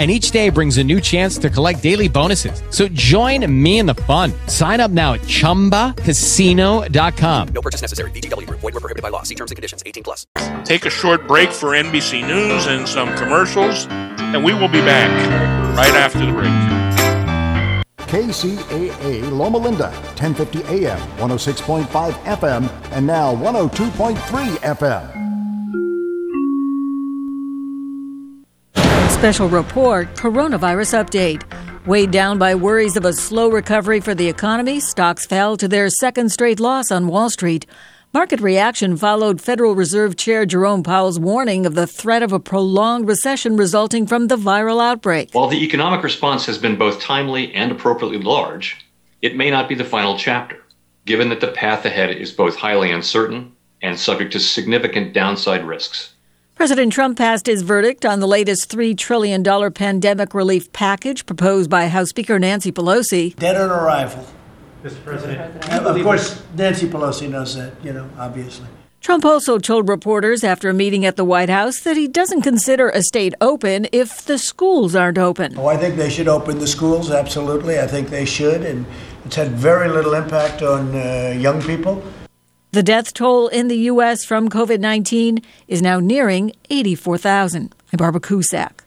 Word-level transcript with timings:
and 0.00 0.10
each 0.10 0.30
day 0.30 0.48
brings 0.48 0.78
a 0.78 0.84
new 0.84 0.98
chance 0.98 1.36
to 1.36 1.50
collect 1.50 1.82
daily 1.82 2.08
bonuses. 2.08 2.62
So 2.70 2.88
join 2.88 3.44
me 3.62 3.80
in 3.80 3.86
the 3.86 3.94
fun. 3.94 4.32
Sign 4.46 4.80
up 4.80 4.90
now 4.90 5.12
at 5.12 5.20
ChumbaCasino.com. 5.20 7.48
No 7.48 7.60
purchase 7.60 7.82
necessary. 7.82 8.10
VGW. 8.12 8.48
Void 8.48 8.62
were 8.62 8.80
prohibited 8.80 9.02
by 9.02 9.10
law. 9.10 9.24
See 9.24 9.34
terms 9.34 9.50
and 9.50 9.56
conditions. 9.56 9.82
18 9.84 10.02
plus. 10.02 10.26
Take 10.64 10.86
a 10.86 10.90
short 10.90 11.28
break 11.28 11.52
for 11.52 11.72
NBC 11.72 12.26
News 12.26 12.66
and 12.66 12.88
some 12.88 13.14
commercials, 13.16 13.86
and 13.90 14.42
we 14.42 14.54
will 14.54 14.68
be 14.68 14.80
back 14.80 15.10
right 15.76 15.94
after 15.94 16.24
the 16.24 16.32
break. 16.32 16.48
KCAA 18.08 19.30
Loma 19.30 19.58
Linda, 19.58 19.90
1050 20.18 20.62
AM, 20.64 20.98
106.5 21.18 21.84
FM, 22.24 22.70
and 22.90 23.06
now 23.06 23.36
102.3 23.36 24.16
FM. 24.16 25.29
Special 29.20 29.50
report 29.50 30.14
Coronavirus 30.14 31.04
Update. 31.04 31.86
Weighed 31.86 32.10
down 32.10 32.38
by 32.38 32.54
worries 32.54 32.96
of 32.96 33.04
a 33.04 33.12
slow 33.12 33.50
recovery 33.50 34.00
for 34.00 34.14
the 34.14 34.26
economy, 34.26 34.80
stocks 34.80 35.26
fell 35.26 35.58
to 35.58 35.68
their 35.68 35.90
second 35.90 36.32
straight 36.32 36.58
loss 36.58 36.90
on 36.90 37.06
Wall 37.06 37.28
Street. 37.28 37.66
Market 38.14 38.40
reaction 38.40 38.96
followed 38.96 39.38
Federal 39.38 39.74
Reserve 39.74 40.16
Chair 40.16 40.46
Jerome 40.46 40.82
Powell's 40.82 41.20
warning 41.20 41.66
of 41.66 41.74
the 41.74 41.86
threat 41.86 42.22
of 42.22 42.32
a 42.32 42.40
prolonged 42.40 43.06
recession 43.08 43.58
resulting 43.58 44.06
from 44.06 44.28
the 44.28 44.36
viral 44.36 44.82
outbreak. 44.82 45.28
While 45.34 45.48
the 45.48 45.62
economic 45.62 46.02
response 46.02 46.46
has 46.46 46.56
been 46.56 46.78
both 46.78 46.98
timely 47.02 47.52
and 47.52 47.70
appropriately 47.70 48.22
large, 48.22 48.86
it 49.20 49.36
may 49.36 49.50
not 49.50 49.68
be 49.68 49.74
the 49.74 49.84
final 49.84 50.16
chapter, 50.16 50.64
given 51.04 51.28
that 51.28 51.40
the 51.40 51.52
path 51.52 51.84
ahead 51.84 52.08
is 52.16 52.32
both 52.32 52.56
highly 52.56 52.90
uncertain 52.90 53.52
and 53.82 54.00
subject 54.00 54.32
to 54.32 54.40
significant 54.40 55.12
downside 55.12 55.66
risks. 55.66 56.14
President 56.60 56.92
Trump 56.92 57.16
passed 57.16 57.46
his 57.46 57.62
verdict 57.62 58.04
on 58.04 58.20
the 58.20 58.28
latest 58.28 58.70
$3 58.70 58.94
trillion 58.94 59.42
pandemic 59.72 60.34
relief 60.34 60.70
package 60.74 61.24
proposed 61.24 61.70
by 61.70 61.88
House 61.88 62.10
Speaker 62.10 62.38
Nancy 62.38 62.70
Pelosi. 62.70 63.34
Dead 63.36 63.56
on 63.56 63.70
arrival. 63.70 64.26
Mr. 64.84 65.02
President. 65.02 65.64
And 65.70 65.86
of 65.86 66.02
course, 66.02 66.42
Nancy 66.54 66.86
Pelosi 66.86 67.30
knows 67.30 67.56
that, 67.56 67.82
you 67.82 67.94
know, 67.94 68.10
obviously. 68.18 68.66
Trump 69.00 69.24
also 69.24 69.56
told 69.56 69.88
reporters 69.88 70.44
after 70.44 70.68
a 70.68 70.74
meeting 70.74 71.06
at 71.06 71.16
the 71.16 71.24
White 71.24 71.48
House 71.48 71.80
that 71.80 71.96
he 71.96 72.06
doesn't 72.06 72.42
consider 72.42 72.90
a 72.90 73.02
state 73.02 73.32
open 73.40 73.86
if 73.90 74.22
the 74.26 74.36
schools 74.36 74.94
aren't 74.94 75.16
open. 75.16 75.56
Oh, 75.56 75.64
I 75.64 75.78
think 75.78 75.96
they 75.96 76.10
should 76.10 76.28
open 76.28 76.58
the 76.58 76.66
schools, 76.66 77.10
absolutely. 77.10 77.78
I 77.78 77.86
think 77.86 78.10
they 78.10 78.26
should. 78.26 78.64
And 78.64 78.84
it's 79.24 79.36
had 79.36 79.52
very 79.52 79.88
little 79.88 80.12
impact 80.12 80.60
on 80.60 80.94
uh, 80.94 81.34
young 81.38 81.62
people. 81.62 82.04
The 82.72 82.84
death 82.84 83.12
toll 83.12 83.48
in 83.48 83.66
the 83.66 83.76
U.S. 83.90 84.24
from 84.24 84.48
COVID 84.48 84.78
19 84.78 85.42
is 85.66 85.82
now 85.82 85.98
nearing 85.98 86.52
84,000. 86.70 87.74
I'm 87.92 87.96
Barbara 87.96 88.20
Cusack. 88.20 88.84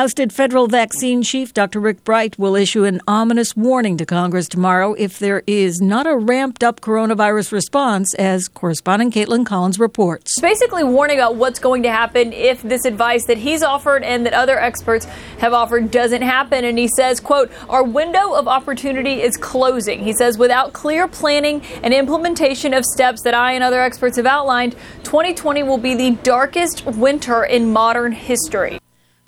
Ousted 0.00 0.32
federal 0.32 0.66
vaccine 0.66 1.20
chief 1.20 1.52
Dr. 1.52 1.78
Rick 1.78 2.04
Bright 2.04 2.38
will 2.38 2.56
issue 2.56 2.84
an 2.84 3.02
ominous 3.06 3.54
warning 3.54 3.98
to 3.98 4.06
Congress 4.06 4.48
tomorrow 4.48 4.94
if 4.94 5.18
there 5.18 5.42
is 5.46 5.82
not 5.82 6.06
a 6.06 6.16
ramped 6.16 6.64
up 6.64 6.80
coronavirus 6.80 7.52
response, 7.52 8.14
as 8.14 8.48
correspondent 8.48 9.12
Kaitlan 9.12 9.44
Collins 9.44 9.78
reports. 9.78 10.40
Basically, 10.40 10.84
warning 10.84 11.18
about 11.18 11.36
what's 11.36 11.58
going 11.58 11.82
to 11.82 11.90
happen 11.90 12.32
if 12.32 12.62
this 12.62 12.86
advice 12.86 13.26
that 13.26 13.36
he's 13.36 13.62
offered 13.62 14.02
and 14.02 14.24
that 14.24 14.32
other 14.32 14.58
experts 14.58 15.04
have 15.38 15.52
offered 15.52 15.90
doesn't 15.90 16.22
happen. 16.22 16.64
And 16.64 16.78
he 16.78 16.88
says, 16.88 17.20
quote, 17.20 17.52
our 17.68 17.84
window 17.84 18.32
of 18.32 18.48
opportunity 18.48 19.20
is 19.20 19.36
closing. 19.36 20.02
He 20.02 20.14
says, 20.14 20.38
without 20.38 20.72
clear 20.72 21.08
planning 21.08 21.60
and 21.82 21.92
implementation 21.92 22.72
of 22.72 22.86
steps 22.86 23.20
that 23.24 23.34
I 23.34 23.52
and 23.52 23.62
other 23.62 23.82
experts 23.82 24.16
have 24.16 24.24
outlined, 24.24 24.76
2020 25.02 25.62
will 25.62 25.76
be 25.76 25.94
the 25.94 26.12
darkest 26.22 26.86
winter 26.86 27.44
in 27.44 27.70
modern 27.70 28.12
history. 28.12 28.78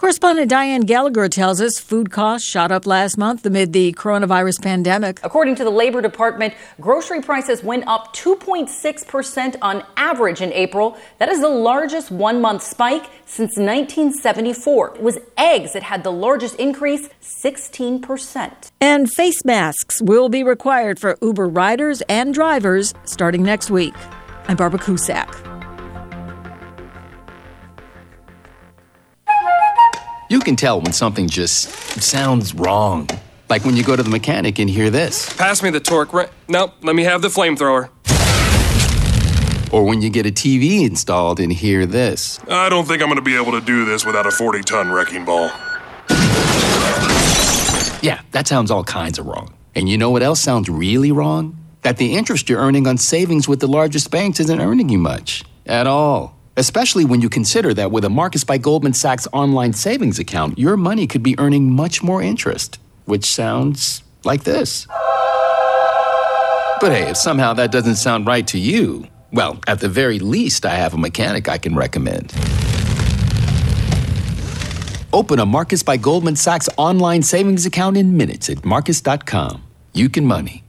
Correspondent 0.02 0.50
Dianne 0.50 0.84
Gallagher 0.84 1.28
tells 1.28 1.60
us 1.60 1.78
food 1.78 2.10
costs 2.10 2.44
shot 2.44 2.72
up 2.72 2.86
last 2.86 3.16
month 3.16 3.46
amid 3.46 3.72
the 3.72 3.92
coronavirus 3.92 4.60
pandemic. 4.60 5.20
According 5.22 5.54
to 5.54 5.62
the 5.62 5.70
Labor 5.70 6.02
Department, 6.02 6.54
grocery 6.80 7.22
prices 7.22 7.62
went 7.62 7.86
up 7.86 8.12
2.6% 8.12 9.58
on 9.62 9.86
average 9.96 10.40
in 10.40 10.52
April. 10.54 10.98
That 11.20 11.28
is 11.28 11.40
the 11.40 11.48
largest 11.48 12.10
one 12.10 12.40
month 12.40 12.64
spike 12.64 13.04
since 13.26 13.56
1974. 13.56 14.96
It 14.96 15.02
was 15.02 15.18
eggs 15.38 15.72
that 15.74 15.84
had 15.84 16.02
the 16.02 16.10
largest 16.10 16.56
increase, 16.56 17.08
16%. 17.22 18.72
And 18.80 19.08
face 19.08 19.44
masks 19.44 20.02
will 20.02 20.28
be 20.28 20.42
required 20.42 20.98
for 20.98 21.16
Uber 21.22 21.46
riders 21.46 22.02
and 22.08 22.34
drivers 22.34 22.92
starting 23.04 23.44
next 23.44 23.70
week. 23.70 23.94
I'm 24.48 24.56
Barbara 24.56 24.80
Cusack. 24.80 25.32
You 30.32 30.40
can 30.40 30.56
tell 30.56 30.80
when 30.80 30.94
something 30.94 31.28
just 31.28 31.68
sounds 32.00 32.54
wrong. 32.54 33.06
Like 33.50 33.66
when 33.66 33.76
you 33.76 33.84
go 33.84 33.96
to 33.96 34.02
the 34.02 34.08
mechanic 34.08 34.58
and 34.58 34.70
hear 34.70 34.88
this. 34.88 35.30
Pass 35.36 35.62
me 35.62 35.68
the 35.68 35.78
torque. 35.78 36.14
wrench. 36.14 36.30
nope, 36.48 36.72
let 36.80 36.96
me 36.96 37.02
have 37.02 37.20
the 37.20 37.28
flamethrower. 37.28 37.90
Or 39.70 39.84
when 39.84 40.00
you 40.00 40.08
get 40.08 40.24
a 40.24 40.30
TV 40.30 40.86
installed 40.86 41.38
and 41.38 41.52
hear 41.52 41.84
this. 41.84 42.40
I 42.48 42.70
don't 42.70 42.88
think 42.88 43.02
I'm 43.02 43.08
going 43.08 43.16
to 43.16 43.22
be 43.22 43.36
able 43.36 43.52
to 43.52 43.60
do 43.60 43.84
this 43.84 44.06
without 44.06 44.26
a 44.26 44.30
40 44.30 44.62
ton 44.62 44.90
wrecking 44.90 45.26
ball. 45.26 45.50
Yeah, 48.00 48.22
that 48.30 48.46
sounds 48.46 48.70
all 48.70 48.84
kinds 48.84 49.18
of 49.18 49.26
wrong. 49.26 49.52
And 49.74 49.86
you 49.86 49.98
know 49.98 50.08
what 50.08 50.22
else 50.22 50.40
sounds 50.40 50.70
really 50.70 51.12
wrong? 51.12 51.62
That 51.82 51.98
the 51.98 52.14
interest 52.14 52.48
you're 52.48 52.58
earning 52.58 52.86
on 52.86 52.96
savings 52.96 53.48
with 53.48 53.60
the 53.60 53.68
largest 53.68 54.10
banks 54.10 54.40
isn't 54.40 54.62
earning 54.62 54.88
you 54.88 54.96
much 54.96 55.44
at 55.66 55.86
all. 55.86 56.38
Especially 56.56 57.06
when 57.06 57.22
you 57.22 57.30
consider 57.30 57.72
that 57.74 57.90
with 57.90 58.04
a 58.04 58.10
Marcus 58.10 58.44
by 58.44 58.58
Goldman 58.58 58.92
Sachs 58.92 59.26
online 59.32 59.72
savings 59.72 60.18
account, 60.18 60.58
your 60.58 60.76
money 60.76 61.06
could 61.06 61.22
be 61.22 61.38
earning 61.38 61.72
much 61.72 62.02
more 62.02 62.20
interest, 62.22 62.78
which 63.06 63.24
sounds 63.24 64.02
like 64.24 64.44
this. 64.44 64.86
But 66.80 66.92
hey, 66.92 67.08
if 67.08 67.16
somehow 67.16 67.54
that 67.54 67.72
doesn't 67.72 67.96
sound 67.96 68.26
right 68.26 68.46
to 68.48 68.58
you, 68.58 69.06
well, 69.32 69.58
at 69.66 69.80
the 69.80 69.88
very 69.88 70.18
least, 70.18 70.66
I 70.66 70.74
have 70.74 70.92
a 70.92 70.98
mechanic 70.98 71.48
I 71.48 71.56
can 71.56 71.74
recommend. 71.74 72.34
Open 75.14 75.38
a 75.38 75.46
Marcus 75.46 75.82
by 75.82 75.96
Goldman 75.96 76.36
Sachs 76.36 76.68
online 76.76 77.22
savings 77.22 77.64
account 77.64 77.96
in 77.96 78.16
minutes 78.16 78.50
at 78.50 78.62
marcus.com. 78.64 79.62
You 79.94 80.10
can 80.10 80.26
money. 80.26 80.64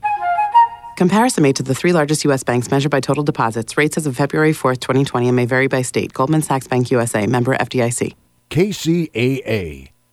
Comparison 0.96 1.42
made 1.42 1.56
to 1.56 1.62
the 1.62 1.74
three 1.74 1.92
largest 1.92 2.24
U.S. 2.24 2.42
banks 2.42 2.70
measured 2.70 2.90
by 2.90 3.00
total 3.00 3.24
deposits. 3.24 3.76
Rates 3.76 3.96
as 3.96 4.06
of 4.06 4.16
February 4.16 4.52
4th, 4.52 4.80
2020, 4.80 5.28
and 5.28 5.36
may 5.36 5.46
vary 5.46 5.66
by 5.66 5.82
state. 5.82 6.12
Goldman 6.12 6.42
Sachs 6.42 6.66
Bank 6.66 6.90
USA, 6.90 7.26
member 7.26 7.56
FDIC. 7.56 8.14
KCAA. 8.50 9.93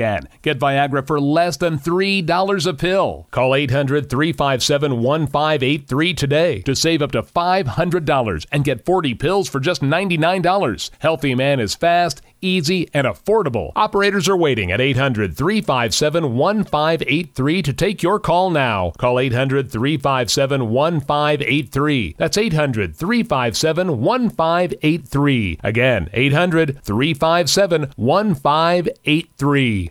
Again, 0.00 0.28
get 0.40 0.58
Viagra 0.58 1.06
for 1.06 1.20
less 1.20 1.58
than 1.58 1.78
$3 1.78 2.66
a 2.66 2.72
pill. 2.72 3.26
Call 3.30 3.54
800 3.54 4.08
357 4.08 5.02
1583 5.02 6.14
today 6.14 6.62
to 6.62 6.74
save 6.74 7.02
up 7.02 7.12
to 7.12 7.22
$500 7.22 8.46
and 8.50 8.64
get 8.64 8.86
40 8.86 9.14
pills 9.16 9.50
for 9.50 9.60
just 9.60 9.82
$99. 9.82 10.90
Healthy 11.00 11.34
Man 11.34 11.60
is 11.60 11.74
fast, 11.74 12.22
easy, 12.40 12.88
and 12.92 13.06
affordable. 13.06 13.72
Operators 13.76 14.28
are 14.28 14.36
waiting 14.36 14.72
at 14.72 14.80
800 14.80 15.36
357 15.36 16.36
1583 16.36 17.62
to 17.62 17.72
take 17.72 18.02
your 18.02 18.18
call 18.18 18.50
now. 18.50 18.92
Call 18.98 19.18
800 19.18 19.70
357 19.70 20.68
1583. 20.68 22.14
That's 22.18 22.38
800 22.38 22.96
357 22.96 24.00
1583. 24.00 25.58
Again, 25.62 26.10
800 26.12 26.82
357 26.82 27.92
1583. 27.96 29.90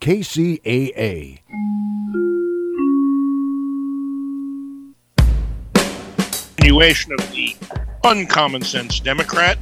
KCAA. 0.00 1.40
continuation 6.76 7.12
of 7.12 7.30
the 7.30 7.56
uncommon 8.04 8.60
sense 8.60 9.00
Democrat. 9.00 9.56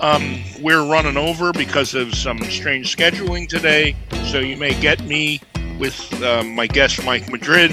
Um, 0.00 0.42
we're 0.60 0.88
running 0.88 1.16
over 1.16 1.52
because 1.52 1.94
of 1.94 2.14
some 2.14 2.38
strange 2.44 2.94
scheduling 2.96 3.48
today, 3.48 3.96
so 4.24 4.38
you 4.38 4.56
may 4.56 4.78
get 4.80 5.02
me 5.04 5.40
with 5.78 6.22
uh, 6.22 6.44
my 6.44 6.66
guest 6.66 7.04
Mike 7.04 7.30
Madrid, 7.30 7.72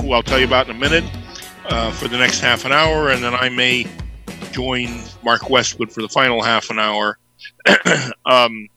who 0.00 0.12
I'll 0.12 0.22
tell 0.22 0.38
you 0.38 0.46
about 0.46 0.68
in 0.68 0.76
a 0.76 0.78
minute, 0.78 1.04
uh, 1.70 1.90
for 1.92 2.08
the 2.08 2.18
next 2.18 2.40
half 2.40 2.64
an 2.64 2.72
hour, 2.72 3.08
and 3.08 3.24
then 3.24 3.34
I 3.34 3.48
may 3.48 3.86
join 4.52 5.00
Mark 5.24 5.48
Westwood 5.48 5.90
for 5.90 6.02
the 6.02 6.08
final 6.08 6.42
half 6.42 6.70
an 6.70 6.78
hour. 6.78 7.18
um, 8.26 8.68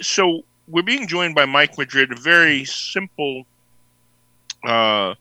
so 0.00 0.44
we're 0.68 0.82
being 0.82 1.08
joined 1.08 1.34
by 1.34 1.44
Mike 1.44 1.76
Madrid, 1.78 2.12
a 2.12 2.16
very 2.20 2.64
simple 2.64 3.44
uh, 4.66 5.14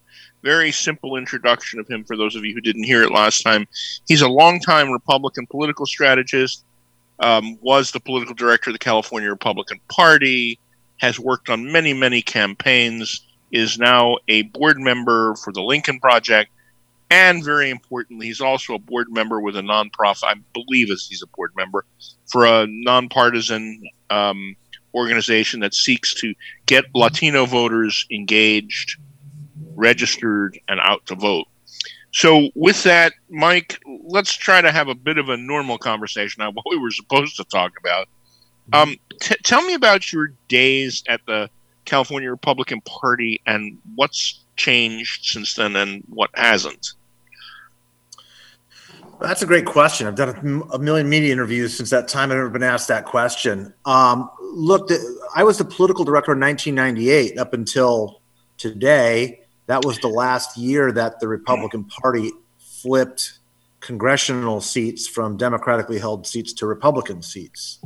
very 0.43 0.71
simple 0.71 1.15
introduction 1.15 1.79
of 1.79 1.87
him 1.87 2.03
for 2.03 2.15
those 2.15 2.35
of 2.35 2.45
you 2.45 2.53
who 2.53 2.61
didn't 2.61 2.83
hear 2.83 3.03
it 3.03 3.11
last 3.11 3.41
time. 3.41 3.67
He's 4.07 4.21
a 4.21 4.27
longtime 4.27 4.91
Republican 4.91 5.47
political 5.47 5.85
strategist, 5.85 6.63
um, 7.19 7.57
was 7.61 7.91
the 7.91 7.99
political 7.99 8.35
director 8.35 8.69
of 8.69 8.73
the 8.73 8.79
California 8.79 9.29
Republican 9.29 9.79
Party, 9.89 10.59
has 10.97 11.19
worked 11.19 11.49
on 11.49 11.71
many, 11.71 11.93
many 11.93 12.21
campaigns, 12.21 13.25
is 13.51 13.77
now 13.77 14.17
a 14.27 14.43
board 14.43 14.79
member 14.79 15.35
for 15.35 15.53
the 15.53 15.61
Lincoln 15.61 15.99
Project, 15.99 16.51
and 17.09 17.43
very 17.43 17.69
importantly, 17.69 18.27
he's 18.27 18.41
also 18.41 18.73
a 18.73 18.79
board 18.79 19.07
member 19.09 19.39
with 19.39 19.55
a 19.55 19.61
nonprofit, 19.61 20.23
I 20.23 20.35
believe 20.53 20.91
as 20.91 21.07
he's 21.07 21.23
a 21.23 21.27
board 21.27 21.53
member, 21.55 21.85
for 22.25 22.45
a 22.45 22.67
nonpartisan 22.67 23.81
um, 24.09 24.55
organization 24.97 25.59
that 25.61 25.73
seeks 25.73 26.13
to 26.15 26.33
get 26.65 26.85
Latino 26.93 27.45
voters 27.45 28.05
engaged 28.11 28.97
registered 29.75 30.59
and 30.67 30.79
out 30.81 31.05
to 31.05 31.15
vote. 31.15 31.45
So, 32.11 32.49
with 32.55 32.83
that, 32.83 33.13
Mike, 33.29 33.79
let's 34.03 34.33
try 34.33 34.59
to 34.59 34.71
have 34.71 34.87
a 34.87 34.95
bit 34.95 35.17
of 35.17 35.29
a 35.29 35.37
normal 35.37 35.77
conversation 35.77 36.41
on 36.41 36.53
what 36.53 36.65
we 36.69 36.77
were 36.77 36.91
supposed 36.91 37.37
to 37.37 37.43
talk 37.45 37.73
about. 37.79 38.09
Um, 38.73 38.95
t- 39.21 39.35
tell 39.43 39.61
me 39.61 39.75
about 39.75 40.11
your 40.11 40.33
days 40.49 41.03
at 41.07 41.21
the 41.25 41.49
California 41.85 42.29
Republican 42.29 42.81
Party 42.81 43.41
and 43.45 43.77
what's 43.95 44.43
changed 44.57 45.25
since 45.25 45.53
then 45.53 45.75
and 45.75 46.03
what 46.09 46.29
hasn't. 46.33 46.93
That's 49.19 49.41
a 49.41 49.47
great 49.47 49.65
question. 49.65 50.05
I've 50.07 50.15
done 50.15 50.63
a 50.71 50.77
million 50.79 51.09
media 51.09 51.31
interviews 51.33 51.75
since 51.75 51.89
that 51.89 52.07
time. 52.07 52.31
I've 52.31 52.37
never 52.37 52.49
been 52.49 52.63
asked 52.63 52.87
that 52.89 53.05
question. 53.05 53.73
Um, 53.85 54.29
look, 54.39 54.89
I 55.35 55.43
was 55.43 55.57
the 55.57 55.65
political 55.65 56.05
director 56.05 56.33
in 56.33 56.39
1998 56.39 57.39
up 57.39 57.53
until 57.53 58.21
today 58.57 59.41
that 59.67 59.83
was 59.83 59.99
the 59.99 60.07
last 60.07 60.57
year 60.57 60.91
that 60.93 61.19
the 61.19 61.27
Republican 61.27 61.83
Party 61.83 62.31
flipped 62.57 63.39
congressional 63.81 64.59
seats 64.61 65.07
from 65.07 65.37
democratically 65.37 65.99
held 65.99 66.25
seats 66.25 66.53
to 66.53 66.65
Republican 66.65 67.21
seats. 67.21 67.79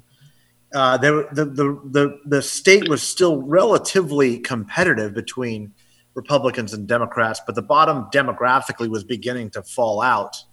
Uh, 0.73 0.97
there, 0.97 1.27
the, 1.33 1.45
the, 1.45 1.81
the, 1.85 2.19
the 2.25 2.41
state 2.41 2.87
was 2.87 3.03
still 3.03 3.41
relatively 3.41 4.39
competitive 4.39 5.13
between 5.13 5.73
Republicans 6.13 6.73
and 6.73 6.87
Democrats, 6.87 7.41
but 7.45 7.55
the 7.55 7.61
bottom 7.61 8.05
demographically 8.13 8.87
was 8.87 9.03
beginning 9.03 9.49
to 9.49 9.61
fall 9.63 10.01
out. 10.01 10.43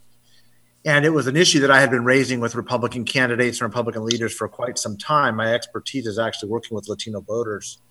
And 0.89 1.05
it 1.05 1.11
was 1.11 1.27
an 1.27 1.37
issue 1.37 1.61
that 1.61 1.71
I 1.71 1.83
had 1.83 1.91
been 1.91 2.07
raising 2.07 2.41
with 2.41 2.55
Republican 2.55 3.05
candidates 3.05 3.61
and 3.61 3.69
Republican 3.69 4.07
leaders 4.07 4.33
for 4.33 4.49
quite 4.49 4.79
some 4.79 4.97
time. 4.97 5.37
My 5.37 5.53
expertise 5.53 6.07
is 6.07 6.19
actually 6.19 6.49
working 6.49 6.75
with 6.75 6.89
Latino 6.89 7.21
voters 7.21 7.83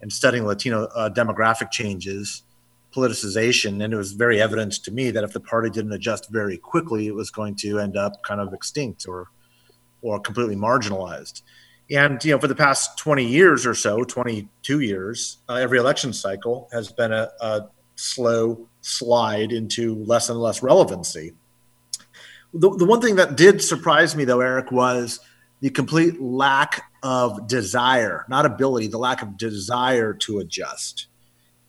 and 0.00 0.12
studying 0.12 0.46
Latino 0.46 0.84
uh, 0.94 1.10
demographic 1.10 1.72
changes 1.72 2.44
politicization, 2.94 3.82
and 3.82 3.92
it 3.92 3.96
was 3.96 4.12
very 4.12 4.40
evident 4.40 4.74
to 4.84 4.92
me 4.92 5.10
that 5.10 5.24
if 5.24 5.32
the 5.32 5.40
party 5.40 5.70
didn't 5.70 5.92
adjust 5.92 6.30
very 6.30 6.56
quickly, 6.56 7.08
it 7.08 7.16
was 7.16 7.32
going 7.32 7.56
to 7.56 7.80
end 7.80 7.96
up 7.96 8.22
kind 8.22 8.40
of 8.40 8.54
extinct 8.54 9.08
or 9.08 9.26
or 10.00 10.20
completely 10.20 10.54
marginalized. 10.54 11.42
And 11.90 12.24
you 12.24 12.30
know, 12.30 12.38
for 12.38 12.46
the 12.46 12.54
past 12.54 12.96
20 12.96 13.26
years 13.26 13.66
or 13.66 13.74
so, 13.74 14.04
22 14.04 14.80
years, 14.80 15.38
uh, 15.48 15.54
every 15.54 15.80
election 15.80 16.12
cycle 16.12 16.68
has 16.72 16.92
been 16.92 17.12
a, 17.12 17.28
a 17.40 17.62
slow 17.96 18.68
slide 18.82 19.50
into 19.50 19.96
less 20.04 20.28
and 20.28 20.40
less 20.40 20.62
relevancy. 20.62 21.32
The, 22.58 22.70
the 22.70 22.84
one 22.86 23.02
thing 23.02 23.16
that 23.16 23.36
did 23.36 23.62
surprise 23.62 24.16
me, 24.16 24.24
though, 24.24 24.40
Eric, 24.40 24.72
was 24.72 25.20
the 25.60 25.70
complete 25.70 26.20
lack 26.20 26.82
of 27.02 27.46
desire, 27.46 28.24
not 28.28 28.46
ability, 28.46 28.88
the 28.88 28.98
lack 28.98 29.22
of 29.22 29.36
desire 29.36 30.14
to 30.14 30.38
adjust. 30.38 31.08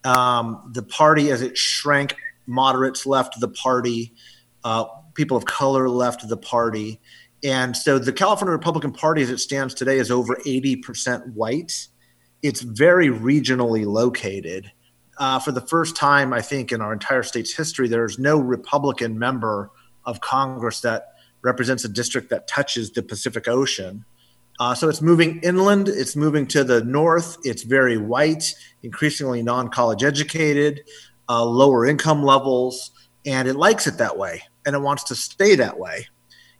Um, 0.03 0.71
the 0.73 0.83
party, 0.83 1.29
as 1.31 1.41
it 1.41 1.57
shrank, 1.57 2.15
moderates 2.45 3.05
left 3.05 3.39
the 3.39 3.49
party, 3.49 4.13
uh, 4.63 4.85
people 5.13 5.35
of 5.35 5.45
color 5.45 5.89
left 5.89 6.27
the 6.27 6.37
party. 6.37 7.01
And 7.43 7.75
so 7.75 7.99
the 7.99 8.13
California 8.13 8.53
Republican 8.53 8.93
Party, 8.93 9.21
as 9.21 9.29
it 9.29 9.39
stands 9.39 9.73
today, 9.73 9.97
is 9.97 10.09
over 10.09 10.35
80% 10.45 11.33
white. 11.33 11.87
It's 12.41 12.61
very 12.61 13.09
regionally 13.09 13.85
located. 13.85 14.71
Uh, 15.17 15.39
for 15.39 15.51
the 15.51 15.61
first 15.61 15.95
time, 15.95 16.31
I 16.31 16.41
think, 16.41 16.71
in 16.71 16.81
our 16.81 16.93
entire 16.93 17.23
state's 17.23 17.53
history, 17.53 17.87
there's 17.87 18.19
no 18.19 18.39
Republican 18.39 19.19
member 19.19 19.71
of 20.07 20.21
Congress 20.21 20.81
that 20.81 21.13
represents 21.43 21.85
a 21.85 21.89
district 21.89 22.31
that 22.31 22.47
touches 22.47 22.91
the 22.91 23.03
Pacific 23.03 23.47
Ocean. 23.47 24.03
Uh, 24.59 24.73
so 24.73 24.89
it's 24.89 25.03
moving 25.03 25.39
inland, 25.41 25.87
it's 25.87 26.15
moving 26.15 26.47
to 26.47 26.63
the 26.63 26.83
north, 26.83 27.37
it's 27.43 27.61
very 27.61 27.97
white, 27.97 28.55
increasingly 28.81 29.43
non 29.43 29.69
college 29.69 30.03
educated, 30.03 30.81
uh, 31.29 31.45
lower 31.45 31.85
income 31.85 32.23
levels, 32.23 32.89
and 33.27 33.47
it 33.47 33.55
likes 33.55 33.85
it 33.85 33.99
that 33.99 34.17
way 34.17 34.41
and 34.67 34.75
it 34.75 34.79
wants 34.79 35.05
to 35.05 35.15
stay 35.15 35.55
that 35.55 35.79
way. 35.79 36.07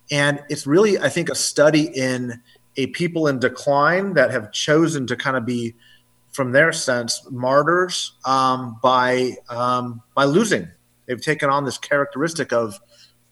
And 0.10 0.42
it's 0.50 0.66
really, 0.66 0.98
I 0.98 1.10
think, 1.10 1.30
a 1.30 1.36
study 1.36 1.92
in 1.94 2.42
a 2.77 2.88
people 2.88 3.27
in 3.27 3.39
decline 3.39 4.13
that 4.13 4.32
have 4.32 4.54
chosen 4.54 5.06
to 5.08 5.18
kind 5.18 5.36
of 5.36 5.46
be, 5.46 5.75
from 6.32 6.54
their 6.54 6.72
sense, 6.72 7.27
martyrs 7.30 8.13
um, 8.24 8.80
by 8.82 9.36
um, 9.50 10.01
by 10.16 10.24
losing. 10.24 10.70
They've 11.06 11.22
taken 11.22 11.50
on 11.50 11.66
this 11.66 11.77
characteristic 11.77 12.54
of 12.54 12.80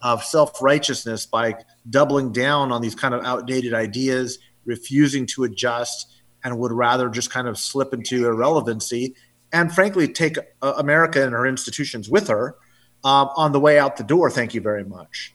of 0.02 0.24
self 0.24 0.62
righteousness 0.62 1.25
by 1.25 1.56
doubling 1.90 2.32
down 2.32 2.72
on 2.72 2.82
these 2.82 2.96
kind 2.96 3.14
of 3.14 3.24
outdated 3.24 3.74
ideas 3.74 4.40
refusing 4.66 5.25
to 5.28 5.44
adjust, 5.44 6.12
and 6.44 6.58
would 6.60 6.72
rather 6.72 7.10
just 7.10 7.32
kind 7.32 7.48
of 7.48 7.58
slip 7.58 7.94
into 7.94 8.25
irrelevancy 8.25 9.16
and 9.52 9.74
frankly 9.74 10.08
take 10.08 10.38
uh, 10.62 10.74
America 10.78 11.24
and 11.24 11.34
her 11.34 11.46
institutions 11.46 12.10
with 12.10 12.28
her 12.28 12.56
um, 13.04 13.30
on 13.36 13.52
the 13.52 13.60
way 13.60 13.80
out 13.80 13.98
the 13.98 14.04
door. 14.04 14.30
Thank 14.30 14.54
you 14.54 14.62
very 14.62 14.84
much. 14.84 15.34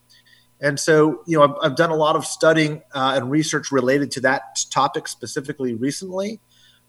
And 0.61 0.79
so, 0.79 1.23
you 1.27 1.39
know, 1.39 1.45
I've, 1.45 1.55
I've 1.63 1.77
done 1.77 1.91
a 1.91 1.97
lot 1.97 2.17
of 2.17 2.27
studying 2.27 2.83
uh, 2.95 3.15
and 3.17 3.31
research 3.31 3.73
related 3.73 4.11
to 4.13 4.21
that 4.21 4.59
topic 4.71 5.09
specifically 5.09 5.75
recently. 5.75 6.39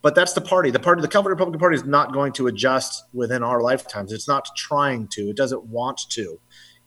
But 0.02 0.16
that's 0.16 0.34
the 0.34 0.42
party. 0.42 0.72
The 0.72 0.80
party, 0.80 1.02
the 1.02 1.08
California 1.08 1.36
Republican 1.36 1.60
Party, 1.60 1.76
is 1.76 1.86
not 1.86 2.12
going 2.12 2.34
to 2.34 2.48
adjust 2.48 3.04
within 3.14 3.44
our 3.44 3.62
lifetimes. 3.62 4.12
It's 4.12 4.28
not 4.28 4.50
trying 4.58 5.08
to. 5.10 5.30
It 5.30 5.38
doesn't 5.38 5.66
want 5.66 6.02
to. 6.10 6.40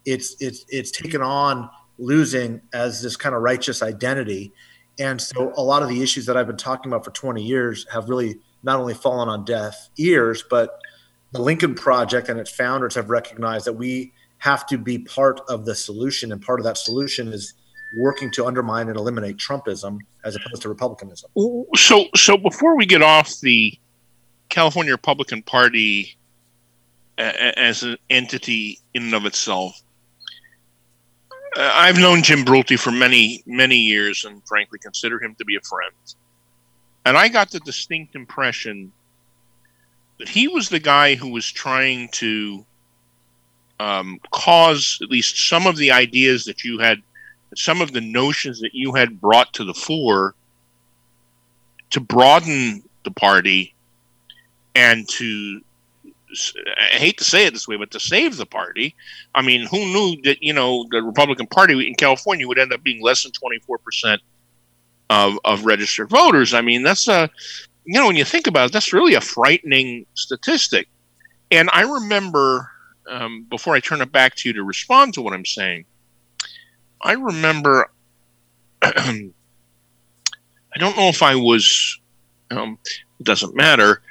It's 0.05 0.37
it's 0.41 0.65
it's 0.69 0.91
taken 0.91 1.23
on 1.23 1.69
losing 1.99 2.61
as 2.73 3.03
this 3.03 3.17
kind 3.17 3.35
of 3.35 3.43
righteous 3.43 3.83
identity. 3.83 4.53
And 4.99 5.21
so 5.21 5.53
a 5.57 5.63
lot 5.63 5.83
of 5.83 5.89
the 5.89 6.03
issues 6.03 6.27
that 6.27 6.37
I've 6.37 6.47
been 6.47 6.57
talking 6.57 6.91
about 6.91 7.05
for 7.05 7.11
20 7.11 7.43
years 7.43 7.87
have 7.93 8.09
really 8.09 8.39
not 8.63 8.79
only 8.79 8.95
fallen 8.95 9.29
on 9.29 9.45
deaf 9.45 9.89
ears, 9.99 10.45
but 10.49 10.81
the 11.33 11.41
Lincoln 11.41 11.75
Project 11.75 12.29
and 12.29 12.39
its 12.39 12.51
founders 12.51 12.95
have 12.95 13.11
recognized 13.11 13.67
that 13.67 13.73
we 13.73 14.13
have 14.39 14.67
to 14.67 14.79
be 14.79 14.99
part 14.99 15.41
of 15.49 15.65
the 15.65 15.75
solution. 15.75 16.33
And 16.33 16.41
part 16.41 16.61
of 16.61 16.65
that 16.65 16.79
solution 16.79 17.29
is 17.29 17.55
working 17.99 18.31
to 18.33 18.47
undermine 18.47 18.89
and 18.89 18.97
eliminate 18.97 19.37
Trumpism 19.37 19.99
as 20.25 20.37
opposed 20.37 20.63
to 20.63 20.69
Republicanism. 20.69 21.31
So, 21.77 22.07
so 22.15 22.37
before 22.37 22.77
we 22.77 22.87
get 22.87 23.03
off 23.03 23.41
the 23.41 23.79
California 24.49 24.93
Republican 24.93 25.43
Party 25.43 26.17
as 27.19 27.83
an 27.83 27.97
entity 28.11 28.81
in 28.95 29.05
and 29.05 29.15
of 29.15 29.27
itself, 29.27 29.84
I've 31.57 31.99
known 31.99 32.23
Jim 32.23 32.45
Brulte 32.45 32.79
for 32.79 32.91
many, 32.91 33.43
many 33.47 33.77
years, 33.77 34.25
and 34.25 34.43
frankly 34.47 34.79
consider 34.79 35.23
him 35.23 35.35
to 35.37 35.45
be 35.45 35.57
a 35.57 35.61
friend. 35.61 35.95
And 37.05 37.17
I 37.17 37.29
got 37.29 37.51
the 37.51 37.61
distinct 37.61 38.15
impression 38.15 38.93
that 40.19 40.29
he 40.29 40.49
was 40.49 40.69
the 40.69 40.81
guy 40.81 41.15
who 41.15 41.29
was 41.29 41.51
trying 41.51 42.09
to 42.13 42.65
um, 43.81 44.21
cause 44.31 44.99
at 45.03 45.11
least 45.11 45.49
some 45.49 45.67
of 45.67 45.77
the 45.77 45.91
ideas 45.91 46.45
that 46.45 46.65
you 46.65 46.79
had, 46.79 47.03
some 47.57 47.81
of 47.81 47.93
the 47.93 48.01
notions 48.01 48.61
that 48.61 48.75
you 48.75 48.93
had 48.95 49.21
brought 49.21 49.53
to 49.55 49.65
the 49.65 49.75
fore 49.75 50.35
to 51.91 52.01
broaden 52.01 52.83
the 53.05 53.11
party 53.11 53.75
and 54.75 55.09
to 55.09 55.61
I 56.77 56.97
hate 56.97 57.19
to 57.19 57.25
say 57.25 57.47
it 57.47 57.53
this 57.53 57.69
way, 57.69 57.77
but 57.77 57.91
to 57.93 58.01
save 58.01 58.37
the 58.37 58.47
party. 58.47 58.95
I 59.35 59.43
mean, 59.43 59.67
who 59.67 59.79
knew 59.79 60.21
that 60.23 60.43
you 60.43 60.53
know 60.53 60.87
the 60.91 61.03
Republican 61.03 61.47
Party 61.47 61.87
in 61.87 61.95
California 61.95 62.47
would 62.47 62.59
end 62.59 62.73
up 62.73 62.83
being 62.83 63.03
less 63.03 63.23
than 63.23 63.33
twenty 63.33 63.59
four 63.61 63.79
percent 63.79 64.21
of 65.11 65.39
of 65.45 65.65
registered 65.65 66.09
voters? 66.09 66.55
I 66.55 66.61
mean, 66.61 66.83
that's 66.83 67.09
a 67.09 67.31
you 67.85 67.95
know 68.01 68.07
when 68.07 68.17
you 68.17 68.25
think 68.25 68.47
about 68.47 68.67
it, 68.67 68.73
that's 68.73 68.93
really 68.93 69.15
a 69.15 69.21
frightening 69.21 70.07
statistic. 70.15 70.89
And 71.51 71.69
I 71.73 71.83
remember 71.83 72.71
um, 73.09 73.47
before 73.49 73.75
I 73.75 73.81
turn 73.81 74.01
it 74.01 74.11
back 74.13 74.35
to 74.37 74.49
you 74.49 74.53
to 74.55 74.65
respond 74.65 75.15
to 75.15 75.23
what 75.23 75.33
I'm 75.35 75.47
saying, 75.47 75.85
I 77.03 77.13
remember. 77.13 77.91
I 78.83 80.79
don't 80.79 80.97
know 80.97 81.09
if 81.09 81.23
I 81.23 81.37
was. 81.37 82.01
Um, 82.51 82.79
it 83.21 83.25
doesn't 83.25 83.55
matter. 83.55 84.03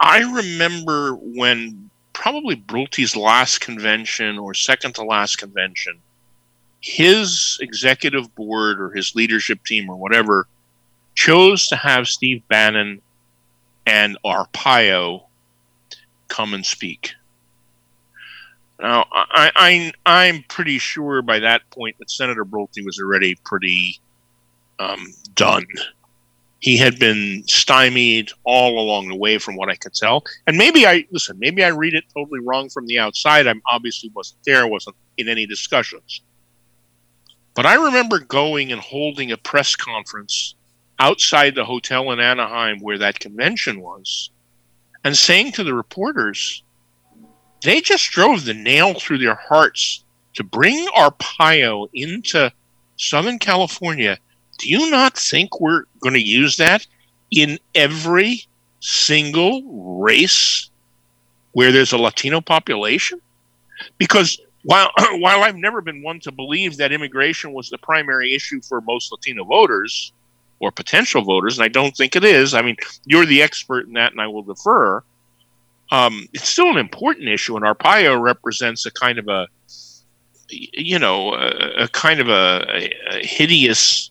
I 0.00 0.20
remember 0.20 1.14
when 1.14 1.90
probably 2.14 2.56
Brulte's 2.56 3.14
last 3.14 3.60
convention 3.60 4.38
or 4.38 4.54
second 4.54 4.94
to 4.94 5.04
last 5.04 5.36
convention, 5.36 5.98
his 6.80 7.58
executive 7.60 8.34
board 8.34 8.80
or 8.80 8.90
his 8.90 9.14
leadership 9.14 9.62
team 9.64 9.90
or 9.90 9.96
whatever 9.96 10.48
chose 11.14 11.68
to 11.68 11.76
have 11.76 12.08
Steve 12.08 12.42
Bannon 12.48 13.02
and 13.86 14.16
Arpaio 14.24 15.24
come 16.28 16.54
and 16.54 16.64
speak. 16.64 17.12
Now, 18.80 19.06
I, 19.12 19.52
I, 19.54 19.92
I'm 20.06 20.42
pretty 20.48 20.78
sure 20.78 21.20
by 21.20 21.40
that 21.40 21.68
point 21.68 21.98
that 21.98 22.10
Senator 22.10 22.46
Brulte 22.46 22.82
was 22.86 22.98
already 22.98 23.34
pretty 23.44 24.00
um, 24.78 25.12
done 25.34 25.66
he 26.60 26.76
had 26.76 26.98
been 26.98 27.42
stymied 27.46 28.30
all 28.44 28.78
along 28.78 29.08
the 29.08 29.16
way 29.16 29.38
from 29.38 29.56
what 29.56 29.70
I 29.70 29.76
could 29.76 29.94
tell. 29.94 30.24
And 30.46 30.56
maybe 30.56 30.86
I 30.86 31.06
listen, 31.10 31.38
maybe 31.38 31.64
I 31.64 31.68
read 31.68 31.94
it 31.94 32.04
totally 32.14 32.40
wrong 32.40 32.68
from 32.68 32.86
the 32.86 32.98
outside. 32.98 33.46
I 33.46 33.54
obviously 33.70 34.10
wasn't 34.14 34.40
there, 34.44 34.66
wasn't 34.66 34.96
in 35.16 35.28
any 35.28 35.46
discussions. 35.46 36.20
But 37.54 37.66
I 37.66 37.74
remember 37.74 38.20
going 38.20 38.72
and 38.72 38.80
holding 38.80 39.32
a 39.32 39.36
press 39.36 39.74
conference 39.74 40.54
outside 40.98 41.54
the 41.54 41.64
hotel 41.64 42.12
in 42.12 42.20
Anaheim 42.20 42.78
where 42.80 42.98
that 42.98 43.18
convention 43.18 43.80
was 43.80 44.30
and 45.02 45.16
saying 45.16 45.52
to 45.52 45.64
the 45.64 45.74
reporters, 45.74 46.62
they 47.62 47.80
just 47.80 48.10
drove 48.10 48.44
the 48.44 48.54
nail 48.54 48.94
through 48.94 49.18
their 49.18 49.34
hearts 49.34 50.04
to 50.34 50.44
bring 50.44 50.86
Arpaio 50.88 51.88
into 51.94 52.52
Southern 52.96 53.38
California 53.38 54.18
do 54.60 54.68
you 54.68 54.90
not 54.90 55.16
think 55.16 55.60
we're 55.60 55.84
going 56.00 56.14
to 56.14 56.20
use 56.20 56.56
that 56.58 56.86
in 57.30 57.58
every 57.74 58.44
single 58.80 59.98
race 60.00 60.70
where 61.52 61.72
there's 61.72 61.92
a 61.92 61.98
Latino 61.98 62.40
population? 62.40 63.20
Because 63.98 64.38
while 64.64 64.90
while 65.14 65.42
I've 65.42 65.56
never 65.56 65.80
been 65.80 66.02
one 66.02 66.20
to 66.20 66.32
believe 66.32 66.76
that 66.76 66.92
immigration 66.92 67.52
was 67.52 67.70
the 67.70 67.78
primary 67.78 68.34
issue 68.34 68.60
for 68.60 68.80
most 68.82 69.10
Latino 69.10 69.44
voters 69.44 70.12
or 70.60 70.70
potential 70.70 71.22
voters, 71.22 71.56
and 71.56 71.64
I 71.64 71.68
don't 71.68 71.96
think 71.96 72.14
it 72.14 72.24
is. 72.24 72.52
I 72.52 72.60
mean, 72.60 72.76
you're 73.06 73.24
the 73.24 73.42
expert 73.42 73.86
in 73.86 73.94
that, 73.94 74.12
and 74.12 74.20
I 74.20 74.26
will 74.26 74.42
defer. 74.42 75.02
Um, 75.90 76.28
it's 76.34 76.50
still 76.50 76.70
an 76.70 76.76
important 76.76 77.28
issue, 77.28 77.56
and 77.56 77.64
Arpaio 77.64 78.20
represents 78.20 78.84
a 78.84 78.90
kind 78.90 79.18
of 79.18 79.26
a, 79.28 79.48
you 80.50 80.98
know, 80.98 81.32
a, 81.32 81.84
a 81.84 81.88
kind 81.88 82.20
of 82.20 82.28
a, 82.28 82.90
a, 83.10 83.26
hideous 83.26 84.09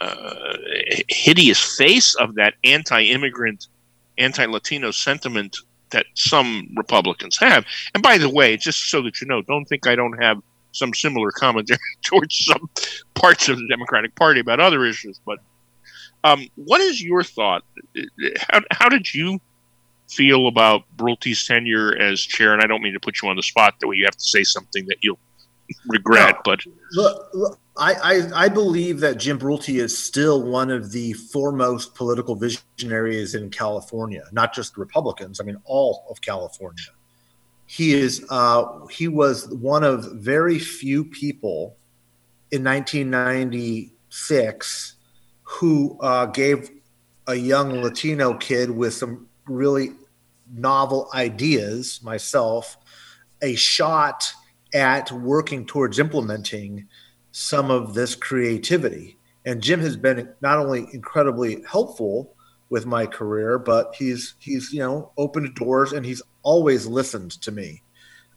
uh, 0.00 0.56
hideous 1.08 1.76
face 1.76 2.14
of 2.16 2.34
that 2.34 2.54
anti-immigrant, 2.64 3.68
anti-Latino 4.18 4.90
sentiment 4.90 5.56
that 5.90 6.06
some 6.14 6.68
Republicans 6.76 7.36
have. 7.38 7.64
And 7.94 8.02
by 8.02 8.18
the 8.18 8.28
way, 8.28 8.56
just 8.56 8.90
so 8.90 9.02
that 9.02 9.20
you 9.20 9.26
know, 9.26 9.42
don't 9.42 9.64
think 9.66 9.86
I 9.86 9.94
don't 9.94 10.20
have 10.22 10.42
some 10.72 10.92
similar 10.92 11.30
commentary 11.30 11.78
towards 12.04 12.36
some 12.44 12.68
parts 13.14 13.48
of 13.48 13.58
the 13.58 13.66
Democratic 13.68 14.14
Party 14.14 14.40
about 14.40 14.60
other 14.60 14.84
issues. 14.84 15.20
But 15.24 15.38
um, 16.24 16.46
what 16.56 16.80
is 16.80 17.02
your 17.02 17.22
thought? 17.22 17.64
How, 18.50 18.60
how 18.70 18.88
did 18.88 19.12
you 19.14 19.40
feel 20.08 20.48
about 20.48 20.82
Brulte's 20.96 21.46
tenure 21.46 21.96
as 21.96 22.20
chair? 22.20 22.52
And 22.52 22.62
I 22.62 22.66
don't 22.66 22.82
mean 22.82 22.92
to 22.94 23.00
put 23.00 23.22
you 23.22 23.28
on 23.28 23.36
the 23.36 23.42
spot 23.42 23.74
way 23.84 23.96
you 23.96 24.04
have 24.04 24.16
to 24.16 24.24
say 24.24 24.42
something 24.42 24.86
that 24.86 24.98
you'll 25.02 25.18
regret, 25.88 26.34
no, 26.34 26.40
but 26.44 26.60
look, 26.92 27.28
look, 27.34 27.58
I, 27.76 27.94
I, 27.94 28.44
I 28.44 28.48
believe 28.48 29.00
that 29.00 29.18
Jim 29.18 29.38
Brulte 29.38 29.78
is 29.78 29.96
still 29.96 30.42
one 30.42 30.70
of 30.70 30.92
the 30.92 31.12
foremost 31.12 31.94
political 31.94 32.34
visionaries 32.34 33.34
in 33.34 33.50
California, 33.50 34.24
not 34.32 34.54
just 34.54 34.78
Republicans. 34.78 35.40
I 35.40 35.44
mean, 35.44 35.58
all 35.64 36.06
of 36.08 36.20
California. 36.20 36.84
He 37.66 37.94
is 37.94 38.24
uh, 38.30 38.86
he 38.86 39.08
was 39.08 39.48
one 39.48 39.82
of 39.82 40.12
very 40.12 40.58
few 40.58 41.04
people 41.04 41.76
in 42.52 42.62
1996 42.62 44.94
who 45.42 45.98
uh, 46.00 46.26
gave 46.26 46.70
a 47.26 47.34
young 47.34 47.82
Latino 47.82 48.34
kid 48.34 48.70
with 48.70 48.94
some 48.94 49.26
really 49.46 49.90
novel 50.52 51.10
ideas, 51.12 52.00
myself, 52.02 52.76
a 53.42 53.56
shot 53.56 54.32
at 54.76 55.10
working 55.10 55.64
towards 55.64 55.98
implementing 55.98 56.86
some 57.32 57.70
of 57.70 57.94
this 57.94 58.14
creativity. 58.14 59.16
And 59.46 59.62
Jim 59.62 59.80
has 59.80 59.96
been 59.96 60.28
not 60.42 60.58
only 60.58 60.86
incredibly 60.92 61.62
helpful 61.68 62.34
with 62.68 62.84
my 62.84 63.06
career, 63.06 63.58
but 63.58 63.94
he's 63.96 64.34
he's 64.38 64.72
you 64.72 64.80
know 64.80 65.12
opened 65.16 65.54
doors 65.54 65.92
and 65.92 66.04
he's 66.04 66.20
always 66.42 66.86
listened 66.86 67.30
to 67.42 67.50
me. 67.52 67.82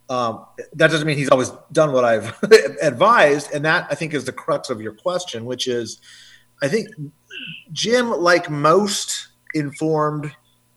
Um, 0.10 0.46
that 0.74 0.90
doesn't 0.90 1.06
mean 1.06 1.18
he's 1.18 1.30
always 1.30 1.52
done 1.72 1.92
what 1.92 2.06
I've 2.06 2.34
advised, 2.82 3.52
and 3.52 3.66
that 3.66 3.88
I 3.92 3.96
think 3.96 4.14
is 4.14 4.24
the 4.26 4.32
crux 4.32 4.70
of 4.70 4.82
your 4.82 4.94
question, 4.94 5.46
which 5.46 5.68
is, 5.68 6.00
I 6.62 6.68
think 6.70 6.88
Jim, 7.74 8.12
like 8.12 8.50
most 8.50 9.28
informed, 9.54 10.32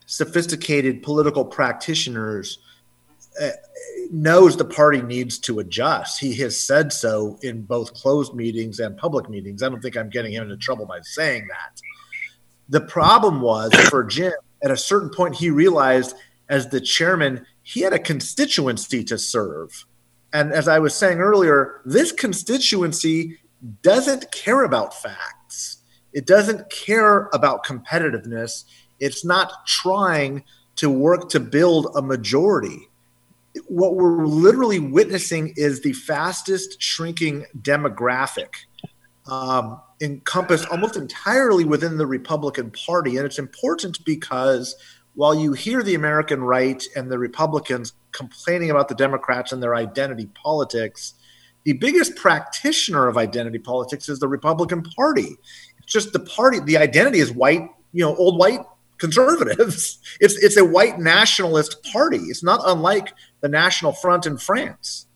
sophisticated 0.06 1.02
political 1.02 1.44
practitioners, 1.44 2.58
knows 4.10 4.56
the 4.56 4.64
party 4.64 5.00
needs 5.00 5.38
to 5.38 5.60
adjust. 5.60 6.20
He 6.20 6.34
has 6.36 6.58
said 6.60 6.92
so 6.92 7.38
in 7.42 7.62
both 7.62 7.94
closed 7.94 8.34
meetings 8.34 8.78
and 8.78 8.96
public 8.96 9.28
meetings. 9.28 9.62
I 9.62 9.68
don't 9.68 9.80
think 9.80 9.96
I'm 9.96 10.10
getting 10.10 10.32
him 10.32 10.44
into 10.44 10.56
trouble 10.56 10.86
by 10.86 11.00
saying 11.02 11.48
that. 11.48 11.80
The 12.68 12.82
problem 12.82 13.40
was 13.40 13.74
for 13.88 14.04
Jim, 14.04 14.32
at 14.62 14.70
a 14.70 14.76
certain 14.76 15.10
point, 15.10 15.34
he 15.34 15.50
realized 15.50 16.14
as 16.48 16.68
the 16.68 16.80
chairman, 16.80 17.46
he 17.62 17.80
had 17.80 17.92
a 17.92 17.98
constituency 17.98 19.02
to 19.04 19.18
serve. 19.18 19.86
And 20.32 20.52
as 20.52 20.68
I 20.68 20.78
was 20.78 20.94
saying 20.94 21.18
earlier, 21.18 21.80
this 21.84 22.12
constituency 22.12 23.38
doesn't 23.82 24.30
care 24.32 24.64
about 24.64 24.94
facts. 24.94 25.78
It 26.12 26.26
doesn't 26.26 26.70
care 26.70 27.28
about 27.32 27.64
competitiveness. 27.64 28.64
It's 29.00 29.24
not 29.24 29.66
trying 29.66 30.44
to 30.76 30.90
work 30.90 31.28
to 31.30 31.40
build 31.40 31.88
a 31.94 32.02
majority. 32.02 32.88
What 33.66 33.96
we're 33.96 34.24
literally 34.24 34.78
witnessing 34.78 35.52
is 35.56 35.80
the 35.80 35.92
fastest 35.92 36.80
shrinking 36.80 37.44
demographic 37.60 38.48
um, 39.26 39.80
encompassed 40.00 40.68
almost 40.68 40.96
entirely 40.96 41.64
within 41.64 41.96
the 41.96 42.06
Republican 42.06 42.70
Party. 42.70 43.16
And 43.16 43.26
it's 43.26 43.38
important 43.38 44.04
because 44.04 44.74
while 45.14 45.34
you 45.34 45.52
hear 45.52 45.82
the 45.82 45.94
American 45.94 46.42
right 46.42 46.82
and 46.96 47.10
the 47.10 47.18
Republicans 47.18 47.92
complaining 48.12 48.70
about 48.70 48.88
the 48.88 48.94
Democrats 48.94 49.52
and 49.52 49.62
their 49.62 49.74
identity 49.74 50.26
politics, 50.34 51.14
the 51.64 51.74
biggest 51.74 52.16
practitioner 52.16 53.06
of 53.06 53.16
identity 53.16 53.58
politics 53.58 54.08
is 54.08 54.18
the 54.18 54.28
Republican 54.28 54.82
Party. 54.82 55.36
It's 55.78 55.92
just 55.92 56.12
the 56.12 56.20
party, 56.20 56.60
the 56.60 56.78
identity 56.78 57.20
is 57.20 57.30
white, 57.30 57.68
you 57.92 58.04
know, 58.04 58.16
old 58.16 58.38
white 58.38 58.60
conservatives. 58.98 59.98
It's 60.20 60.36
it's 60.36 60.56
a 60.56 60.64
white 60.64 60.98
nationalist 60.98 61.82
party. 61.92 62.18
It's 62.18 62.42
not 62.44 62.60
unlike 62.64 63.12
the 63.42 63.48
National 63.48 63.92
Front 63.92 64.24
in 64.24 64.38
France. 64.38 65.06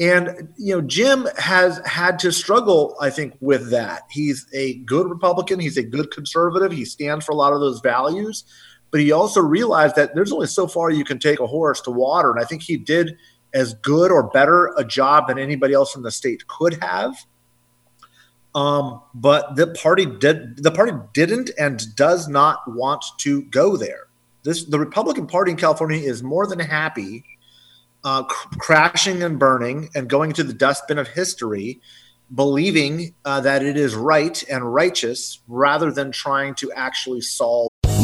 And 0.00 0.48
you 0.56 0.74
know, 0.74 0.80
Jim 0.80 1.28
has 1.36 1.80
had 1.84 2.18
to 2.20 2.32
struggle, 2.32 2.96
I 3.00 3.10
think, 3.10 3.36
with 3.40 3.70
that. 3.70 4.02
He's 4.10 4.46
a 4.52 4.74
good 4.78 5.08
Republican. 5.08 5.60
He's 5.60 5.76
a 5.76 5.82
good 5.82 6.10
conservative. 6.10 6.72
He 6.72 6.84
stands 6.84 7.24
for 7.24 7.32
a 7.32 7.36
lot 7.36 7.52
of 7.52 7.60
those 7.60 7.80
values, 7.80 8.44
but 8.90 9.00
he 9.00 9.12
also 9.12 9.40
realized 9.40 9.94
that 9.96 10.14
there's 10.14 10.32
only 10.32 10.48
so 10.48 10.66
far 10.66 10.90
you 10.90 11.04
can 11.04 11.18
take 11.18 11.38
a 11.38 11.46
horse 11.46 11.80
to 11.82 11.90
water. 11.90 12.30
And 12.30 12.40
I 12.40 12.44
think 12.44 12.62
he 12.62 12.76
did 12.76 13.16
as 13.52 13.74
good 13.74 14.10
or 14.10 14.24
better 14.30 14.72
a 14.76 14.84
job 14.84 15.28
than 15.28 15.38
anybody 15.38 15.74
else 15.74 15.94
in 15.94 16.02
the 16.02 16.10
state 16.10 16.44
could 16.48 16.82
have. 16.82 17.14
Um, 18.56 19.00
but 19.14 19.54
the 19.54 19.68
party 19.68 20.06
did 20.06 20.62
the 20.62 20.70
party 20.70 20.92
didn't 21.12 21.50
and 21.58 21.94
does 21.96 22.28
not 22.28 22.60
want 22.66 23.04
to 23.18 23.42
go 23.42 23.76
there. 23.76 24.06
This 24.42 24.64
the 24.64 24.78
Republican 24.78 25.28
Party 25.28 25.52
in 25.52 25.56
California 25.56 25.98
is 25.98 26.22
more 26.22 26.46
than 26.46 26.58
happy 26.58 27.24
uh, 28.04 28.24
cr- 28.24 28.58
crashing 28.58 29.22
and 29.22 29.38
burning 29.38 29.88
and 29.94 30.08
going 30.08 30.32
to 30.34 30.44
the 30.44 30.52
dustbin 30.52 30.98
of 30.98 31.08
history, 31.08 31.80
believing 32.34 33.14
uh, 33.24 33.40
that 33.40 33.62
it 33.62 33.76
is 33.76 33.94
right 33.94 34.42
and 34.48 34.72
righteous 34.72 35.40
rather 35.48 35.90
than 35.90 36.12
trying 36.12 36.54
to 36.56 36.70
actually 36.72 37.20
solve. 37.20 37.70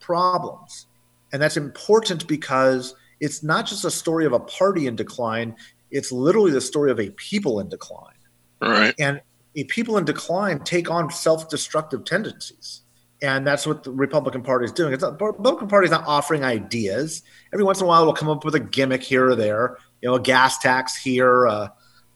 Problems, 0.00 0.86
and 1.32 1.40
that's 1.40 1.56
important 1.56 2.26
because 2.26 2.94
it's 3.20 3.42
not 3.42 3.66
just 3.66 3.84
a 3.84 3.90
story 3.90 4.26
of 4.26 4.32
a 4.32 4.40
party 4.40 4.86
in 4.86 4.96
decline. 4.96 5.56
It's 5.90 6.12
literally 6.12 6.50
the 6.50 6.60
story 6.60 6.90
of 6.90 7.00
a 7.00 7.10
people 7.10 7.60
in 7.60 7.68
decline. 7.68 8.14
Right. 8.60 8.94
And 8.98 9.20
a 9.56 9.64
people 9.64 9.96
in 9.98 10.04
decline 10.04 10.60
take 10.60 10.90
on 10.90 11.10
self-destructive 11.10 12.04
tendencies. 12.04 12.82
And 13.22 13.46
that's 13.46 13.66
what 13.66 13.84
the 13.84 13.92
Republican 13.92 14.42
Party 14.42 14.64
is 14.64 14.72
doing. 14.72 14.92
It's 14.92 15.02
not, 15.02 15.18
the 15.18 15.26
Republican 15.26 15.68
Party 15.68 15.86
is 15.86 15.90
not 15.90 16.04
offering 16.06 16.44
ideas. 16.44 17.22
Every 17.52 17.64
once 17.64 17.78
in 17.80 17.84
a 17.84 17.88
while, 17.88 18.04
we'll 18.04 18.14
come 18.14 18.28
up 18.28 18.44
with 18.44 18.54
a 18.56 18.60
gimmick 18.60 19.02
here 19.02 19.28
or 19.30 19.36
there. 19.36 19.78
You 20.02 20.08
know, 20.08 20.16
a 20.16 20.20
gas 20.20 20.58
tax 20.58 20.96
here. 20.96 21.46
Uh, 21.46 21.68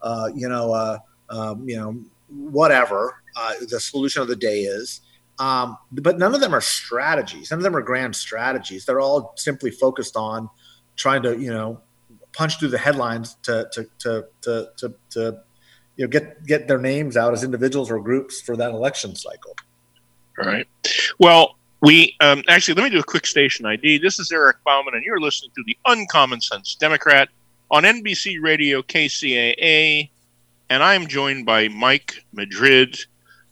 uh, 0.02 0.28
you 0.34 0.48
know, 0.48 0.72
uh, 0.72 0.98
um, 1.30 1.66
you 1.68 1.76
know, 1.76 1.98
whatever 2.28 3.22
uh, 3.36 3.54
the 3.68 3.80
solution 3.80 4.20
of 4.20 4.28
the 4.28 4.36
day 4.36 4.62
is. 4.62 5.00
Um, 5.38 5.78
but 5.92 6.18
none 6.18 6.34
of 6.34 6.40
them 6.40 6.54
are 6.54 6.60
strategies. 6.60 7.50
None 7.50 7.60
of 7.60 7.64
them 7.64 7.76
are 7.76 7.82
grand 7.82 8.16
strategies. 8.16 8.84
They're 8.84 9.00
all 9.00 9.34
simply 9.36 9.70
focused 9.70 10.16
on 10.16 10.50
trying 10.96 11.22
to, 11.22 11.38
you 11.38 11.52
know, 11.52 11.80
punch 12.32 12.58
through 12.58 12.68
the 12.68 12.78
headlines 12.78 13.36
to 13.42 13.68
to 13.72 13.86
to 13.98 14.24
to 14.42 14.68
to, 14.76 14.94
to 15.10 15.40
you 15.96 16.04
know 16.04 16.08
get 16.08 16.44
get 16.46 16.68
their 16.68 16.78
names 16.78 17.16
out 17.16 17.32
as 17.32 17.44
individuals 17.44 17.90
or 17.90 18.00
groups 18.00 18.40
for 18.40 18.56
that 18.56 18.70
election 18.70 19.14
cycle. 19.14 19.54
All 20.38 20.46
right. 20.46 20.66
Well, 21.18 21.56
we 21.80 22.16
um, 22.20 22.42
actually 22.48 22.74
let 22.74 22.84
me 22.84 22.90
do 22.90 23.00
a 23.00 23.04
quick 23.04 23.26
station 23.26 23.66
ID. 23.66 23.98
This 23.98 24.18
is 24.18 24.32
Eric 24.32 24.56
Bauman, 24.64 24.94
and 24.94 25.04
you're 25.04 25.20
listening 25.20 25.50
to 25.56 25.62
the 25.66 25.76
Uncommon 25.86 26.40
Sense 26.40 26.74
Democrat 26.74 27.28
on 27.70 27.82
NBC 27.84 28.40
Radio 28.40 28.82
KCAA, 28.82 30.08
and 30.70 30.82
I'm 30.82 31.06
joined 31.06 31.46
by 31.46 31.68
Mike 31.68 32.24
Madrid, 32.32 32.98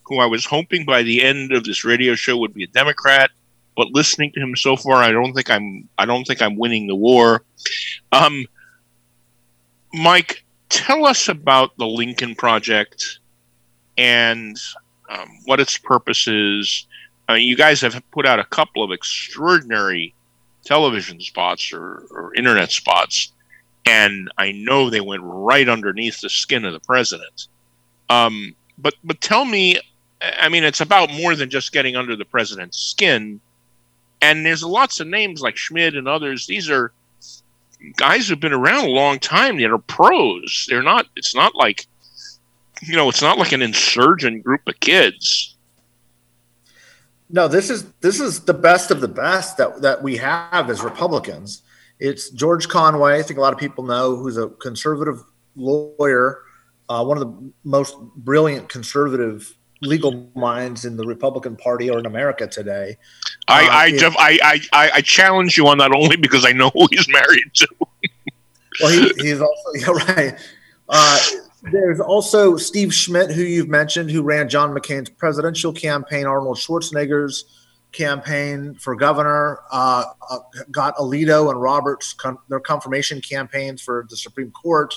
who 0.06 0.18
I 0.20 0.26
was 0.26 0.44
hoping 0.44 0.84
by 0.84 1.02
the 1.02 1.22
end 1.22 1.52
of 1.52 1.64
this 1.64 1.84
radio 1.84 2.14
show 2.14 2.36
would 2.38 2.54
be 2.54 2.64
a 2.64 2.68
Democrat, 2.68 3.30
but 3.76 3.88
listening 3.88 4.32
to 4.32 4.40
him 4.40 4.56
so 4.56 4.76
far, 4.76 4.96
I 5.02 5.10
don't 5.10 5.32
think 5.34 5.50
I'm 5.50 5.88
I 5.98 6.06
don't 6.06 6.24
think 6.24 6.40
I'm 6.40 6.56
winning 6.56 6.86
the 6.86 6.94
war. 6.94 7.42
Um, 8.12 8.46
Mike, 9.92 10.44
tell 10.68 11.06
us 11.06 11.28
about 11.28 11.76
the 11.76 11.86
Lincoln 11.86 12.34
Project 12.34 13.18
and 13.98 14.56
um, 15.08 15.28
what 15.44 15.60
its 15.60 15.76
purpose 15.78 16.26
is. 16.28 16.86
You 17.28 17.56
guys 17.56 17.80
have 17.80 18.00
put 18.12 18.24
out 18.24 18.38
a 18.38 18.44
couple 18.44 18.84
of 18.84 18.92
extraordinary 18.92 20.14
television 20.64 21.20
spots 21.20 21.72
or, 21.72 22.06
or 22.10 22.32
internet 22.36 22.70
spots, 22.70 23.32
and 23.84 24.30
I 24.38 24.52
know 24.52 24.90
they 24.90 25.00
went 25.00 25.22
right 25.24 25.68
underneath 25.68 26.20
the 26.20 26.30
skin 26.30 26.64
of 26.64 26.72
the 26.72 26.80
president. 26.80 27.48
Um, 28.08 28.54
but 28.78 28.94
but 29.02 29.20
tell 29.20 29.44
me, 29.44 29.80
I 30.38 30.48
mean, 30.48 30.64
it's 30.64 30.80
about 30.80 31.12
more 31.12 31.34
than 31.34 31.50
just 31.50 31.72
getting 31.72 31.96
under 31.96 32.16
the 32.16 32.24
president's 32.24 32.78
skin. 32.78 33.40
And 34.22 34.46
there's 34.46 34.62
lots 34.62 35.00
of 35.00 35.06
names 35.06 35.40
like 35.40 35.56
Schmidt 35.56 35.94
and 35.94 36.08
others. 36.08 36.46
These 36.46 36.70
are 36.70 36.92
guys 37.96 38.28
who've 38.28 38.40
been 38.40 38.52
around 38.52 38.86
a 38.86 38.90
long 38.90 39.18
time 39.18 39.58
that 39.58 39.70
are 39.70 39.78
pros. 39.78 40.66
They're 40.68 40.82
not. 40.82 41.06
It's 41.16 41.34
not 41.34 41.54
like 41.54 41.86
you 42.82 42.96
know. 42.96 43.08
It's 43.08 43.22
not 43.22 43.38
like 43.38 43.52
an 43.52 43.62
insurgent 43.62 44.42
group 44.44 44.62
of 44.66 44.78
kids. 44.80 45.56
No, 47.28 47.48
this 47.48 47.70
is 47.70 47.92
this 48.00 48.20
is 48.20 48.40
the 48.40 48.54
best 48.54 48.90
of 48.90 49.00
the 49.00 49.08
best 49.08 49.56
that 49.58 49.82
that 49.82 50.02
we 50.02 50.16
have 50.16 50.70
as 50.70 50.82
Republicans. 50.82 51.62
It's 51.98 52.30
George 52.30 52.68
Conway. 52.68 53.18
I 53.18 53.22
think 53.22 53.38
a 53.38 53.42
lot 53.42 53.52
of 53.52 53.58
people 53.58 53.84
know 53.84 54.16
who's 54.16 54.36
a 54.36 54.48
conservative 54.48 55.22
lawyer, 55.56 56.42
uh, 56.88 57.04
one 57.04 57.16
of 57.16 57.26
the 57.26 57.52
most 57.64 57.98
brilliant 58.16 58.68
conservative 58.68 59.56
legal 59.82 60.30
minds 60.34 60.84
in 60.84 60.96
the 60.96 61.04
Republican 61.06 61.56
Party 61.56 61.90
or 61.90 61.98
in 61.98 62.06
America 62.06 62.46
today. 62.46 62.96
I 63.48 63.64
Uh, 63.64 63.68
I, 63.70 63.86
it- 63.88 63.98
def- 63.98 64.16
I, 64.18 64.38
I 64.42 64.60
I 64.72 64.90
I 64.94 65.00
challenge 65.00 65.56
you 65.56 65.66
on 65.68 65.78
that 65.78 65.92
only 65.92 66.16
because 66.16 66.44
I 66.44 66.52
know 66.52 66.70
who 66.70 66.88
he's 66.90 67.08
married 67.08 67.50
to. 67.54 67.68
well, 68.80 68.90
he, 68.90 69.12
he's 69.22 69.40
also 69.40 69.70
yeah, 69.74 70.14
right. 70.14 70.38
Uh, 70.88 71.18
there's 71.72 71.98
also 72.00 72.56
Steve 72.56 72.94
Schmidt, 72.94 73.30
who 73.32 73.42
you've 73.42 73.68
mentioned, 73.68 74.10
who 74.10 74.22
ran 74.22 74.48
John 74.48 74.72
McCain's 74.72 75.10
presidential 75.10 75.72
campaign, 75.72 76.26
Arnold 76.26 76.58
Schwarzenegger's 76.58 77.44
campaign 77.92 78.74
for 78.74 78.94
governor, 78.94 79.60
uh, 79.72 80.04
uh, 80.30 80.38
got 80.70 80.94
Alito 80.96 81.50
and 81.50 81.60
Roberts 81.60 82.12
con- 82.12 82.38
their 82.48 82.60
confirmation 82.60 83.20
campaigns 83.20 83.82
for 83.82 84.06
the 84.10 84.16
Supreme 84.16 84.50
Court. 84.52 84.94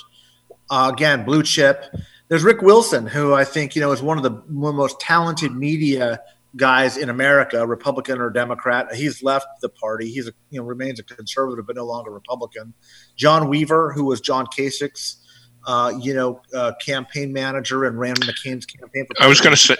Uh, 0.69 0.91
again, 0.93 1.25
blue 1.25 1.41
chip. 1.41 1.85
There's 2.29 2.43
Rick 2.43 2.61
Wilson, 2.61 3.07
who 3.07 3.33
I 3.33 3.43
think 3.43 3.75
you 3.75 3.81
know 3.81 3.91
is 3.91 4.01
one 4.01 4.17
of 4.17 4.23
the 4.23 4.31
one 4.31 4.69
of 4.69 4.75
the 4.75 4.81
most 4.81 4.99
talented 4.99 5.55
media 5.55 6.21
guys 6.55 6.97
in 6.97 7.09
America, 7.09 7.65
Republican 7.65 8.19
or 8.19 8.29
Democrat. 8.29 8.93
He's 8.93 9.21
left 9.21 9.47
the 9.61 9.69
party. 9.69 10.11
He's 10.11 10.27
a, 10.27 10.31
you 10.49 10.59
know 10.59 10.65
remains 10.65 10.99
a 10.99 11.03
conservative, 11.03 11.67
but 11.67 11.75
no 11.75 11.85
longer 11.85 12.11
Republican. 12.11 12.73
John 13.15 13.49
Weaver, 13.49 13.91
who 13.91 14.05
was 14.05 14.21
John 14.21 14.45
Kasich's 14.47 15.17
uh, 15.65 15.93
you 15.99 16.13
know 16.13 16.41
uh, 16.53 16.73
campaign 16.83 17.33
manager 17.33 17.85
and 17.85 17.99
ran 17.99 18.15
McCain's 18.15 18.65
campaign. 18.65 19.05
For 19.05 19.23
I 19.23 19.27
was 19.27 19.41
going 19.41 19.55
to 19.55 19.61
say, 19.61 19.75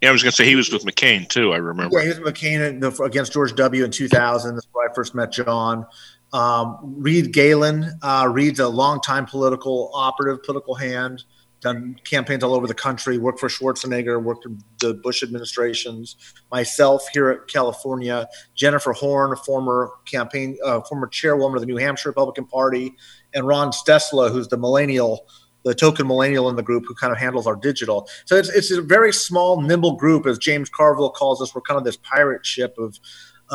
yeah, 0.00 0.08
I 0.08 0.12
was 0.12 0.22
going 0.22 0.30
to 0.30 0.36
say 0.36 0.44
he 0.44 0.56
was 0.56 0.70
with 0.70 0.84
McCain 0.84 1.28
too. 1.28 1.52
I 1.52 1.56
remember. 1.56 1.96
yeah, 1.96 2.02
he 2.02 2.08
was 2.08 2.18
McCain 2.18 2.68
in 2.68 2.80
the, 2.80 2.90
against 3.02 3.32
George 3.32 3.54
W. 3.54 3.84
in 3.84 3.90
2000. 3.90 4.54
That's 4.54 4.66
where 4.72 4.88
I 4.88 4.94
first 4.94 5.14
met 5.14 5.32
John. 5.32 5.86
Um, 6.32 6.78
Reed 6.82 7.32
Galen. 7.32 7.90
Uh, 8.02 8.28
Reed's 8.30 8.60
a 8.60 8.68
longtime 8.68 9.26
political 9.26 9.90
operative, 9.94 10.42
political 10.42 10.74
hand, 10.74 11.24
done 11.64 11.96
campaigns 12.04 12.44
all 12.44 12.54
over 12.54 12.66
the 12.66 12.74
country, 12.74 13.18
worked 13.18 13.40
for 13.40 13.48
Schwarzenegger, 13.48 14.22
worked 14.22 14.44
in 14.44 14.60
the 14.80 14.94
Bush 14.94 15.22
administrations. 15.22 16.16
Myself 16.52 17.06
here 17.12 17.30
at 17.30 17.48
California, 17.48 18.28
Jennifer 18.54 18.92
Horn, 18.92 19.32
a 19.32 19.36
former 19.36 19.90
campaign, 20.04 20.58
uh, 20.62 20.82
former 20.82 21.08
chairwoman 21.08 21.56
of 21.56 21.62
the 21.62 21.66
New 21.66 21.78
Hampshire 21.78 22.10
Republican 22.10 22.44
Party, 22.44 22.94
and 23.32 23.46
Ron 23.46 23.72
Steslow, 23.72 24.30
who's 24.30 24.48
the 24.48 24.58
millennial 24.58 25.26
the 25.64 25.74
token 25.74 26.06
millennial 26.06 26.50
in 26.50 26.56
the 26.56 26.62
group 26.62 26.84
who 26.86 26.94
kind 26.94 27.10
of 27.10 27.18
handles 27.18 27.46
our 27.46 27.56
digital. 27.56 28.06
So 28.26 28.36
it's 28.36 28.50
it's 28.50 28.70
a 28.70 28.82
very 28.82 29.14
small, 29.14 29.62
nimble 29.62 29.96
group, 29.96 30.26
as 30.26 30.36
James 30.36 30.68
Carville 30.68 31.08
calls 31.08 31.40
us. 31.40 31.54
We're 31.54 31.62
kind 31.62 31.78
of 31.78 31.84
this 31.84 31.96
pirate 31.96 32.44
ship 32.44 32.76
of 32.76 33.00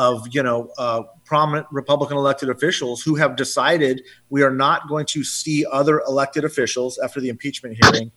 of 0.00 0.26
you 0.32 0.42
know 0.42 0.70
uh, 0.78 1.02
prominent 1.26 1.66
Republican 1.70 2.16
elected 2.16 2.48
officials 2.48 3.02
who 3.02 3.16
have 3.16 3.36
decided 3.36 4.02
we 4.30 4.42
are 4.42 4.50
not 4.50 4.88
going 4.88 5.04
to 5.04 5.22
see 5.22 5.66
other 5.70 6.00
elected 6.08 6.42
officials 6.42 6.98
after 7.04 7.20
the 7.20 7.28
impeachment 7.28 7.76
hearing. 7.82 8.10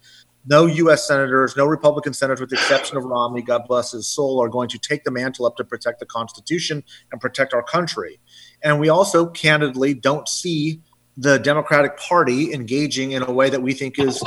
No 0.45 0.65
U.S. 0.65 1.05
senators, 1.07 1.55
no 1.57 1.65
Republican 1.65 2.13
senators, 2.13 2.39
with 2.39 2.49
the 2.49 2.55
exception 2.55 2.97
of 2.97 3.03
Romney, 3.03 3.41
God 3.41 3.63
bless 3.67 3.91
his 3.91 4.07
soul, 4.07 4.41
are 4.41 4.49
going 4.49 4.69
to 4.69 4.77
take 4.77 5.03
the 5.03 5.11
mantle 5.11 5.45
up 5.45 5.57
to 5.57 5.63
protect 5.63 5.99
the 5.99 6.05
Constitution 6.05 6.83
and 7.11 7.19
protect 7.19 7.53
our 7.53 7.63
country. 7.63 8.19
And 8.61 8.79
we 8.79 8.89
also, 8.89 9.27
candidly, 9.27 9.93
don't 9.93 10.27
see 10.27 10.81
the 11.15 11.37
Democratic 11.37 11.97
Party 11.97 12.53
engaging 12.53 13.13
in 13.13 13.23
a 13.23 13.31
way 13.31 13.49
that 13.49 13.61
we 13.61 13.73
think 13.73 13.99
is 13.99 14.21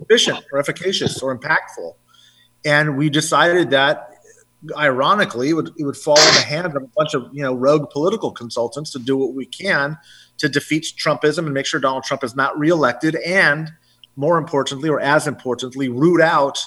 efficient 0.00 0.44
or 0.52 0.60
efficacious 0.60 1.22
or 1.22 1.36
impactful. 1.36 1.94
And 2.64 2.96
we 2.96 3.10
decided 3.10 3.70
that 3.70 4.11
ironically, 4.76 5.50
it 5.50 5.54
would, 5.54 5.70
it 5.76 5.84
would 5.84 5.96
fall 5.96 6.18
in 6.18 6.34
the 6.34 6.42
hands 6.42 6.74
of 6.74 6.82
a 6.82 6.86
bunch 6.96 7.14
of 7.14 7.28
you 7.32 7.42
know 7.42 7.54
rogue 7.54 7.90
political 7.90 8.30
consultants 8.30 8.92
to 8.92 8.98
do 8.98 9.16
what 9.16 9.34
we 9.34 9.46
can 9.46 9.96
to 10.38 10.48
defeat 10.48 10.86
Trumpism 10.96 11.38
and 11.38 11.54
make 11.54 11.66
sure 11.66 11.80
Donald 11.80 12.04
Trump 12.04 12.24
is 12.24 12.34
not 12.34 12.58
reelected, 12.58 13.16
and 13.16 13.70
more 14.16 14.38
importantly, 14.38 14.88
or 14.88 15.00
as 15.00 15.26
importantly, 15.26 15.88
root 15.88 16.20
out 16.20 16.58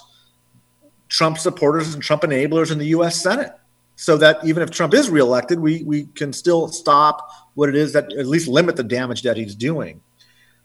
Trump 1.10 1.38
supporters 1.38 1.94
and 1.94 2.04
Trump 2.04 2.24
enablers 2.24 2.72
in 2.72 2.78
the 2.78 2.88
U.S. 2.88 3.22
Senate, 3.22 3.52
so 3.96 4.18
that 4.18 4.44
even 4.44 4.64
if 4.64 4.72
Trump 4.72 4.94
is 4.94 5.10
reelected, 5.10 5.60
we 5.60 5.84
we 5.84 6.06
can 6.16 6.34
still 6.34 6.68
stop 6.68 7.30
what 7.54 7.70
it 7.70 7.76
is 7.76 7.94
that 7.94 8.12
at 8.14 8.28
least 8.28 8.48
limit 8.48 8.76
the 8.76 8.84
damage 8.84 9.22
that 9.24 9.38
he's 9.38 9.56
doing. 9.56 10.02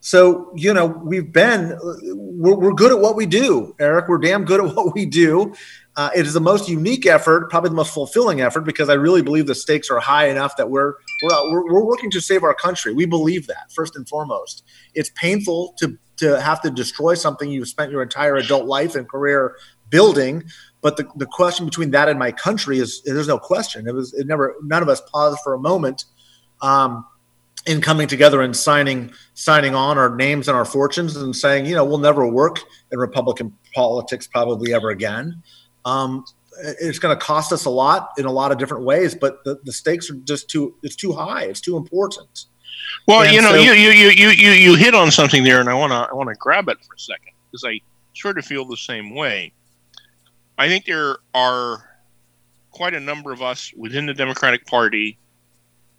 So, 0.01 0.51
you 0.57 0.73
know, 0.73 0.87
we've 0.87 1.31
been, 1.31 1.79
we're, 1.83 2.55
we're, 2.55 2.73
good 2.73 2.91
at 2.91 2.99
what 2.99 3.17
we 3.17 3.27
do, 3.27 3.75
Eric. 3.79 4.09
We're 4.09 4.19
damn 4.19 4.47
good 4.47 4.65
at 4.65 4.75
what 4.75 4.95
we 4.95 5.05
do. 5.05 5.55
Uh, 5.95 6.09
it 6.17 6.27
is 6.27 6.33
the 6.33 6.41
most 6.41 6.69
unique 6.71 7.05
effort, 7.05 7.51
probably 7.51 7.69
the 7.69 7.77
most 7.77 7.93
fulfilling 7.93 8.41
effort, 8.41 8.63
because 8.63 8.89
I 8.89 8.95
really 8.95 9.21
believe 9.21 9.47
the 9.47 9.55
stakes 9.55 9.91
are 9.91 10.01
high 10.01 10.29
enough 10.29 10.57
that 10.57 10.71
we're, 10.71 10.95
we're, 11.23 11.51
we're, 11.51 11.73
we're 11.73 11.85
working 11.85 12.11
to 12.13 12.21
save 12.21 12.43
our 12.45 12.55
country. 12.55 12.95
We 12.95 13.05
believe 13.05 13.47
that, 13.49 13.71
first 13.73 13.95
and 13.95 14.09
foremost. 14.09 14.65
It's 14.95 15.11
painful 15.17 15.75
to, 15.81 15.99
to 16.17 16.41
have 16.41 16.63
to 16.63 16.71
destroy 16.71 17.13
something 17.13 17.51
you've 17.51 17.69
spent 17.69 17.93
your 17.93 18.03
entire 18.03 18.37
adult 18.37 18.65
life 18.65 18.95
and 18.95 19.07
career 19.07 19.57
building. 19.91 20.45
But 20.81 20.97
the, 20.97 21.07
the 21.17 21.27
question 21.27 21.67
between 21.67 21.91
that 21.91 22.09
and 22.09 22.19
my 22.19 22.33
country 22.33 22.79
is 22.79 23.03
there's 23.03 23.29
no 23.29 23.39
question. 23.39 23.87
It 23.87 23.95
was 23.95 24.15
it 24.15 24.27
never 24.27 24.55
none 24.63 24.83
of 24.83 24.89
us 24.89 25.03
paused 25.13 25.41
for 25.45 25.53
a 25.53 25.59
moment. 25.59 26.05
Um, 26.63 27.05
in 27.67 27.81
coming 27.81 28.09
together 28.09 28.41
and 28.41 28.57
signing 28.57 29.13
signing 29.35 29.75
on 29.75 29.99
our 29.99 30.15
names 30.15 30.49
and 30.49 30.57
our 30.57 30.65
fortunes 30.65 31.17
and 31.17 31.35
saying, 31.35 31.67
you 31.67 31.75
know, 31.75 31.85
we'll 31.85 31.99
never 31.99 32.27
work 32.27 32.61
in 32.91 32.99
Republican 32.99 33.57
politics 33.75 34.27
probably 34.27 34.73
ever 34.73 34.91
again. 34.91 35.43
Um, 35.85 36.25
it's 36.81 36.99
going 36.99 37.17
to 37.17 37.23
cost 37.23 37.53
us 37.53 37.65
a 37.65 37.71
lot 37.71 38.13
in 38.19 38.27
a 38.27 38.33
lot 38.33 38.53
of 38.53 38.59
different 38.59 38.85
ways, 38.85 39.15
but 39.15 39.43
the, 39.45 39.59
the 39.65 39.73
stakes 39.73 40.11
are 40.11 40.15
just 40.15 40.49
too 40.49 40.75
it's 40.83 40.97
too 40.97 41.13
high. 41.13 41.45
It's 41.45 41.61
too 41.61 41.77
important. 41.77 42.47
Well, 43.07 43.23
and 43.23 43.33
you 43.33 43.43
know, 43.43 43.51
so, 43.51 43.57
you, 43.57 43.73
you 43.73 44.09
you 44.11 44.29
you 44.31 44.51
you 44.51 44.75
hit 44.75 44.95
on 44.95 45.11
something 45.11 45.45
there, 45.45 45.61
and 45.61 45.69
I 45.69 45.75
want 45.75 45.93
to 45.93 46.09
I 46.11 46.15
want 46.15 46.29
to 46.29 46.35
grab 46.35 46.69
it 46.69 46.79
for 46.85 46.95
a 46.95 46.99
second 46.99 47.33
because 47.51 47.65
I 47.65 47.81
sort 48.15 48.39
of 48.39 48.45
feel 48.45 48.65
the 48.65 48.77
same 48.77 49.15
way. 49.15 49.53
I 50.59 50.69
think 50.69 50.85
there 50.85 51.19
are 51.35 51.85
quite 52.71 52.95
a 52.95 53.01
number 53.01 53.33
of 53.33 53.43
us 53.43 53.73
within 53.77 54.07
the 54.07 54.15
Democratic 54.15 54.67
Party 54.67 55.19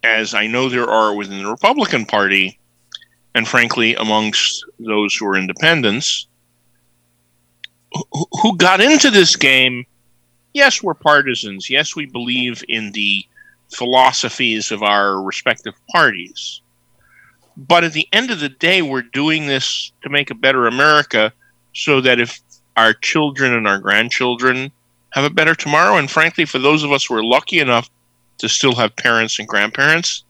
as 0.02 0.34
I 0.34 0.46
know 0.46 0.68
there 0.68 0.90
are 0.90 1.14
within 1.14 1.42
the 1.42 1.50
Republican 1.50 2.06
Party, 2.06 2.58
and 3.34 3.46
frankly, 3.46 3.94
amongst 3.94 4.64
those 4.78 5.14
who 5.14 5.26
are 5.26 5.36
independents, 5.36 6.26
who, 8.40 8.56
got 8.56 8.80
into 8.80 9.10
this 9.10 9.36
game. 9.36 9.84
Yes, 10.54 10.82
we're 10.82 10.94
partisans. 10.94 11.70
Yes, 11.70 11.94
we 11.94 12.06
believe 12.06 12.64
in 12.68 12.92
the 12.92 13.24
philosophies 13.70 14.70
of 14.70 14.82
our 14.82 15.22
respective 15.22 15.74
parties. 15.90 16.60
But 17.56 17.84
at 17.84 17.92
the 17.92 18.08
end 18.12 18.30
of 18.30 18.40
the 18.40 18.48
day, 18.48 18.82
we're 18.82 19.02
doing 19.02 19.46
this 19.46 19.92
to 20.02 20.08
make 20.08 20.30
a 20.30 20.34
better 20.34 20.66
America 20.66 21.32
so 21.74 22.00
that 22.00 22.18
if 22.18 22.40
our 22.76 22.94
children 22.94 23.52
and 23.52 23.68
our 23.68 23.78
grandchildren 23.78 24.72
have 25.10 25.24
a 25.24 25.30
better 25.30 25.54
tomorrow, 25.54 25.96
and 25.96 26.10
frankly, 26.10 26.44
for 26.44 26.58
those 26.58 26.82
of 26.82 26.92
us 26.92 27.04
who 27.04 27.14
are 27.14 27.24
lucky 27.24 27.60
enough 27.60 27.90
to 28.42 28.48
still 28.48 28.74
have 28.74 28.94
parents 28.96 29.38
and 29.38 29.46
grandparents, 29.46 30.24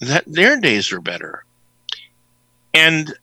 that 0.00 0.24
their 0.26 0.58
days 0.58 0.90
are 0.92 1.00
better. 1.00 1.44
And 2.72 3.14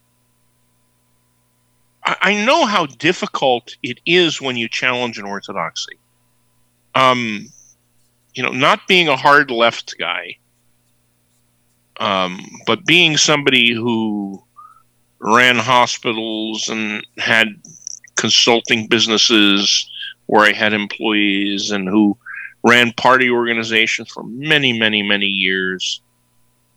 I 2.03 2.45
know 2.45 2.67
how 2.67 2.85
difficult 2.85 3.75
it 3.81 3.99
is 4.05 4.39
when 4.39 4.57
you 4.57 4.69
challenge 4.69 5.17
an 5.17 5.25
orthodoxy. 5.25 5.97
Um, 6.93 7.47
you 8.35 8.43
know, 8.43 8.51
not 8.51 8.87
being 8.87 9.07
a 9.07 9.15
hard 9.15 9.49
left 9.49 9.95
guy, 9.97 10.37
um, 11.99 12.45
but 12.67 12.85
being 12.85 13.17
somebody 13.17 13.73
who 13.73 14.43
ran 15.19 15.55
hospitals 15.55 16.69
and 16.69 17.03
had 17.17 17.47
consulting 18.17 18.85
businesses 18.85 19.89
where 20.27 20.45
I 20.45 20.53
had 20.53 20.73
employees 20.73 21.71
and 21.71 21.87
who 21.87 22.15
ran 22.63 22.91
party 22.93 23.29
organizations 23.29 24.09
for 24.09 24.23
many, 24.23 24.77
many, 24.77 25.01
many 25.01 25.25
years. 25.25 26.01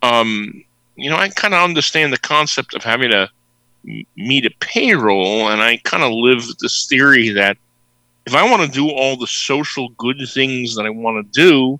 Um, 0.02 0.64
you 0.96 1.10
know, 1.10 1.16
I 1.16 1.28
kind 1.28 1.54
of 1.54 1.62
understand 1.62 2.12
the 2.12 2.18
concept 2.18 2.74
of 2.74 2.82
having 2.82 3.10
to 3.10 3.28
meet 4.16 4.46
a 4.46 4.50
payroll, 4.60 5.48
and 5.48 5.60
I 5.60 5.78
kind 5.78 6.02
of 6.02 6.12
live 6.12 6.42
this 6.60 6.86
theory 6.86 7.30
that 7.30 7.56
if 8.26 8.34
I 8.34 8.48
want 8.48 8.62
to 8.62 8.68
do 8.68 8.90
all 8.90 9.16
the 9.16 9.26
social 9.26 9.90
good 9.90 10.16
things 10.32 10.74
that 10.76 10.86
I 10.86 10.90
want 10.90 11.32
to 11.32 11.40
do, 11.40 11.78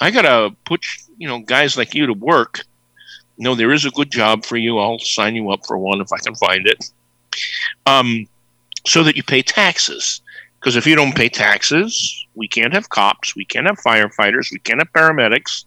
I 0.00 0.10
gotta 0.10 0.54
put 0.64 0.84
you 1.16 1.26
know 1.26 1.40
guys 1.40 1.76
like 1.76 1.94
you 1.94 2.06
to 2.06 2.12
work. 2.12 2.60
You 3.36 3.44
know, 3.44 3.54
there 3.54 3.72
is 3.72 3.84
a 3.84 3.90
good 3.90 4.10
job 4.10 4.44
for 4.44 4.56
you. 4.56 4.78
I'll 4.78 4.98
sign 4.98 5.34
you 5.34 5.50
up 5.50 5.66
for 5.66 5.78
one 5.78 6.00
if 6.00 6.12
I 6.12 6.18
can 6.18 6.34
find 6.34 6.66
it. 6.66 6.90
Um, 7.86 8.26
so 8.86 9.02
that 9.04 9.16
you 9.16 9.22
pay 9.22 9.42
taxes. 9.42 10.20
Because 10.58 10.74
if 10.74 10.86
you 10.86 10.96
don't 10.96 11.14
pay 11.14 11.28
taxes, 11.28 12.26
we 12.38 12.48
can't 12.48 12.72
have 12.72 12.88
cops, 12.88 13.34
we 13.34 13.44
can't 13.44 13.66
have 13.66 13.78
firefighters, 13.78 14.52
we 14.52 14.60
can't 14.60 14.80
have 14.80 14.92
paramedics, 14.92 15.64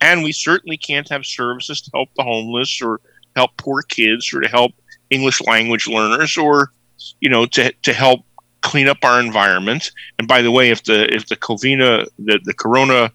and 0.00 0.22
we 0.24 0.32
certainly 0.32 0.78
can't 0.78 1.08
have 1.10 1.24
services 1.24 1.80
to 1.82 1.90
help 1.94 2.08
the 2.16 2.22
homeless 2.22 2.80
or 2.82 3.00
help 3.36 3.50
poor 3.58 3.82
kids 3.82 4.32
or 4.32 4.40
to 4.40 4.48
help 4.48 4.72
English 5.10 5.40
language 5.42 5.86
learners 5.86 6.36
or 6.36 6.72
you 7.20 7.28
know 7.28 7.46
to 7.46 7.70
to 7.82 7.92
help 7.92 8.20
clean 8.62 8.88
up 8.88 8.98
our 9.02 9.20
environment. 9.20 9.92
And 10.18 10.26
by 10.26 10.42
the 10.42 10.50
way, 10.50 10.70
if 10.70 10.82
the 10.84 11.14
if 11.14 11.28
the 11.28 11.36
Covina 11.36 12.08
the 12.18 12.40
the 12.42 12.54
Corona 12.54 13.12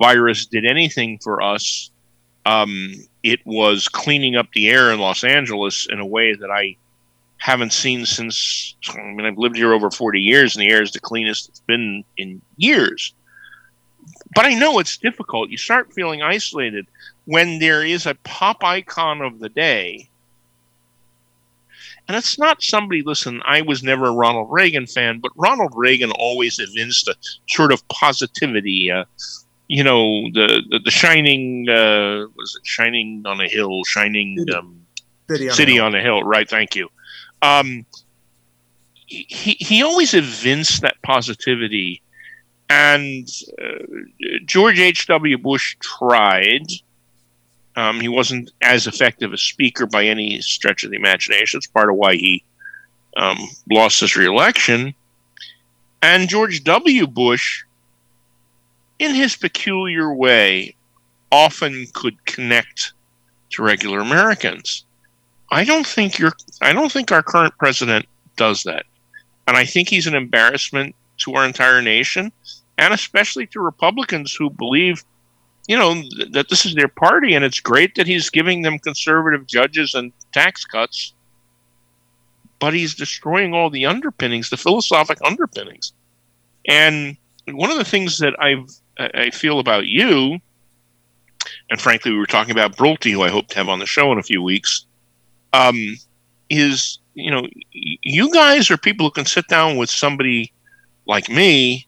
virus 0.00 0.46
did 0.46 0.66
anything 0.66 1.18
for 1.22 1.40
us, 1.40 1.90
um, 2.44 2.92
it 3.22 3.40
was 3.46 3.88
cleaning 3.88 4.36
up 4.36 4.48
the 4.52 4.68
air 4.68 4.92
in 4.92 4.98
Los 4.98 5.24
Angeles 5.24 5.86
in 5.90 6.00
a 6.00 6.06
way 6.06 6.34
that 6.34 6.50
I 6.50 6.76
haven't 7.46 7.72
seen 7.72 8.04
since 8.04 8.74
I 8.88 9.00
mean 9.02 9.24
I've 9.24 9.38
lived 9.38 9.54
here 9.54 9.72
over 9.72 9.88
40 9.88 10.20
years 10.20 10.56
and 10.56 10.64
the 10.64 10.72
air 10.72 10.82
is 10.82 10.90
the 10.90 10.98
cleanest 10.98 11.48
it's 11.48 11.60
been 11.60 12.02
in 12.16 12.42
years. 12.56 13.14
But 14.34 14.46
I 14.46 14.54
know 14.54 14.80
it's 14.80 14.96
difficult. 14.96 15.50
You 15.50 15.56
start 15.56 15.92
feeling 15.92 16.22
isolated 16.22 16.88
when 17.26 17.60
there 17.60 17.84
is 17.84 18.04
a 18.04 18.16
pop 18.24 18.64
icon 18.64 19.22
of 19.22 19.38
the 19.38 19.48
day. 19.48 20.08
And 22.08 22.16
it's 22.16 22.36
not 22.36 22.64
somebody, 22.64 23.02
listen, 23.02 23.40
I 23.46 23.62
was 23.62 23.80
never 23.80 24.06
a 24.06 24.12
Ronald 24.12 24.48
Reagan 24.50 24.88
fan, 24.88 25.20
but 25.20 25.30
Ronald 25.36 25.72
Reagan 25.76 26.10
always 26.10 26.58
evinced 26.58 27.06
a 27.06 27.14
sort 27.48 27.70
of 27.70 27.86
positivity. 27.88 28.90
Uh, 28.90 29.04
you 29.68 29.84
know, 29.84 30.30
the, 30.32 30.62
the, 30.68 30.80
the 30.84 30.90
shining, 30.90 31.68
uh, 31.68 32.26
was 32.36 32.58
it 32.60 32.66
shining 32.66 33.22
on 33.24 33.40
a 33.40 33.48
hill, 33.48 33.84
shining 33.84 34.44
um, 34.56 34.80
City, 35.30 35.48
on, 35.48 35.54
city 35.54 35.76
a 35.76 35.84
on 35.84 35.94
a 35.94 36.00
hill, 36.00 36.24
right? 36.24 36.48
Thank 36.48 36.74
you 36.74 36.88
um, 37.42 37.86
he 39.06 39.56
he 39.58 39.82
always 39.82 40.14
evinced 40.14 40.82
that 40.82 41.00
positivity, 41.02 42.02
and 42.68 43.28
uh, 43.62 43.84
George 44.44 44.80
H. 44.80 45.06
W. 45.06 45.38
Bush 45.38 45.76
tried. 45.80 46.66
Um, 47.76 48.00
he 48.00 48.08
wasn't 48.08 48.52
as 48.62 48.86
effective 48.86 49.34
a 49.34 49.38
speaker 49.38 49.86
by 49.86 50.06
any 50.06 50.40
stretch 50.40 50.82
of 50.82 50.90
the 50.90 50.96
imagination. 50.96 51.58
It's 51.58 51.66
part 51.66 51.90
of 51.90 51.96
why 51.96 52.14
he 52.14 52.42
um, 53.16 53.38
lost 53.70 54.00
his 54.00 54.16
reelection. 54.16 54.94
And 56.00 56.28
George 56.28 56.64
W. 56.64 57.06
Bush, 57.06 57.64
in 58.98 59.14
his 59.14 59.36
peculiar 59.36 60.12
way, 60.14 60.74
often 61.30 61.86
could 61.92 62.24
connect 62.24 62.94
to 63.50 63.62
regular 63.62 64.00
Americans. 64.00 64.84
I 65.50 65.64
don't 65.64 65.86
think 65.86 66.18
you're. 66.18 66.32
I 66.60 66.72
don't 66.72 66.92
think 66.92 67.12
our 67.12 67.22
current 67.22 67.56
president 67.58 68.06
does 68.36 68.62
that, 68.64 68.84
and 69.46 69.56
I 69.56 69.64
think 69.64 69.88
he's 69.88 70.06
an 70.06 70.14
embarrassment 70.14 70.94
to 71.18 71.34
our 71.34 71.44
entire 71.46 71.80
nation, 71.82 72.32
and 72.78 72.92
especially 72.92 73.46
to 73.48 73.60
Republicans 73.60 74.34
who 74.34 74.50
believe, 74.50 75.04
you 75.68 75.76
know, 75.76 75.94
th- 75.94 76.32
that 76.32 76.48
this 76.48 76.66
is 76.66 76.74
their 76.74 76.88
party, 76.88 77.34
and 77.34 77.44
it's 77.44 77.60
great 77.60 77.94
that 77.94 78.06
he's 78.06 78.28
giving 78.30 78.62
them 78.62 78.78
conservative 78.78 79.46
judges 79.46 79.94
and 79.94 80.12
tax 80.32 80.64
cuts. 80.64 81.12
but 82.58 82.74
he's 82.74 82.94
destroying 82.94 83.54
all 83.54 83.70
the 83.70 83.86
underpinnings, 83.86 84.50
the 84.50 84.56
philosophic 84.56 85.18
underpinnings. 85.24 85.92
And 86.68 87.16
one 87.48 87.70
of 87.70 87.78
the 87.78 87.84
things 87.84 88.18
that 88.18 88.34
I've 88.40 88.70
I 88.98 89.30
feel 89.30 89.58
about 89.60 89.86
you, 89.86 90.38
and 91.70 91.80
frankly, 91.80 92.12
we 92.12 92.18
were 92.18 92.26
talking 92.26 92.52
about 92.52 92.76
Brulte, 92.76 93.12
who 93.12 93.22
I 93.22 93.28
hope 93.28 93.48
to 93.48 93.56
have 93.56 93.68
on 93.68 93.78
the 93.78 93.86
show 93.86 94.10
in 94.10 94.18
a 94.18 94.22
few 94.22 94.42
weeks, 94.42 94.86
um, 95.56 95.96
is 96.50 96.98
you 97.16 97.30
know, 97.30 97.48
you 97.72 98.32
guys 98.32 98.70
are 98.70 98.76
people 98.76 99.06
who 99.06 99.10
can 99.10 99.24
sit 99.24 99.48
down 99.48 99.76
with 99.76 99.88
somebody 99.88 100.52
like 101.06 101.30
me 101.30 101.86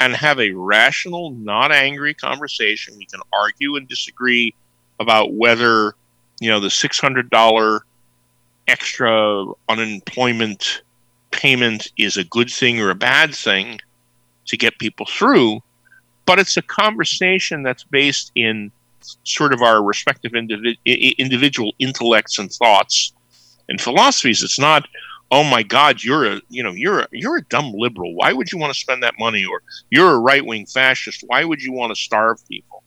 and 0.00 0.14
have 0.16 0.40
a 0.40 0.50
rational, 0.50 1.30
not 1.30 1.70
angry 1.70 2.12
conversation. 2.12 2.98
We 2.98 3.06
can 3.06 3.20
argue 3.32 3.76
and 3.76 3.88
disagree 3.88 4.52
about 4.98 5.32
whether, 5.32 5.94
you 6.40 6.50
know, 6.50 6.58
the 6.58 6.68
$600 6.68 7.80
extra 8.66 9.44
unemployment 9.68 10.82
payment 11.30 11.92
is 11.96 12.16
a 12.16 12.24
good 12.24 12.50
thing 12.50 12.80
or 12.80 12.90
a 12.90 12.96
bad 12.96 13.32
thing 13.32 13.78
to 14.46 14.56
get 14.56 14.78
people 14.80 15.06
through. 15.06 15.60
But 16.26 16.40
it's 16.40 16.56
a 16.56 16.62
conversation 16.62 17.62
that's 17.62 17.84
based 17.84 18.32
in 18.34 18.72
sort 19.24 19.52
of 19.52 19.62
our 19.62 19.82
respective 19.82 20.32
individ- 20.32 20.78
individual 21.18 21.72
intellects 21.78 22.38
and 22.38 22.50
thoughts 22.52 23.12
and 23.68 23.80
philosophies. 23.80 24.42
It's 24.42 24.58
not, 24.58 24.86
oh 25.30 25.44
my 25.44 25.62
God, 25.62 26.02
you're 26.02 26.26
a 26.26 26.40
you 26.48 26.62
know 26.62 26.72
you're 26.72 27.00
a, 27.00 27.08
you're 27.12 27.38
a 27.38 27.44
dumb 27.44 27.72
liberal. 27.74 28.14
Why 28.14 28.32
would 28.32 28.52
you 28.52 28.58
want 28.58 28.72
to 28.72 28.78
spend 28.78 29.02
that 29.02 29.14
money? 29.18 29.44
Or 29.44 29.62
you're 29.90 30.12
a 30.12 30.18
right 30.18 30.44
wing 30.44 30.66
fascist. 30.66 31.24
Why 31.26 31.44
would 31.44 31.62
you 31.62 31.72
want 31.72 31.94
to 31.94 32.00
starve 32.00 32.38
people? 32.48 32.82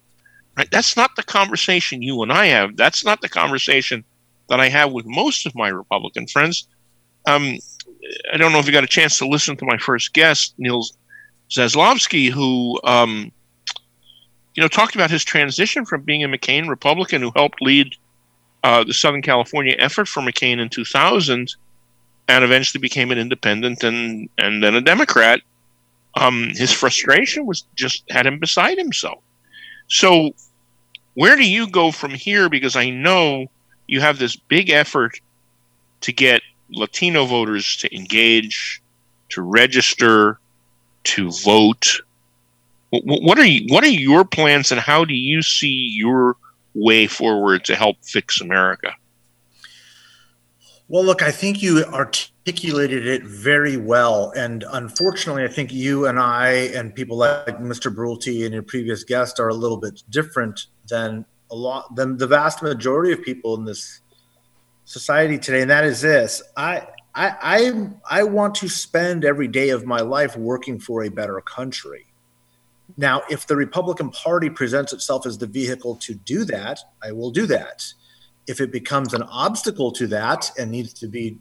Right? 0.58 0.70
That's 0.72 0.98
not 0.98 1.16
the 1.16 1.24
conversation 1.24 2.02
you 2.02 2.24
and 2.24 2.32
I 2.32 2.48
have. 2.48 2.76
That's 2.78 3.06
not 3.06 3.22
the 3.22 3.30
conversation 3.30 4.04
that 4.50 4.60
I 4.60 4.70
have 4.70 4.92
with 4.92 5.06
most 5.06 5.46
of 5.46 5.54
my 5.56 5.70
Republican 5.70 6.26
friends. 6.28 6.68
Um, 7.28 7.58
I 8.34 8.38
don't 8.38 8.54
know 8.54 8.60
if 8.60 8.66
you 8.66 8.72
got 8.72 8.84
a 8.84 8.88
chance 8.88 9.18
to 9.20 9.28
listen 9.28 9.58
to 9.58 9.66
my 9.66 9.78
first 9.78 10.14
guest, 10.14 10.56
Niels 10.58 10.98
Zaslavsky, 11.50 12.32
who 12.32 12.80
um, 12.84 13.32
you 14.58 14.64
know 14.64 14.68
talked 14.68 14.96
about 14.96 15.12
his 15.12 15.24
transition 15.24 15.86
from 15.86 16.02
being 16.02 16.24
a 16.24 16.28
McCain 16.28 16.68
Republican 16.68 17.22
who 17.22 17.32
helped 17.36 17.62
lead 17.62 17.96
uh, 18.64 18.84
the 18.84 18.94
Southern 18.94 19.22
California 19.22 19.76
effort 19.78 20.08
for 20.08 20.22
McCain 20.22 20.60
in 20.60 20.68
2000, 20.68 21.56
and 22.28 22.44
eventually 22.44 22.82
became 22.82 23.12
an 23.12 23.20
independent 23.20 23.84
and 23.84 24.28
and 24.40 24.64
then 24.64 24.76
a 24.76 24.82
Democrat. 24.82 25.42
Um, 26.16 26.50
his 26.56 26.74
frustration 26.74 27.46
was 27.46 27.66
just 27.76 28.04
had 28.10 28.26
him 28.26 28.40
beside 28.40 28.80
himself. 28.80 29.20
So, 29.88 30.32
where 31.14 31.36
do 31.36 31.48
you 31.48 31.70
go 31.70 31.92
from 31.92 32.12
here? 32.12 32.50
Because 32.50 32.76
I 32.76 32.90
know 32.90 33.46
you 33.86 34.02
have 34.02 34.18
this 34.18 34.36
big 34.36 34.72
effort 34.72 35.22
to 36.02 36.12
get 36.12 36.42
Latino 36.72 37.26
voters 37.26 37.78
to 37.78 37.96
engage, 37.96 38.82
to 39.30 39.44
register, 39.44 40.40
to 41.04 41.32
vote. 41.44 42.02
What 42.90 43.38
are 43.38 43.46
you, 43.46 43.68
what 43.68 43.84
are 43.84 43.90
your 43.90 44.24
plans, 44.24 44.72
and 44.72 44.80
how 44.80 45.04
do 45.04 45.14
you 45.14 45.42
see 45.42 45.92
your 45.94 46.38
way 46.74 47.08
forward 47.08 47.66
to 47.66 47.76
help 47.76 47.98
fix 48.04 48.40
America? 48.40 48.94
Well, 50.90 51.04
look, 51.04 51.22
I 51.22 51.32
think 51.32 51.62
you 51.62 51.84
articulated 51.84 53.06
it 53.06 53.24
very 53.24 53.76
well. 53.76 54.32
And 54.38 54.64
unfortunately, 54.72 55.44
I 55.44 55.50
think 55.50 55.74
you 55.74 56.06
and 56.06 56.18
I 56.18 56.50
and 56.74 56.96
people 56.96 57.18
like 57.18 57.60
Mr. 57.60 57.94
Brulte 57.94 58.46
and 58.46 58.54
your 58.54 58.64
previous 58.64 59.04
guest 59.04 59.38
are 59.42 59.50
a 59.50 59.54
little 59.54 59.76
bit 59.76 60.02
different 60.10 60.68
than 60.88 61.26
a 61.52 61.56
lot 61.56 61.94
than 61.96 62.18
the 62.18 62.28
vast 62.28 62.64
majority 62.64 63.12
of 63.12 63.22
people 63.22 63.56
in 63.56 63.66
this 63.66 64.02
society 64.86 65.38
today. 65.38 65.62
And 65.62 65.72
that 65.72 65.84
is 65.84 66.00
this. 66.00 66.42
I 66.56 66.88
I 67.14 67.36
I, 67.42 68.20
I 68.22 68.24
want 68.24 68.56
to 68.56 68.70
spend 68.70 69.26
every 69.26 69.50
day 69.50 69.70
of 69.70 69.86
my 69.86 70.00
life 70.00 70.38
working 70.38 70.80
for 70.80 71.04
a 71.04 71.10
better 71.10 71.42
country. 71.42 72.07
Now, 72.98 73.22
if 73.30 73.46
the 73.46 73.56
Republican 73.56 74.10
Party 74.10 74.50
presents 74.50 74.92
itself 74.92 75.28
as 75.28 75.38
the 75.38 75.46
vehicle 75.46 75.96
to 75.98 76.16
do 76.16 76.44
that, 76.46 76.80
I 77.04 77.12
will 77.12 77.30
do 77.30 77.46
that. 77.46 77.86
If 78.48 78.60
it 78.60 78.72
becomes 78.72 79.14
an 79.14 79.22
obstacle 79.24 79.92
to 79.94 80.08
that 80.08 80.52
and 80.58 80.72
needs 80.72 80.94
to 80.94 81.08
be 81.08 81.38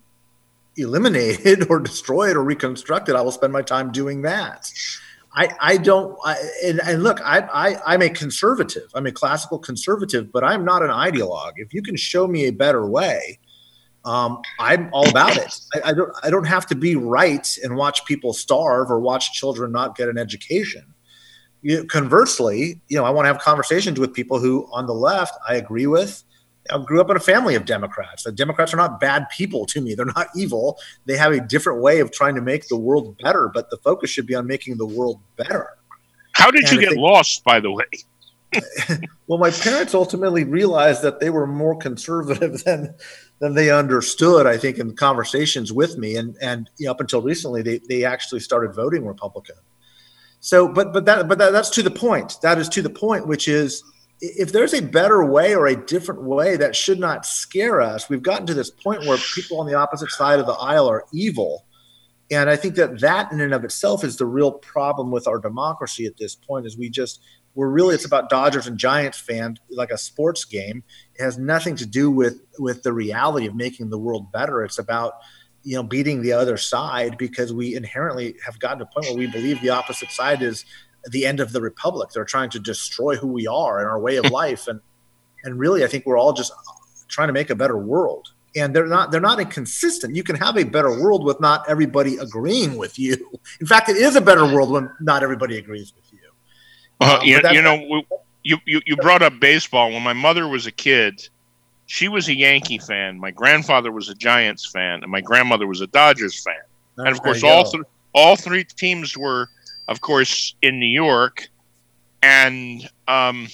eliminated 0.76 1.70
or 1.70 1.80
destroyed 1.80 2.36
or 2.36 2.44
reconstructed, 2.44 3.16
I 3.16 3.22
will 3.22 3.32
spend 3.32 3.54
my 3.54 3.62
time 3.62 3.90
doing 3.90 4.22
that. 4.22 4.70
I, 5.32 5.48
I 5.60 5.76
don't, 5.78 6.18
I, 6.24 6.36
and, 6.64 6.80
and, 6.80 7.02
look, 7.02 7.20
I, 7.22 7.40
I, 7.40 7.94
I'm 7.94 8.02
a 8.02 8.10
conservative. 8.10 8.88
I'm 8.94 9.06
a 9.06 9.12
classical 9.12 9.58
conservative, 9.58 10.32
but 10.32 10.44
I'm 10.44 10.64
not 10.64 10.82
an 10.82 10.88
ideologue. 10.88 11.52
If 11.56 11.74
you 11.74 11.82
can 11.82 11.96
show 11.96 12.26
me 12.26 12.46
a 12.46 12.52
better 12.52 12.86
way, 12.86 13.38
um, 14.04 14.40
I'm 14.58 14.88
all 14.92 15.08
about 15.08 15.36
it. 15.36 15.58
I, 15.74 15.90
I, 15.90 15.92
don't, 15.92 16.12
I 16.22 16.30
don't 16.30 16.46
have 16.46 16.66
to 16.66 16.74
be 16.74 16.96
right 16.96 17.46
and 17.62 17.76
watch 17.76 18.04
people 18.04 18.32
starve 18.32 18.90
or 18.90 18.98
watch 18.98 19.32
children 19.32 19.72
not 19.72 19.96
get 19.96 20.08
an 20.08 20.16
education 20.16 20.94
you 21.66 21.78
know, 21.78 21.84
conversely, 21.86 22.80
you 22.86 22.96
know, 22.96 23.04
I 23.04 23.10
want 23.10 23.24
to 23.24 23.32
have 23.32 23.42
conversations 23.42 23.98
with 23.98 24.14
people 24.14 24.38
who, 24.38 24.68
on 24.70 24.86
the 24.86 24.94
left, 24.94 25.36
I 25.48 25.56
agree 25.56 25.88
with. 25.88 26.22
I 26.70 26.78
grew 26.78 27.00
up 27.00 27.10
in 27.10 27.16
a 27.16 27.20
family 27.20 27.56
of 27.56 27.64
Democrats. 27.64 28.22
The 28.22 28.30
Democrats 28.30 28.72
are 28.72 28.76
not 28.76 29.00
bad 29.00 29.26
people 29.36 29.66
to 29.66 29.80
me. 29.80 29.96
They're 29.96 30.06
not 30.06 30.28
evil. 30.36 30.78
They 31.06 31.16
have 31.16 31.32
a 31.32 31.40
different 31.40 31.82
way 31.82 31.98
of 31.98 32.12
trying 32.12 32.36
to 32.36 32.40
make 32.40 32.68
the 32.68 32.76
world 32.76 33.18
better, 33.18 33.50
but 33.52 33.68
the 33.70 33.78
focus 33.78 34.10
should 34.10 34.28
be 34.28 34.36
on 34.36 34.46
making 34.46 34.76
the 34.76 34.86
world 34.86 35.18
better. 35.34 35.70
How 36.34 36.52
did 36.52 36.62
and 36.66 36.72
you 36.74 36.80
get 36.80 36.90
they, 36.90 37.00
lost, 37.00 37.42
by 37.42 37.58
the 37.58 37.72
way? 37.72 37.86
well, 39.26 39.40
my 39.40 39.50
parents 39.50 39.92
ultimately 39.92 40.44
realized 40.44 41.02
that 41.02 41.18
they 41.18 41.30
were 41.30 41.48
more 41.48 41.76
conservative 41.76 42.62
than 42.64 42.94
than 43.40 43.54
they 43.54 43.70
understood. 43.70 44.46
I 44.46 44.56
think 44.56 44.78
in 44.78 44.94
conversations 44.94 45.72
with 45.72 45.98
me, 45.98 46.14
and 46.14 46.36
and 46.40 46.70
you 46.78 46.86
know, 46.86 46.92
up 46.92 47.00
until 47.00 47.22
recently, 47.22 47.62
they 47.62 47.78
they 47.88 48.04
actually 48.04 48.40
started 48.40 48.72
voting 48.72 49.04
Republican. 49.04 49.56
So, 50.46 50.68
but 50.68 50.92
but 50.92 51.06
that 51.06 51.26
but 51.26 51.38
that, 51.38 51.50
that's 51.50 51.70
to 51.70 51.82
the 51.82 51.90
point. 51.90 52.38
That 52.40 52.58
is 52.58 52.68
to 52.68 52.80
the 52.80 52.88
point, 52.88 53.26
which 53.26 53.48
is 53.48 53.82
if 54.20 54.52
there's 54.52 54.74
a 54.74 54.80
better 54.80 55.24
way 55.24 55.56
or 55.56 55.66
a 55.66 55.74
different 55.74 56.22
way, 56.22 56.56
that 56.56 56.76
should 56.76 57.00
not 57.00 57.26
scare 57.26 57.80
us. 57.80 58.08
We've 58.08 58.22
gotten 58.22 58.46
to 58.46 58.54
this 58.54 58.70
point 58.70 59.06
where 59.06 59.18
people 59.34 59.58
on 59.58 59.66
the 59.66 59.74
opposite 59.74 60.12
side 60.12 60.38
of 60.38 60.46
the 60.46 60.52
aisle 60.52 60.88
are 60.88 61.04
evil, 61.12 61.64
and 62.30 62.48
I 62.48 62.54
think 62.54 62.76
that 62.76 63.00
that 63.00 63.32
in 63.32 63.40
and 63.40 63.52
of 63.52 63.64
itself 63.64 64.04
is 64.04 64.18
the 64.18 64.26
real 64.26 64.52
problem 64.52 65.10
with 65.10 65.26
our 65.26 65.40
democracy 65.40 66.06
at 66.06 66.16
this 66.16 66.36
point. 66.36 66.64
Is 66.64 66.78
we 66.78 66.90
just 66.90 67.20
we're 67.56 67.68
really 67.68 67.96
it's 67.96 68.04
about 68.04 68.30
Dodgers 68.30 68.68
and 68.68 68.78
Giants 68.78 69.18
fan 69.18 69.56
like 69.68 69.90
a 69.90 69.98
sports 69.98 70.44
game. 70.44 70.84
It 71.16 71.24
has 71.24 71.38
nothing 71.38 71.74
to 71.74 71.86
do 71.86 72.08
with 72.08 72.40
with 72.60 72.84
the 72.84 72.92
reality 72.92 73.48
of 73.48 73.56
making 73.56 73.90
the 73.90 73.98
world 73.98 74.30
better. 74.30 74.62
It's 74.62 74.78
about 74.78 75.14
you 75.66 75.74
know 75.74 75.82
beating 75.82 76.22
the 76.22 76.32
other 76.32 76.56
side 76.56 77.18
because 77.18 77.52
we 77.52 77.74
inherently 77.74 78.36
have 78.44 78.58
gotten 78.60 78.78
to 78.78 78.84
a 78.84 78.86
point 78.86 79.06
where 79.06 79.16
we 79.16 79.26
believe 79.26 79.60
the 79.60 79.68
opposite 79.68 80.12
side 80.12 80.40
is 80.40 80.64
the 81.10 81.26
end 81.26 81.40
of 81.40 81.52
the 81.52 81.60
republic. 81.60 82.10
They're 82.10 82.24
trying 82.24 82.50
to 82.50 82.60
destroy 82.60 83.16
who 83.16 83.26
we 83.26 83.48
are 83.48 83.80
and 83.80 83.88
our 83.88 83.98
way 83.98 84.16
of 84.16 84.30
life. 84.30 84.68
And 84.68 84.80
and 85.42 85.58
really 85.58 85.84
i 85.84 85.86
think 85.86 86.06
we're 86.06 86.18
all 86.18 86.32
just 86.32 86.52
trying 87.08 87.28
to 87.28 87.32
make 87.32 87.50
a 87.50 87.54
better 87.54 87.76
world. 87.76 88.28
And 88.54 88.74
they're 88.74 88.86
not 88.86 89.10
they're 89.10 89.20
not 89.20 89.40
inconsistent. 89.40 90.14
You 90.14 90.22
can 90.22 90.36
have 90.36 90.56
a 90.56 90.64
better 90.64 90.90
world 91.02 91.24
with 91.24 91.40
not 91.40 91.68
everybody 91.68 92.16
agreeing 92.16 92.78
with 92.78 92.96
you. 92.96 93.16
In 93.60 93.66
fact 93.66 93.88
it 93.88 93.96
is 93.96 94.14
a 94.14 94.20
better 94.20 94.44
world 94.44 94.70
when 94.70 94.88
not 95.00 95.24
everybody 95.24 95.58
agrees 95.58 95.92
with 95.96 96.12
you. 96.12 96.20
Uh, 97.00 97.18
um, 97.20 97.26
you, 97.26 97.40
you 97.50 97.60
know 97.60 98.02
you, 98.44 98.56
you 98.64 98.80
you 98.86 98.96
brought 98.96 99.22
up 99.22 99.40
baseball. 99.40 99.90
When 99.90 100.02
my 100.02 100.12
mother 100.12 100.46
was 100.46 100.66
a 100.66 100.72
kid 100.72 101.28
she 101.86 102.08
was 102.08 102.28
a 102.28 102.34
Yankee 102.34 102.78
fan. 102.78 103.18
My 103.18 103.30
grandfather 103.30 103.92
was 103.92 104.08
a 104.08 104.14
Giants 104.14 104.66
fan, 104.66 105.02
and 105.02 105.10
my 105.10 105.20
grandmother 105.20 105.66
was 105.66 105.80
a 105.80 105.86
Dodgers 105.86 106.42
fan. 106.42 106.54
and 106.98 107.08
of 107.08 107.22
course, 107.22 107.42
all 107.42 107.64
th- 107.64 107.84
all 108.12 108.36
three 108.36 108.64
teams 108.64 109.16
were, 109.16 109.48
of 109.88 110.00
course, 110.00 110.54
in 110.62 110.80
New 110.80 110.86
York. 110.86 111.48
And 112.22 112.88
um, 113.06 113.48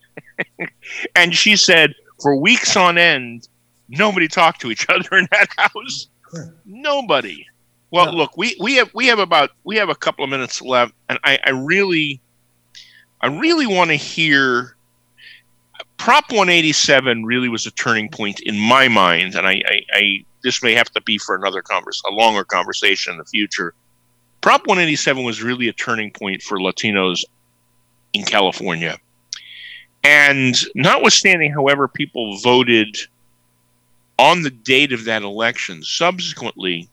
and 1.16 1.34
she 1.34 1.56
said 1.56 1.94
for 2.20 2.36
weeks 2.36 2.76
on 2.76 2.98
end, 2.98 3.48
nobody 3.88 4.28
talked 4.28 4.60
to 4.60 4.70
each 4.70 4.86
other 4.88 5.16
in 5.16 5.26
that 5.30 5.48
house. 5.56 6.08
Nobody. 6.66 7.46
Well, 7.90 8.14
look, 8.14 8.36
we, 8.36 8.56
we 8.60 8.76
have 8.76 8.92
we 8.94 9.06
have 9.06 9.18
about 9.18 9.50
we 9.64 9.76
have 9.76 9.88
a 9.88 9.96
couple 9.96 10.24
of 10.24 10.30
minutes 10.30 10.62
left, 10.62 10.94
and 11.08 11.18
I, 11.24 11.40
I 11.44 11.50
really, 11.50 12.20
I 13.20 13.26
really 13.26 13.66
want 13.66 13.90
to 13.90 13.96
hear 13.96 14.76
Prop 16.00 16.30
187 16.30 17.26
really 17.26 17.50
was 17.50 17.66
a 17.66 17.70
turning 17.72 18.08
point 18.08 18.40
in 18.40 18.58
my 18.58 18.88
mind, 18.88 19.34
and 19.34 19.46
I, 19.46 19.60
I, 19.66 19.82
I 19.92 20.24
this 20.42 20.62
may 20.62 20.72
have 20.72 20.88
to 20.92 21.02
be 21.02 21.18
for 21.18 21.36
another 21.36 21.60
converse, 21.60 22.00
a 22.08 22.14
longer 22.14 22.42
conversation 22.42 23.12
in 23.12 23.18
the 23.18 23.26
future. 23.26 23.74
Prop 24.40 24.66
187 24.66 25.22
was 25.24 25.42
really 25.42 25.68
a 25.68 25.74
turning 25.74 26.10
point 26.10 26.40
for 26.40 26.58
Latinos 26.58 27.22
in 28.14 28.24
California. 28.24 28.96
And 30.02 30.56
notwithstanding, 30.74 31.52
however, 31.52 31.86
people 31.86 32.38
voted 32.38 32.96
on 34.18 34.40
the 34.40 34.50
date 34.50 34.94
of 34.94 35.04
that 35.04 35.20
election, 35.20 35.82
subsequently, 35.82 36.88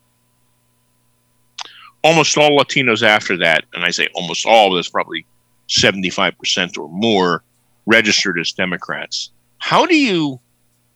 almost 2.04 2.38
all 2.38 2.60
Latinos 2.60 3.04
after 3.04 3.38
that, 3.38 3.64
and 3.74 3.86
I 3.86 3.92
say 3.92 4.10
almost 4.14 4.46
all, 4.46 4.74
there's 4.74 4.90
probably 4.90 5.26
75% 5.70 6.78
or 6.78 6.90
more, 6.90 7.42
registered 7.88 8.38
as 8.38 8.52
Democrats. 8.52 9.32
How 9.58 9.88
do 9.88 9.96
you? 9.96 10.40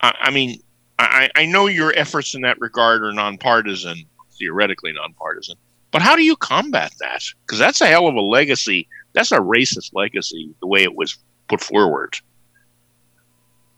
I, 0.01 0.13
I 0.21 0.31
mean, 0.31 0.61
I, 0.99 1.29
I 1.35 1.45
know 1.47 1.65
your 1.65 1.93
efforts 1.97 2.35
in 2.35 2.41
that 2.41 2.59
regard 2.61 3.01
are 3.01 3.11
nonpartisan, 3.11 4.03
theoretically 4.37 4.93
nonpartisan. 4.93 5.55
But 5.89 6.03
how 6.03 6.15
do 6.15 6.23
you 6.23 6.35
combat 6.35 6.93
that? 6.99 7.23
Because 7.45 7.57
that's 7.57 7.81
a 7.81 7.87
hell 7.87 8.07
of 8.07 8.15
a 8.15 8.21
legacy. 8.21 8.87
That's 9.13 9.31
a 9.31 9.39
racist 9.39 9.91
legacy, 9.93 10.53
the 10.61 10.67
way 10.67 10.83
it 10.83 10.95
was 10.95 11.17
put 11.49 11.59
forward. 11.59 12.15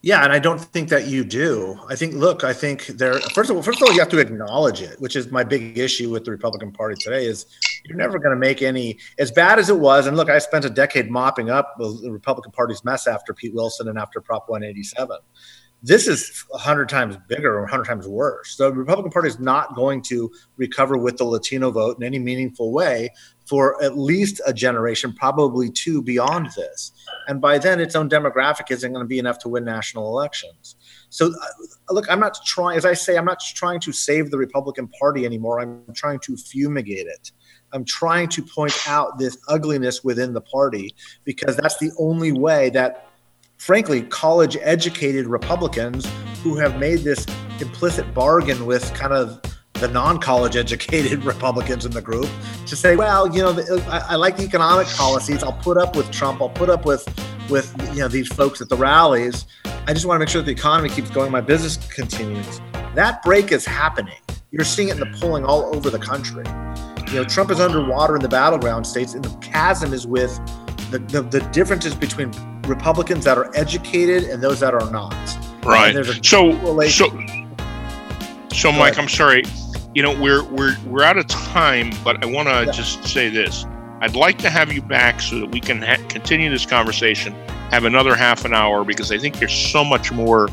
Yeah, 0.05 0.25
and 0.25 0.33
I 0.33 0.39
don't 0.39 0.59
think 0.59 0.89
that 0.89 1.07
you 1.07 1.23
do. 1.23 1.79
I 1.87 1.95
think, 1.95 2.13
look, 2.13 2.43
I 2.43 2.51
think 2.51 2.87
there. 2.87 3.21
First 3.33 3.49
of 3.49 3.55
all, 3.55 3.63
first 3.63 3.81
of 3.81 3.87
all, 3.87 3.93
you 3.93 3.99
have 4.01 4.09
to 4.09 4.19
acknowledge 4.19 4.81
it, 4.81 4.99
which 4.99 5.15
is 5.15 5.31
my 5.31 5.45
big 5.45 5.77
issue 5.77 6.09
with 6.09 6.25
the 6.25 6.31
Republican 6.31 6.73
Party 6.73 6.95
today. 6.99 7.25
Is 7.25 7.45
you're 7.85 7.97
never 7.97 8.19
going 8.19 8.35
to 8.35 8.39
make 8.39 8.61
any 8.61 8.97
as 9.17 9.31
bad 9.31 9.59
as 9.59 9.69
it 9.69 9.79
was. 9.79 10.05
And 10.05 10.17
look, 10.17 10.29
I 10.29 10.39
spent 10.39 10.65
a 10.65 10.69
decade 10.69 11.09
mopping 11.09 11.49
up 11.49 11.75
the 11.77 12.09
Republican 12.11 12.51
Party's 12.51 12.83
mess 12.83 13.07
after 13.07 13.33
Pete 13.33 13.53
Wilson 13.53 13.87
and 13.87 13.97
after 13.97 14.19
Prop 14.19 14.49
187 14.49 15.17
this 15.83 16.07
is 16.07 16.45
100 16.47 16.87
times 16.87 17.17
bigger 17.27 17.57
or 17.57 17.61
100 17.63 17.83
times 17.83 18.07
worse. 18.07 18.55
The 18.55 18.71
Republican 18.71 19.11
Party 19.11 19.27
is 19.27 19.37
not 19.37 19.75
going 19.75 20.01
to 20.03 20.31
recover 20.55 20.97
with 20.97 21.17
the 21.17 21.25
Latino 21.25 21.71
vote 21.71 21.97
in 21.97 22.03
any 22.03 22.19
meaningful 22.19 22.71
way 22.71 23.09
for 23.45 23.83
at 23.83 23.97
least 23.97 24.39
a 24.45 24.53
generation, 24.53 25.13
probably 25.13 25.69
two 25.69 26.01
beyond 26.01 26.47
this. 26.55 26.93
And 27.27 27.41
by 27.41 27.57
then, 27.57 27.81
its 27.81 27.95
own 27.95 28.09
demographic 28.09 28.71
isn't 28.71 28.93
going 28.93 29.03
to 29.03 29.07
be 29.07 29.19
enough 29.19 29.39
to 29.39 29.49
win 29.49 29.65
national 29.65 30.07
elections. 30.07 30.77
So, 31.09 31.27
uh, 31.27 31.93
look, 31.93 32.09
I'm 32.09 32.21
not 32.21 32.37
trying, 32.45 32.77
as 32.77 32.85
I 32.85 32.93
say, 32.93 33.17
I'm 33.17 33.25
not 33.25 33.41
trying 33.41 33.81
to 33.81 33.91
save 33.91 34.31
the 34.31 34.37
Republican 34.37 34.87
Party 34.87 35.25
anymore. 35.25 35.59
I'm 35.59 35.83
trying 35.93 36.19
to 36.19 36.37
fumigate 36.37 37.07
it. 37.07 37.31
I'm 37.73 37.83
trying 37.83 38.29
to 38.29 38.41
point 38.41 38.73
out 38.87 39.17
this 39.17 39.37
ugliness 39.49 40.03
within 40.03 40.31
the 40.31 40.41
party 40.41 40.95
because 41.25 41.57
that's 41.57 41.77
the 41.79 41.91
only 41.99 42.31
way 42.31 42.69
that 42.69 43.09
frankly, 43.57 44.03
college 44.03 44.57
educated 44.61 45.27
Republicans 45.27 46.07
who 46.41 46.55
have 46.55 46.79
made 46.79 46.99
this 46.99 47.25
implicit 47.59 48.13
bargain 48.13 48.65
with 48.65 48.93
kind 48.93 49.13
of 49.13 49.41
the 49.73 49.87
non 49.87 50.19
college 50.19 50.55
educated 50.55 51.23
Republicans 51.25 51.85
in 51.85 51.91
the 51.91 52.01
group 52.01 52.29
to 52.65 52.75
say, 52.75 52.95
well, 52.95 53.33
you 53.33 53.41
know, 53.41 53.57
I, 53.87 53.99
I, 54.09 54.15
like 54.15 54.37
the 54.37 54.43
economic 54.43 54.87
policies. 54.87 55.43
I'll 55.43 55.53
put 55.53 55.77
up 55.77 55.95
with 55.95 56.11
Trump. 56.11 56.41
I'll 56.41 56.49
put 56.49 56.69
up 56.69 56.85
with 56.85 57.07
with 57.49 57.75
you 57.93 57.99
know 57.99 58.07
these 58.07 58.27
folks 58.27 58.61
at 58.61 58.69
the 58.69 58.77
rallies. 58.77 59.45
I 59.85 59.93
just 59.93 60.05
want 60.05 60.15
to 60.15 60.19
make 60.19 60.29
sure 60.29 60.41
that 60.41 60.45
the 60.45 60.51
economy 60.51 60.89
keeps 60.89 61.09
going. 61.09 61.31
My 61.31 61.41
business 61.41 61.77
continues. 61.93 62.61
That 62.95 63.21
break 63.23 63.51
is 63.51 63.65
happening. 63.65 64.19
You're 64.51 64.63
seeing 64.63 64.89
it 64.89 64.93
in 64.93 64.99
the 64.99 65.17
polling 65.19 65.45
all 65.45 65.75
over 65.75 65.89
the 65.89 65.99
country. 65.99 66.45
You 67.07 67.19
know, 67.19 67.23
Trump 67.25 67.51
is 67.51 67.59
underwater 67.59 68.15
in 68.15 68.21
the 68.21 68.29
battleground 68.29 68.87
states, 68.87 69.13
and 69.13 69.25
the 69.25 69.35
chasm 69.39 69.93
is 69.93 70.07
with 70.07 70.35
the, 70.91 70.99
the, 70.99 71.21
the 71.21 71.39
differences 71.51 71.95
between 71.95 72.31
Republicans 72.67 73.25
that 73.25 73.37
are 73.37 73.51
educated 73.55 74.23
and 74.23 74.41
those 74.41 74.59
that 74.61 74.73
are 74.73 74.89
not. 74.91 75.13
Right. 75.65 76.05
So, 76.23 76.51
so, 76.87 77.09
so, 78.53 78.71
Mike, 78.71 78.97
I'm 78.97 79.09
sorry. 79.09 79.43
You 79.95 80.03
know, 80.03 80.19
we're 80.19 80.43
we're 80.43 80.75
we're 80.85 81.03
out 81.03 81.17
of 81.17 81.27
time, 81.27 81.91
but 82.03 82.23
I 82.23 82.25
want 82.25 82.47
to 82.47 82.65
yeah. 82.65 82.71
just 82.71 83.05
say 83.05 83.29
this. 83.29 83.65
I'd 84.01 84.15
like 84.15 84.37
to 84.39 84.49
have 84.49 84.73
you 84.73 84.81
back 84.81 85.21
so 85.21 85.39
that 85.39 85.51
we 85.51 85.59
can 85.59 85.81
ha- 85.81 86.03
continue 86.09 86.49
this 86.49 86.65
conversation, 86.65 87.33
have 87.71 87.85
another 87.85 88.15
half 88.15 88.43
an 88.43 88.53
hour, 88.53 88.83
because 88.83 89.11
I 89.11 89.17
think 89.17 89.39
there's 89.39 89.53
so 89.53 89.83
much 89.83 90.11
more 90.11 90.49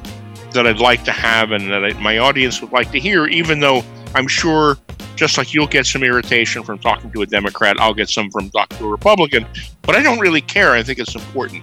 that 0.52 0.66
I'd 0.66 0.78
like 0.78 1.04
to 1.04 1.12
have 1.12 1.52
and 1.52 1.70
that 1.70 1.84
I, 1.84 1.92
my 1.94 2.18
audience 2.18 2.60
would 2.60 2.72
like 2.72 2.92
to 2.92 3.00
hear, 3.00 3.26
even 3.26 3.60
though 3.60 3.82
I'm 4.14 4.28
sure 4.28 4.76
just 5.16 5.36
like 5.36 5.52
you'll 5.52 5.66
get 5.66 5.86
some 5.86 6.02
irritation 6.02 6.62
from 6.62 6.78
talking 6.78 7.10
to 7.12 7.22
a 7.22 7.26
Democrat, 7.26 7.76
I'll 7.78 7.94
get 7.94 8.08
some 8.08 8.30
from 8.30 8.50
talking 8.50 8.78
to 8.78 8.86
a 8.86 8.88
Republican. 8.88 9.46
But 9.82 9.96
I 9.96 10.02
don't 10.02 10.18
really 10.18 10.40
care. 10.40 10.72
I 10.72 10.82
think 10.82 10.98
it's 10.98 11.14
important. 11.14 11.62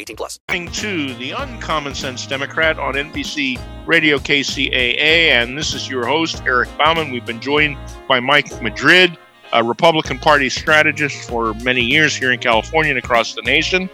18 0.01 0.15
plus. 0.15 0.39
To 0.49 1.13
the 1.15 1.31
Uncommon 1.31 1.93
Sense 1.95 2.25
Democrat 2.25 2.79
on 2.79 2.95
NBC 2.95 3.59
Radio 3.85 4.17
KCAA, 4.17 5.29
and 5.29 5.57
this 5.57 5.73
is 5.73 5.89
your 5.89 6.05
host, 6.05 6.41
Eric 6.45 6.69
Bauman. 6.77 7.11
We've 7.11 7.25
been 7.25 7.39
joined 7.39 7.77
by 8.07 8.19
Mike 8.19 8.61
Madrid, 8.61 9.17
a 9.53 9.63
Republican 9.63 10.17
Party 10.17 10.49
strategist 10.49 11.29
for 11.29 11.53
many 11.55 11.81
years 11.81 12.15
here 12.15 12.31
in 12.31 12.39
California 12.39 12.91
and 12.91 12.99
across 12.99 13.35
the 13.35 13.41
nation. 13.43 13.89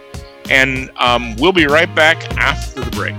And 0.50 0.90
um, 0.96 1.36
we'll 1.36 1.52
be 1.52 1.66
right 1.66 1.94
back 1.94 2.16
after 2.38 2.80
the 2.80 2.90
break. 2.92 3.14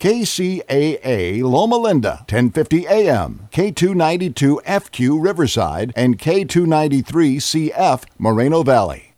KCAA 0.00 1.42
Loma 1.42 1.76
Linda, 1.76 2.24
1050 2.28 2.88
AM, 2.88 3.48
K292FQ 3.52 5.22
Riverside, 5.22 5.92
and 5.94 6.18
K293CF 6.18 8.04
Moreno 8.18 8.62
Valley. 8.64 9.11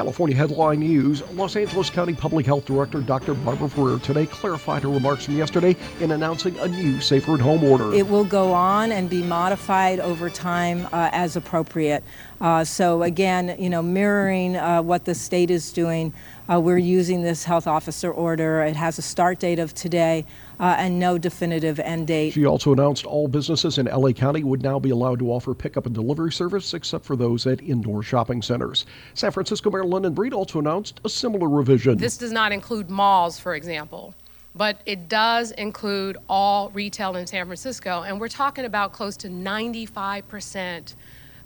California 0.00 0.34
headline 0.34 0.80
news 0.80 1.22
Los 1.32 1.56
Angeles 1.56 1.90
County 1.90 2.14
Public 2.14 2.46
Health 2.46 2.64
Director 2.64 3.02
Dr. 3.02 3.34
Barbara 3.34 3.68
Ferrer 3.68 3.98
today 3.98 4.24
clarified 4.24 4.82
her 4.82 4.88
remarks 4.88 5.26
from 5.26 5.36
yesterday 5.36 5.76
in 6.00 6.12
announcing 6.12 6.58
a 6.60 6.68
new 6.68 7.02
safer 7.02 7.34
at 7.34 7.40
home 7.40 7.62
order. 7.62 7.92
It 7.92 8.08
will 8.08 8.24
go 8.24 8.50
on 8.54 8.92
and 8.92 9.10
be 9.10 9.22
modified 9.22 10.00
over 10.00 10.30
time 10.30 10.86
uh, 10.86 11.10
as 11.12 11.36
appropriate. 11.36 12.02
Uh, 12.40 12.64
so, 12.64 13.02
again, 13.02 13.54
you 13.58 13.68
know, 13.68 13.82
mirroring 13.82 14.56
uh, 14.56 14.80
what 14.80 15.04
the 15.04 15.14
state 15.14 15.50
is 15.50 15.72
doing. 15.72 16.12
Uh, 16.50 16.58
we're 16.58 16.78
using 16.78 17.22
this 17.22 17.44
health 17.44 17.66
officer 17.66 18.10
order. 18.10 18.62
It 18.62 18.76
has 18.76 18.98
a 18.98 19.02
start 19.02 19.38
date 19.38 19.58
of 19.58 19.74
today 19.74 20.24
uh, 20.58 20.74
and 20.78 20.98
no 20.98 21.18
definitive 21.18 21.78
end 21.78 22.06
date. 22.06 22.32
She 22.32 22.46
also 22.46 22.72
announced 22.72 23.04
all 23.04 23.28
businesses 23.28 23.76
in 23.76 23.86
LA 23.86 24.12
County 24.12 24.42
would 24.42 24.62
now 24.62 24.78
be 24.78 24.90
allowed 24.90 25.18
to 25.18 25.30
offer 25.30 25.54
pickup 25.54 25.84
and 25.84 25.94
delivery 25.94 26.32
service 26.32 26.72
except 26.72 27.04
for 27.04 27.14
those 27.14 27.46
at 27.46 27.60
indoor 27.60 28.02
shopping 28.02 28.40
centers. 28.40 28.86
San 29.14 29.30
Francisco 29.32 29.70
Mayor 29.70 29.84
London 29.84 30.14
Breed 30.14 30.32
also 30.32 30.58
announced 30.60 31.00
a 31.04 31.08
similar 31.10 31.48
revision. 31.48 31.98
This 31.98 32.16
does 32.16 32.32
not 32.32 32.52
include 32.52 32.90
malls, 32.90 33.38
for 33.38 33.54
example 33.54 34.14
but 34.52 34.80
it 34.84 35.08
does 35.08 35.52
include 35.52 36.16
all 36.28 36.70
retail 36.70 37.14
in 37.14 37.24
San 37.24 37.46
Francisco. 37.46 38.02
And 38.02 38.20
we're 38.20 38.26
talking 38.26 38.64
about 38.64 38.92
close 38.92 39.16
to 39.18 39.28
95 39.28 40.26
percent 40.26 40.96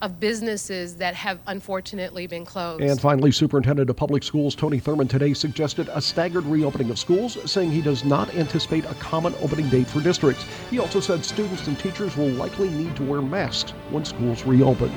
of 0.05 0.21
businesses 0.21 0.97
that 0.97 1.15
have 1.15 1.41
unfortunately 1.47 2.27
been 2.27 2.45
closed. 2.45 2.83
And 2.83 3.01
finally, 3.01 3.33
Superintendent 3.33 3.89
of 3.89 3.97
Public 3.97 4.23
Schools 4.23 4.55
Tony 4.55 4.79
Thurmond 4.79 5.09
today 5.09 5.33
suggested 5.33 5.89
a 5.91 6.01
staggered 6.01 6.45
reopening 6.45 6.91
of 6.91 6.99
schools, 6.99 7.39
saying 7.51 7.71
he 7.71 7.81
does 7.81 8.05
not 8.05 8.33
anticipate 8.35 8.85
a 8.85 8.95
common 8.97 9.35
opening 9.41 9.71
date 9.71 9.87
for 9.87 10.01
districts. 10.01 10.45
He 10.71 10.79
also 10.79 11.01
said 11.01 11.25
students 11.25 11.67
and 11.69 11.79
teachers 11.79 12.19
will 12.19 12.29
likely 12.29 12.69
need 12.69 12.95
to 12.97 13.03
wear 13.03 13.23
masks 13.23 13.71
when 13.91 14.05
schools 14.05 14.45
reopen. 14.45 14.93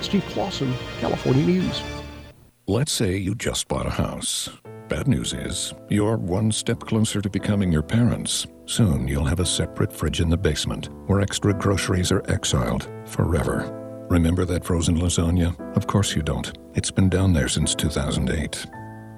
Steve 0.00 0.24
Clausen, 0.30 0.74
California 0.98 1.46
News. 1.46 1.80
Let's 2.66 2.90
say 2.92 3.16
you 3.16 3.36
just 3.36 3.68
bought 3.68 3.86
a 3.86 3.90
house. 3.90 4.50
Bad 4.88 5.06
news 5.06 5.34
is, 5.34 5.72
you're 5.88 6.16
one 6.16 6.50
step 6.50 6.80
closer 6.80 7.20
to 7.20 7.30
becoming 7.30 7.70
your 7.70 7.82
parents. 7.82 8.46
Soon 8.66 9.06
you'll 9.06 9.24
have 9.24 9.40
a 9.40 9.46
separate 9.46 9.92
fridge 9.92 10.20
in 10.20 10.28
the 10.28 10.36
basement 10.36 10.88
where 11.06 11.20
extra 11.20 11.54
groceries 11.54 12.10
are 12.10 12.22
exiled 12.28 12.90
forever. 13.04 13.77
Remember 14.10 14.46
that 14.46 14.64
frozen 14.64 14.96
lasagna? 14.96 15.54
Of 15.76 15.86
course 15.86 16.16
you 16.16 16.22
don't. 16.22 16.56
It's 16.74 16.90
been 16.90 17.10
down 17.10 17.34
there 17.34 17.48
since 17.48 17.74
2008. 17.74 18.64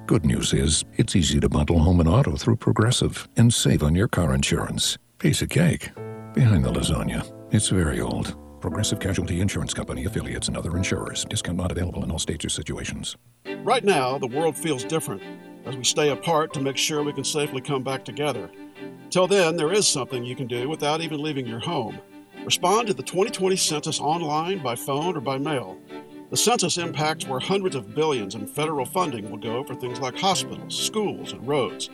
Good 0.07 0.26
news 0.26 0.53
is, 0.53 0.84
it's 0.95 1.14
easy 1.14 1.38
to 1.38 1.49
bundle 1.49 1.78
home 1.78 2.01
and 2.01 2.09
auto 2.09 2.34
through 2.34 2.57
Progressive 2.57 3.28
and 3.36 3.55
save 3.55 3.84
on 3.84 3.95
your 3.95 4.09
car 4.09 4.34
insurance. 4.34 4.99
Piece 5.18 5.43
of 5.43 5.49
cake. 5.49 5.93
Behind 6.34 6.64
the 6.64 6.72
lasagna. 6.72 7.24
It's 7.53 7.68
very 7.68 8.01
old. 8.01 8.36
Progressive 8.61 8.99
Casualty 8.99 9.41
Insurance 9.41 9.72
Company 9.72 10.07
affiliates 10.07 10.49
and 10.49 10.57
other 10.57 10.76
insurers. 10.76 11.24
Discount 11.24 11.59
not 11.59 11.70
available 11.70 12.03
in 12.03 12.11
all 12.11 12.18
states 12.18 12.45
or 12.45 12.49
situations. 12.49 13.16
Right 13.62 13.84
now, 13.84 14.18
the 14.18 14.26
world 14.26 14.57
feels 14.57 14.82
different. 14.82 15.22
as 15.66 15.76
we 15.76 15.84
stay 15.84 16.09
apart 16.09 16.53
to 16.55 16.61
make 16.61 16.76
sure 16.76 17.03
we 17.03 17.12
can 17.12 17.22
safely 17.22 17.61
come 17.61 17.82
back 17.84 18.05
together. 18.05 18.51
Till 19.11 19.26
then, 19.26 19.57
there 19.57 19.72
is 19.72 19.86
something 19.86 20.24
you 20.24 20.34
can 20.34 20.47
do 20.47 20.68
without 20.68 21.01
even 21.01 21.22
leaving 21.22 21.47
your 21.47 21.61
home. 21.61 22.01
Respond 22.45 22.88
to 22.88 22.95
the 22.95 23.03
2020 23.03 23.57
census 23.57 24.01
online, 24.01 24.62
by 24.62 24.74
phone, 24.74 25.16
or 25.16 25.20
by 25.20 25.38
mail. 25.38 25.78
The 26.30 26.36
census 26.36 26.78
impacts 26.78 27.26
where 27.26 27.41
hundreds 27.41 27.76
of 27.76 27.95
billions 27.95 28.34
in 28.34 28.47
federal 28.47 28.86
funding 28.86 29.30
will 29.30 29.38
go 29.38 29.62
for 29.64 29.74
things 29.74 30.01
like 30.01 30.16
hospitals, 30.18 30.76
schools, 30.76 31.32
and 31.32 31.47
roads. 31.47 31.91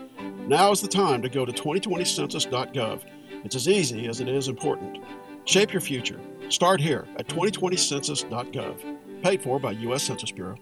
Now 0.47 0.71
is 0.71 0.81
the 0.81 0.89
time 0.89 1.23
to 1.23 1.29
go 1.29 1.45
to 1.45 1.53
2020census.gov. 1.53 3.03
It's 3.45 3.57
as 3.57 3.69
easy 3.69 4.07
as 4.09 4.21
it 4.21 4.29
is 4.29 4.49
important. 4.49 5.03
Shape 5.47 5.73
your 5.73 5.81
future. 5.81 6.21
Start 6.49 6.81
here 6.81 7.07
at 7.19 7.27
2020census.gov. 7.29 9.23
Paid 9.23 9.43
for 9.43 9.59
by 9.59 9.73
U.S. 9.73 10.03
Census 10.05 10.31
Bureau. 10.31 10.57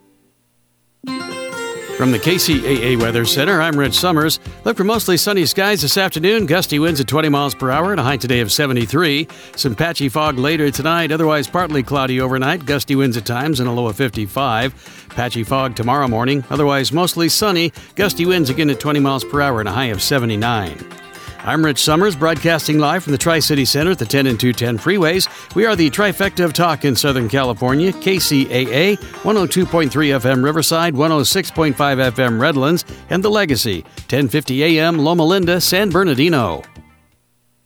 From 1.96 2.10
the 2.10 2.18
KCAA 2.18 3.00
Weather 3.00 3.24
Center, 3.24 3.60
I'm 3.60 3.78
Rich 3.78 3.94
Summers. 3.94 4.40
Look 4.64 4.76
for 4.76 4.82
mostly 4.82 5.16
sunny 5.16 5.46
skies 5.46 5.80
this 5.80 5.96
afternoon, 5.96 6.44
gusty 6.44 6.80
winds 6.80 7.00
at 7.00 7.06
20 7.06 7.28
miles 7.28 7.54
per 7.54 7.70
hour, 7.70 7.92
and 7.92 8.00
a 8.00 8.02
high 8.02 8.16
today 8.16 8.40
of 8.40 8.50
73. 8.50 9.28
Some 9.54 9.76
patchy 9.76 10.08
fog 10.08 10.36
later 10.36 10.72
tonight, 10.72 11.12
otherwise 11.12 11.46
partly 11.46 11.84
cloudy 11.84 12.20
overnight, 12.20 12.66
gusty 12.66 12.96
winds 12.96 13.16
at 13.16 13.24
times, 13.24 13.60
and 13.60 13.68
a 13.68 13.72
low 13.72 13.86
of 13.86 13.96
55. 13.96 15.06
Patchy 15.10 15.44
fog 15.44 15.76
tomorrow 15.76 16.08
morning, 16.08 16.42
otherwise 16.50 16.90
mostly 16.90 17.28
sunny, 17.28 17.72
gusty 17.94 18.26
winds 18.26 18.50
again 18.50 18.70
at 18.70 18.80
20 18.80 18.98
miles 18.98 19.24
per 19.24 19.40
hour, 19.40 19.60
and 19.60 19.68
a 19.68 19.72
high 19.72 19.86
of 19.86 20.02
79. 20.02 21.03
I'm 21.46 21.62
Rich 21.62 21.82
Summers, 21.82 22.16
broadcasting 22.16 22.78
live 22.78 23.04
from 23.04 23.12
the 23.12 23.18
Tri 23.18 23.38
City 23.38 23.66
Center 23.66 23.90
at 23.90 23.98
the 23.98 24.06
10 24.06 24.26
and 24.26 24.40
210 24.40 24.78
freeways. 24.78 25.54
We 25.54 25.66
are 25.66 25.76
the 25.76 25.90
trifecta 25.90 26.42
of 26.42 26.54
talk 26.54 26.86
in 26.86 26.96
Southern 26.96 27.28
California 27.28 27.92
KCAA, 27.92 28.96
102.3 28.96 29.90
FM 29.90 30.42
Riverside, 30.42 30.94
106.5 30.94 31.74
FM 31.74 32.40
Redlands, 32.40 32.86
and 33.10 33.22
The 33.22 33.30
Legacy, 33.30 33.82
1050 33.82 34.62
AM 34.78 34.98
Loma 34.98 35.24
Linda, 35.24 35.60
San 35.60 35.90
Bernardino. 35.90 36.62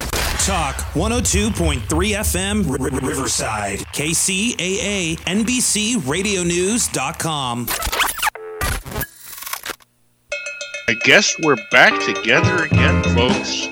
Talk 0.00 0.76
102.3 0.94 1.82
FM 2.16 2.68
R- 2.70 2.80
R- 2.80 3.00
Riverside, 3.08 3.78
KCAA, 3.92 5.18
NBC 5.20 6.08
Radio 6.08 6.42
News.com. 6.42 7.66
I 10.88 10.94
guess 11.04 11.38
we're 11.40 11.56
back 11.70 11.92
together 12.02 12.64
again, 12.64 13.02
folks. 13.14 13.68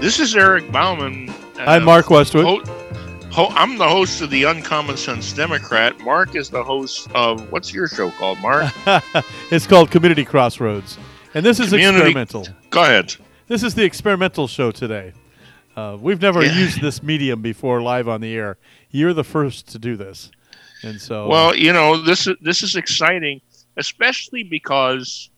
This 0.00 0.20
is 0.20 0.36
Eric 0.36 0.70
Bauman. 0.70 1.28
uh, 1.30 1.34
I'm 1.66 1.84
Mark 1.84 2.08
Westwood. 2.08 2.44
ho- 2.44 2.62
ho- 3.30 3.48
I'm 3.56 3.78
the 3.78 3.88
host 3.88 4.20
of 4.22 4.30
the 4.30 4.44
Uncommon 4.44 4.96
Sense 4.96 5.32
Democrat. 5.32 5.98
Mark 6.00 6.36
is 6.36 6.50
the 6.50 6.62
host 6.62 7.08
of 7.14 7.50
what's 7.50 7.74
your 7.74 7.88
show 7.88 8.10
called, 8.12 8.38
Mark? 8.40 8.72
it's 9.50 9.66
called 9.66 9.90
Community 9.90 10.24
Crossroads, 10.24 10.98
and 11.34 11.44
this 11.44 11.58
is 11.58 11.70
Community- 11.70 11.98
experimental. 11.98 12.46
Go 12.70 12.82
ahead. 12.82 13.14
This 13.48 13.62
is 13.64 13.74
the 13.74 13.84
experimental 13.84 14.46
show 14.46 14.70
today. 14.70 15.12
Uh, 15.76 15.96
we've 16.00 16.20
never 16.22 16.44
Yeah. 16.44 16.58
used 16.58 16.80
this 16.80 17.02
medium 17.02 17.42
before 17.42 17.82
live 17.82 18.06
on 18.08 18.20
the 18.20 18.34
air. 18.34 18.56
You're 18.90 19.14
the 19.14 19.24
first 19.24 19.68
to 19.72 19.78
do 19.78 19.96
this, 19.96 20.30
and 20.84 21.00
so 21.00 21.26
Well, 21.26 21.56
you 21.56 21.72
know 21.72 21.96
this 22.00 22.26
is 22.28 22.36
this 22.40 22.62
is 22.62 22.76
exciting, 22.76 23.40
especially 23.76 24.42
because 24.44 25.28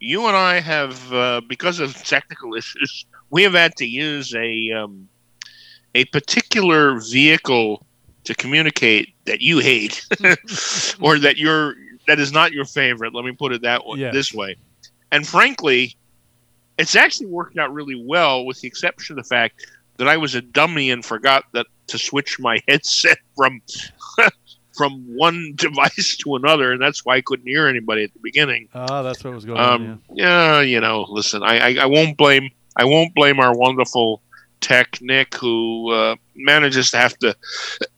you 0.00 0.26
and 0.26 0.36
I 0.36 0.60
have, 0.60 1.12
uh, 1.12 1.40
because 1.48 1.80
of 1.80 1.94
technical 2.04 2.54
issues, 2.54 3.06
we 3.30 3.42
have 3.42 3.54
had 3.54 3.76
to 3.76 3.86
use 3.86 4.34
a 4.34 4.70
um, 4.72 5.08
a 5.94 6.04
particular 6.06 7.00
vehicle 7.00 7.84
to 8.24 8.34
communicate 8.34 9.14
that 9.24 9.40
you 9.40 9.58
hate, 9.58 10.06
or 11.00 11.18
that 11.18 11.34
you're 11.36 11.74
that 12.06 12.18
is 12.18 12.32
not 12.32 12.52
your 12.52 12.64
favorite. 12.64 13.14
Let 13.14 13.24
me 13.24 13.32
put 13.32 13.52
it 13.52 13.62
that 13.62 13.86
way, 13.86 13.98
Yes. 13.98 14.14
this 14.14 14.34
way. 14.34 14.56
And 15.12 15.26
frankly, 15.26 15.96
it's 16.78 16.94
actually 16.96 17.26
worked 17.26 17.58
out 17.58 17.72
really 17.72 18.02
well, 18.06 18.44
with 18.44 18.60
the 18.60 18.68
exception 18.68 19.18
of 19.18 19.24
the 19.24 19.28
fact 19.28 19.66
that 19.96 20.08
I 20.08 20.16
was 20.16 20.34
a 20.34 20.40
dummy 20.40 20.90
and 20.90 21.04
forgot 21.04 21.44
that 21.52 21.66
to 21.88 21.98
switch 21.98 22.38
my 22.38 22.60
headset 22.68 23.18
from 23.36 23.60
from 24.78 24.92
one 25.16 25.52
device 25.56 26.16
to 26.24 26.36
another, 26.36 26.72
and 26.72 26.80
that's 26.80 27.04
why 27.04 27.16
I 27.16 27.20
couldn't 27.20 27.46
hear 27.46 27.66
anybody 27.66 28.04
at 28.04 28.12
the 28.14 28.20
beginning. 28.22 28.68
ah, 28.74 29.02
that's 29.02 29.22
what 29.22 29.34
was 29.34 29.44
going 29.44 29.58
on. 29.60 29.82
Um, 29.90 30.02
yeah, 30.14 30.60
you 30.62 30.80
know, 30.80 31.04
listen, 31.10 31.42
I, 31.42 31.58
I, 31.58 31.76
I 31.82 31.86
won't 31.86 32.16
blame 32.16 32.48
I 32.76 32.84
won't 32.84 33.12
blame 33.14 33.40
our 33.40 33.54
wonderful 33.54 34.22
tech 34.60 34.98
Nick 35.02 35.34
who 35.34 35.90
uh, 35.92 36.14
manages 36.36 36.92
to 36.92 36.96
have 36.96 37.18
to 37.18 37.36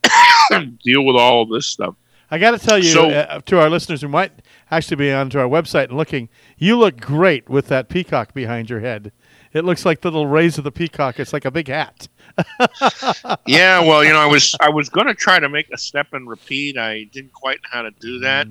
deal 0.82 1.04
with 1.04 1.16
all 1.16 1.42
of 1.42 1.50
this 1.50 1.66
stuff. 1.66 1.94
I 2.30 2.38
got 2.38 2.52
to 2.52 2.58
tell 2.58 2.78
you 2.78 2.84
So- 2.90 3.10
uh, 3.10 3.40
to 3.40 3.60
our 3.60 3.68
listeners 3.68 4.00
who 4.02 4.08
might 4.08 4.32
actually 4.70 4.96
be 4.96 5.10
onto 5.12 5.38
our 5.38 5.48
website 5.48 5.84
and 5.88 5.96
looking, 5.96 6.28
you 6.58 6.78
look 6.78 7.00
great 7.00 7.48
with 7.48 7.66
that 7.68 7.88
peacock 7.88 8.32
behind 8.34 8.70
your 8.70 8.80
head. 8.80 9.12
It 9.52 9.64
looks 9.64 9.84
like 9.84 10.00
the 10.00 10.10
little 10.10 10.26
rays 10.28 10.58
of 10.58 10.64
the 10.64 10.70
peacock. 10.70 11.18
It's 11.18 11.32
like 11.32 11.44
a 11.44 11.50
big 11.50 11.68
hat. 11.68 12.06
yeah, 13.46 13.80
well, 13.80 14.04
you 14.04 14.10
know, 14.12 14.18
I 14.20 14.26
was 14.26 14.54
I 14.60 14.70
was 14.70 14.88
going 14.88 15.06
to 15.08 15.14
try 15.14 15.38
to 15.38 15.48
make 15.48 15.68
a 15.72 15.78
step 15.78 16.08
and 16.12 16.28
repeat. 16.28 16.78
I 16.78 17.04
didn't 17.12 17.32
quite 17.32 17.56
know 17.62 17.68
how 17.72 17.82
to 17.82 17.90
do 17.90 18.20
that, 18.20 18.46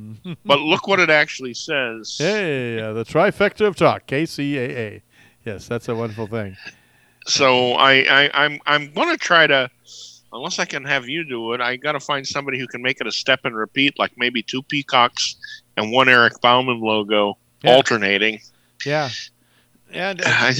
but 0.46 0.60
look 0.60 0.88
what 0.88 1.00
it 1.00 1.10
actually 1.10 1.54
says. 1.54 2.18
Hey, 2.18 2.80
uh, 2.82 2.94
the 2.94 3.06
trifecta 3.06 3.66
of 3.66 3.76
talk, 3.76 4.08
KCAA. 4.08 5.02
Yes, 5.46 5.68
that's 5.68 5.88
a 5.88 5.96
wonderful 5.96 6.28
thing. 6.28 6.58
So 7.26 7.74
I, 7.74 7.94
I 8.26 8.46
I'm 8.46 8.60
I'm 8.66 8.92
going 8.94 9.10
to 9.10 9.18
try 9.18 9.48
to, 9.48 9.70
unless 10.34 10.60
I 10.60 10.66
can 10.66 10.84
have 10.84 11.08
you 11.08 11.24
do 11.28 11.54
it, 11.54 11.62
I 11.62 11.78
got 11.78 11.94
to 11.94 12.00
find 12.00 12.28
somebody 12.28 12.60
who 12.60 12.68
can 12.68 12.82
make 12.82 13.00
it 13.00 13.08
a 13.08 13.12
step 13.12 13.42
and 13.46 13.56
repeat, 13.56 13.98
like 13.98 14.12
maybe 14.18 14.44
two 14.44 14.64
peacocks 14.64 15.36
and 15.78 15.92
one 15.92 16.10
Eric 16.10 16.34
Bauman 16.42 16.82
logo 16.82 17.38
Yeah. 17.64 17.72
alternating. 17.76 18.42
Yeah. 18.86 19.10
And 19.92 20.22
uh, 20.22 20.26
I, 20.28 20.54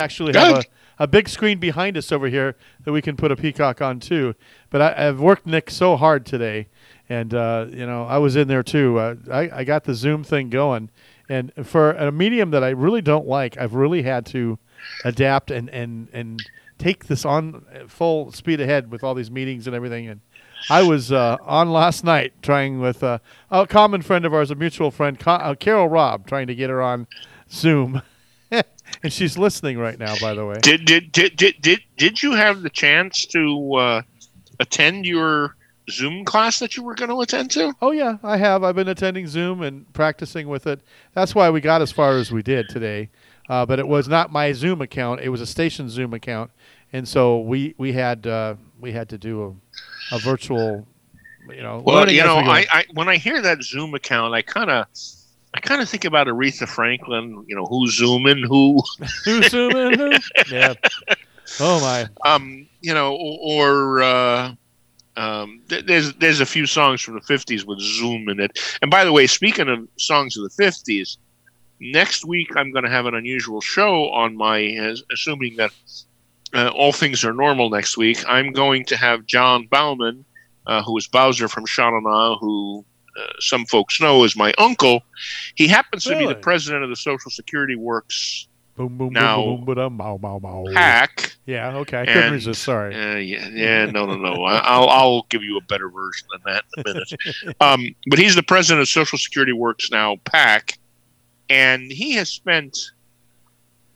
actually 0.00 0.32
have 0.34 0.58
a, 0.58 0.64
a 0.98 1.06
big 1.06 1.28
screen 1.28 1.58
behind 1.58 1.96
us 1.96 2.12
over 2.12 2.28
here 2.28 2.56
that 2.84 2.92
we 2.92 3.02
can 3.02 3.16
put 3.16 3.32
a 3.32 3.36
peacock 3.36 3.80
on 3.80 4.00
too. 4.00 4.34
But 4.70 4.82
I, 4.82 5.08
I've 5.08 5.20
worked 5.20 5.46
Nick 5.46 5.70
so 5.70 5.96
hard 5.96 6.26
today, 6.26 6.68
and 7.08 7.32
uh, 7.34 7.66
you 7.70 7.86
know 7.86 8.04
I 8.04 8.18
was 8.18 8.36
in 8.36 8.48
there 8.48 8.62
too. 8.62 8.98
Uh, 8.98 9.14
I, 9.30 9.60
I 9.60 9.64
got 9.64 9.84
the 9.84 9.94
Zoom 9.94 10.24
thing 10.24 10.50
going, 10.50 10.90
and 11.28 11.52
for 11.64 11.92
a 11.92 12.12
medium 12.12 12.50
that 12.50 12.62
I 12.62 12.70
really 12.70 13.02
don't 13.02 13.26
like, 13.26 13.56
I've 13.58 13.74
really 13.74 14.02
had 14.02 14.26
to 14.26 14.58
adapt 15.04 15.50
and 15.50 15.68
and 15.70 16.08
and 16.12 16.40
take 16.78 17.06
this 17.06 17.24
on 17.24 17.64
full 17.88 18.30
speed 18.32 18.60
ahead 18.60 18.90
with 18.90 19.02
all 19.02 19.14
these 19.14 19.30
meetings 19.30 19.66
and 19.66 19.74
everything. 19.74 20.08
And 20.08 20.20
I 20.68 20.82
was 20.82 21.12
uh, 21.12 21.36
on 21.42 21.70
last 21.70 22.04
night 22.04 22.32
trying 22.42 22.80
with 22.80 23.02
uh, 23.02 23.18
a 23.50 23.66
common 23.66 24.02
friend 24.02 24.24
of 24.24 24.34
ours, 24.34 24.50
a 24.50 24.54
mutual 24.54 24.90
friend, 24.90 25.18
uh, 25.26 25.54
Carol 25.54 25.88
Robb, 25.88 26.26
trying 26.26 26.46
to 26.48 26.54
get 26.54 26.70
her 26.70 26.82
on 26.82 27.06
Zoom. 27.50 28.02
and 28.50 29.12
she's 29.12 29.36
listening 29.36 29.78
right 29.78 29.98
now, 29.98 30.14
by 30.20 30.34
the 30.34 30.44
way. 30.44 30.58
Did 30.62 30.84
did 30.84 31.12
did 31.12 31.36
did 31.36 31.60
did, 31.60 31.80
did 31.96 32.22
you 32.22 32.32
have 32.32 32.62
the 32.62 32.70
chance 32.70 33.26
to 33.26 33.74
uh, 33.74 34.02
attend 34.60 35.06
your 35.06 35.56
Zoom 35.90 36.24
class 36.24 36.58
that 36.58 36.76
you 36.76 36.82
were 36.82 36.94
going 36.94 37.10
to 37.10 37.20
attend 37.20 37.50
to? 37.52 37.74
Oh 37.80 37.90
yeah, 37.90 38.18
I 38.22 38.36
have. 38.36 38.64
I've 38.64 38.74
been 38.74 38.88
attending 38.88 39.26
Zoom 39.26 39.62
and 39.62 39.92
practicing 39.92 40.48
with 40.48 40.66
it. 40.66 40.80
That's 41.12 41.34
why 41.34 41.50
we 41.50 41.60
got 41.60 41.82
as 41.82 41.92
far 41.92 42.16
as 42.18 42.32
we 42.32 42.42
did 42.42 42.68
today. 42.68 43.10
Uh, 43.48 43.64
but 43.64 43.78
it 43.78 43.86
was 43.86 44.08
not 44.08 44.32
my 44.32 44.52
Zoom 44.52 44.80
account; 44.80 45.20
it 45.20 45.28
was 45.28 45.40
a 45.40 45.46
station 45.46 45.88
Zoom 45.88 46.14
account, 46.14 46.50
and 46.92 47.06
so 47.06 47.40
we 47.40 47.74
we 47.78 47.92
had 47.92 48.26
uh, 48.26 48.56
we 48.80 48.92
had 48.92 49.08
to 49.10 49.18
do 49.18 49.56
a, 50.10 50.16
a 50.16 50.18
virtual, 50.18 50.86
you 51.48 51.62
know. 51.62 51.82
Well, 51.84 52.10
you 52.10 52.24
know, 52.24 52.38
we. 52.38 52.48
I, 52.48 52.66
I 52.70 52.84
when 52.92 53.08
I 53.08 53.16
hear 53.16 53.40
that 53.40 53.62
Zoom 53.62 53.94
account, 53.94 54.34
I 54.34 54.42
kind 54.42 54.70
of 54.70 54.86
I 55.56 55.60
kind 55.60 55.80
of 55.82 55.88
think 55.88 56.04
about 56.04 56.26
Aretha 56.26 56.68
Franklin. 56.68 57.44
You 57.48 57.56
know, 57.56 57.64
who's 57.66 57.96
zooming, 57.96 58.44
who 58.44 58.80
Who's 59.24 59.48
zooming? 59.50 59.98
Who? 59.98 60.12
Yeah. 60.50 60.74
Oh 61.60 61.80
my. 61.80 62.08
um, 62.24 62.66
you 62.82 62.92
know, 62.92 63.14
or 63.16 64.02
uh, 64.02 64.52
um, 65.16 65.60
th- 65.68 65.86
there's 65.86 66.12
there's 66.14 66.40
a 66.40 66.46
few 66.46 66.66
songs 66.66 67.00
from 67.00 67.14
the 67.14 67.20
'50s 67.20 67.64
with 67.64 67.80
Zoom 67.80 68.28
in 68.28 68.40
it. 68.40 68.58
And 68.82 68.90
by 68.90 69.04
the 69.04 69.12
way, 69.12 69.26
speaking 69.26 69.68
of 69.68 69.88
songs 69.96 70.36
of 70.36 70.42
the 70.44 70.62
'50s, 70.62 71.16
next 71.80 72.24
week 72.24 72.56
I'm 72.56 72.72
going 72.72 72.84
to 72.84 72.90
have 72.90 73.06
an 73.06 73.14
unusual 73.14 73.60
show 73.60 74.10
on 74.10 74.36
my, 74.36 74.62
as- 74.62 75.02
assuming 75.12 75.56
that 75.56 75.72
uh, 76.52 76.68
all 76.68 76.92
things 76.92 77.24
are 77.24 77.32
normal 77.32 77.70
next 77.70 77.96
week. 77.96 78.18
I'm 78.28 78.52
going 78.52 78.84
to 78.86 78.96
have 78.96 79.24
Jon 79.26 79.66
Bauman, 79.68 80.24
uh, 80.66 80.82
who 80.82 80.96
is 80.98 81.06
Bowzer 81.06 81.48
from 81.48 81.64
Sha 81.66 81.90
Na 81.90 82.00
Na, 82.00 82.36
who 82.38 82.84
uh, 83.18 83.26
some 83.40 83.64
folks 83.66 84.00
know 84.00 84.24
is 84.24 84.36
my 84.36 84.52
uncle. 84.58 85.02
He 85.54 85.66
happens 85.68 86.04
to 86.04 86.16
be 86.18 86.26
the 86.26 86.34
president 86.34 86.82
of 86.84 86.90
the 86.90 86.96
Social 86.96 87.30
Security 87.30 87.76
Works 87.76 88.48
Boom 88.76 88.98
boom 88.98 89.12
now 89.14 89.36
boom 89.42 89.64
boom 89.64 89.74
boom 89.74 89.96
boom 89.96 90.20
mow 90.20 90.38
mow. 90.38 90.66
PAC. 90.74 91.34
Yeah. 91.46 91.74
Okay. 91.78 92.02
I 92.02 92.04
couldn't 92.04 92.22
And- 92.24 92.32
resist. 92.34 92.62
Sorry. 92.62 92.94
Uh, 92.94 93.16
yeah, 93.16 93.48
yeah, 93.48 93.86
no, 93.86 94.04
no, 94.04 94.16
no. 94.16 94.44
I- 94.44 94.58
I'll 94.58 94.88
I'll 94.90 95.26
give 95.30 95.42
you 95.42 95.56
a 95.56 95.62
better 95.62 95.88
version 95.88 96.28
than 96.30 96.40
that 96.44 96.64
in 96.76 96.84
a 96.84 96.92
minute. 96.94 97.56
um, 97.62 97.94
but 98.10 98.18
he's 98.18 98.34
the 98.34 98.42
president 98.42 98.82
of 98.82 98.88
Social 98.88 99.16
Security 99.16 99.52
Works 99.54 99.90
now, 99.90 100.16
PAC, 100.24 100.78
and 101.48 101.90
he 101.90 102.12
has 102.14 102.28
spent. 102.28 102.76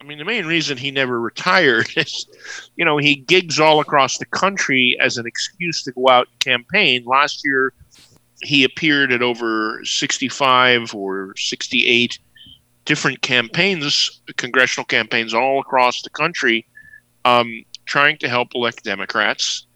I 0.01 0.05
mean, 0.07 0.17
the 0.17 0.25
main 0.25 0.47
reason 0.47 0.79
he 0.79 0.91
never 0.91 1.21
retired 1.21 1.89
is, 1.97 2.27
you 2.77 2.87
know, 2.87 2.97
he 2.97 3.17
gigs 3.17 3.61
all 3.61 3.81
across 3.81 4.17
the 4.17 4.25
country 4.25 4.97
as 4.99 5.19
an 5.19 5.27
excuse 5.27 5.83
to 5.83 5.93
go 5.93 6.09
out 6.09 6.27
and 6.31 6.39
campaign. 6.41 7.05
Last 7.05 7.45
year, 7.45 7.75
he 8.43 8.65
appeared 8.65 9.13
at 9.13 9.23
over 9.23 9.81
65 9.85 10.95
or 10.95 11.35
68 11.37 12.19
different 12.85 13.21
campaigns, 13.23 14.21
congressional 14.37 14.85
campaigns 14.85 15.35
all 15.35 15.61
across 15.61 16.03
the 16.03 16.11
country, 16.11 16.67
um, 17.25 17.65
trying 17.85 18.17
to 18.19 18.29
help 18.29 18.49
elect 18.55 18.85
Democrats. 18.85 19.67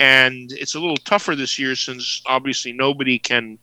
And 0.00 0.52
it's 0.52 0.74
a 0.74 0.80
little 0.80 0.96
tougher 0.96 1.34
this 1.34 1.58
year 1.58 1.74
since 1.74 2.22
obviously 2.26 2.72
nobody 2.72 3.18
can 3.18 3.58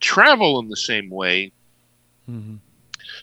travel 0.00 0.58
in 0.60 0.68
the 0.68 0.76
same 0.76 1.10
way. 1.10 1.52
Mm-hmm. 2.30 2.56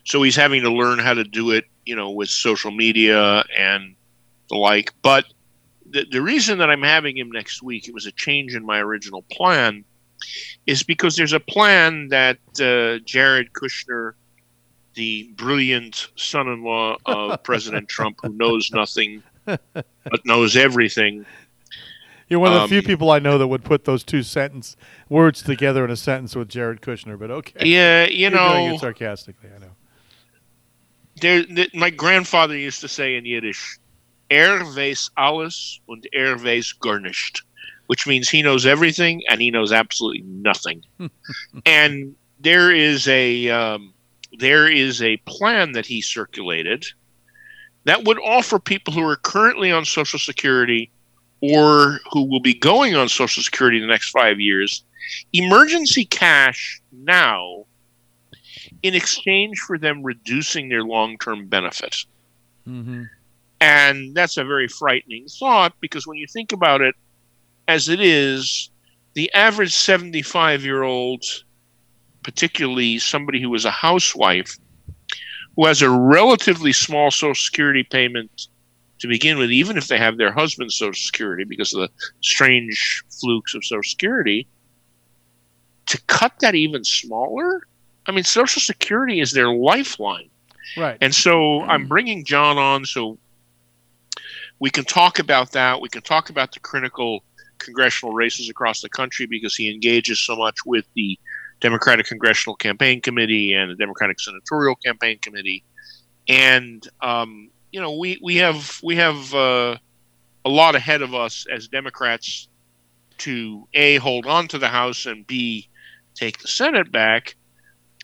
So 0.05 0.21
he's 0.23 0.35
having 0.35 0.63
to 0.63 0.71
learn 0.71 0.99
how 0.99 1.13
to 1.13 1.23
do 1.23 1.51
it, 1.51 1.65
you 1.85 1.95
know, 1.95 2.11
with 2.11 2.29
social 2.29 2.71
media 2.71 3.43
and 3.57 3.95
the 4.49 4.57
like. 4.57 4.93
But 5.01 5.25
the, 5.89 6.05
the 6.09 6.21
reason 6.21 6.57
that 6.59 6.69
I'm 6.69 6.81
having 6.81 7.17
him 7.17 7.31
next 7.31 7.61
week, 7.61 7.87
it 7.87 7.93
was 7.93 8.05
a 8.05 8.11
change 8.11 8.55
in 8.55 8.65
my 8.65 8.79
original 8.79 9.23
plan, 9.31 9.85
is 10.65 10.83
because 10.83 11.15
there's 11.15 11.33
a 11.33 11.39
plan 11.39 12.07
that 12.09 12.37
uh, 12.61 12.99
Jared 13.05 13.53
Kushner, 13.53 14.13
the 14.95 15.29
brilliant 15.35 16.07
son 16.15 16.47
in 16.47 16.63
law 16.63 16.97
of 17.05 17.41
President 17.43 17.89
Trump, 17.89 18.17
who 18.21 18.29
knows 18.29 18.71
nothing 18.71 19.23
but 19.45 20.25
knows 20.25 20.55
everything. 20.55 21.25
You're 22.29 22.39
one 22.39 22.51
of 22.53 22.57
the 22.59 22.63
Um, 22.63 22.69
few 22.69 22.81
people 22.81 23.11
I 23.11 23.19
know 23.19 23.37
that 23.37 23.47
would 23.47 23.63
put 23.65 23.83
those 23.85 24.03
two 24.03 24.23
sentence 24.23 24.75
words 25.09 25.41
together 25.43 25.83
in 25.83 25.91
a 25.91 25.95
sentence 25.97 26.35
with 26.35 26.47
Jared 26.49 26.81
Kushner. 26.81 27.19
But 27.19 27.29
okay, 27.29 27.65
Yeah, 27.67 28.05
you 28.05 28.17
You're 28.21 28.29
doing 28.31 28.41
know- 28.69 28.75
it 28.75 28.79
sarcastically. 28.79 29.49
I 29.55 29.59
know. 29.59 29.71
There, 31.21 31.43
th- 31.43 31.73
my 31.75 31.89
grandfather 31.89 32.57
used 32.57 32.81
to 32.81 32.87
say 32.87 33.15
in 33.15 33.25
Yiddish, 33.25 33.77
"Er 34.31 34.61
weiß 34.63 35.11
alles 35.15 35.79
und 35.87 36.07
er 36.11 36.37
weiß 36.37 36.73
gar 36.79 36.99
nicht," 36.99 37.43
which 37.87 38.07
means 38.07 38.29
he 38.29 38.41
knows 38.41 38.65
everything 38.65 39.21
and 39.29 39.41
he 39.41 39.51
knows 39.51 39.71
absolutely 39.71 40.21
nothing. 40.21 40.83
and 41.65 42.15
there 42.39 42.71
is 42.71 43.07
a 43.07 43.49
um, 43.49 43.93
there 44.39 44.69
is 44.69 45.01
a 45.01 45.17
plan 45.25 45.73
that 45.73 45.85
he 45.85 46.01
circulated 46.01 46.85
that 47.85 48.05
would 48.05 48.19
offer 48.19 48.59
people 48.59 48.93
who 48.93 49.03
are 49.07 49.17
currently 49.17 49.71
on 49.71 49.85
Social 49.85 50.19
Security 50.19 50.89
or 51.41 51.99
who 52.11 52.23
will 52.23 52.39
be 52.39 52.53
going 52.53 52.95
on 52.95 53.09
Social 53.09 53.43
Security 53.43 53.77
in 53.77 53.83
the 53.83 53.91
next 53.91 54.11
five 54.11 54.39
years 54.39 54.83
emergency 55.33 56.05
cash 56.05 56.81
now 56.91 57.65
in 58.81 58.95
exchange 58.95 59.59
for 59.59 59.77
them 59.77 60.03
reducing 60.03 60.69
their 60.69 60.83
long 60.83 61.17
term 61.17 61.47
benefit. 61.47 62.05
Mm-hmm. 62.67 63.03
And 63.61 64.15
that's 64.15 64.37
a 64.37 64.43
very 64.43 64.67
frightening 64.67 65.27
thought 65.27 65.73
because 65.79 66.05
when 66.05 66.17
you 66.17 66.27
think 66.27 66.51
about 66.51 66.81
it 66.81 66.95
as 67.67 67.89
it 67.89 67.99
is, 67.99 68.69
the 69.13 69.31
average 69.33 69.73
75 69.73 70.63
year 70.63 70.83
old, 70.83 71.23
particularly 72.23 72.99
somebody 72.99 73.41
who 73.41 73.53
is 73.53 73.65
a 73.65 73.71
housewife, 73.71 74.57
who 75.55 75.65
has 75.65 75.81
a 75.81 75.89
relatively 75.89 76.73
small 76.73 77.11
Social 77.11 77.35
Security 77.35 77.83
payment 77.83 78.47
to 78.99 79.07
begin 79.07 79.37
with, 79.37 79.51
even 79.51 79.77
if 79.77 79.87
they 79.87 79.97
have 79.97 80.17
their 80.17 80.31
husband's 80.31 80.75
Social 80.75 80.93
Security 80.93 81.43
because 81.43 81.73
of 81.73 81.81
the 81.81 81.89
strange 82.21 83.03
flukes 83.19 83.53
of 83.53 83.63
Social 83.63 83.83
Security, 83.83 84.47
to 85.85 86.01
cut 86.07 86.33
that 86.39 86.55
even 86.55 86.83
smaller, 86.83 87.67
I 88.07 88.11
mean, 88.11 88.23
Social 88.23 88.61
Security 88.61 89.19
is 89.19 89.31
their 89.31 89.49
lifeline. 89.49 90.29
Right. 90.77 90.97
And 91.01 91.13
so 91.13 91.61
I'm 91.61 91.87
bringing 91.87 92.25
Jon 92.25 92.57
on 92.57 92.85
so 92.85 93.17
we 94.59 94.69
can 94.69 94.85
talk 94.85 95.19
about 95.19 95.51
that. 95.51 95.81
We 95.81 95.89
can 95.89 96.01
talk 96.01 96.29
about 96.29 96.53
the 96.53 96.59
critical 96.59 97.23
congressional 97.63 98.13
races 98.13 98.49
across 98.49 98.81
the 98.81 98.89
country 98.89 99.25
because 99.25 99.55
he 99.55 99.71
engages 99.71 100.19
so 100.19 100.35
much 100.35 100.57
with 100.65 100.85
the 100.95 101.17
Democratic 101.59 102.05
Congressional 102.05 102.55
Campaign 102.55 103.01
Committee 103.01 103.53
and 103.53 103.71
the 103.71 103.75
Democratic 103.75 104.19
Senatorial 104.19 104.75
Campaign 104.75 105.19
Committee. 105.19 105.63
And 106.27 106.87
um, 107.01 107.49
you 107.71 107.81
know, 107.81 107.97
we 107.97 108.19
we 108.21 108.37
have 108.37 108.79
we 108.83 108.95
have 108.97 109.33
uh, 109.33 109.77
a 110.45 110.49
lot 110.49 110.75
ahead 110.75 111.01
of 111.01 111.13
us 111.13 111.45
as 111.51 111.67
Democrats 111.67 112.47
to 113.19 113.67
a 113.73 113.97
hold 113.97 114.25
on 114.25 114.47
to 114.49 114.57
the 114.57 114.67
House 114.67 115.05
and 115.05 115.25
b 115.25 115.69
take 116.15 116.39
the 116.39 116.47
Senate 116.47 116.91
back. 116.91 117.35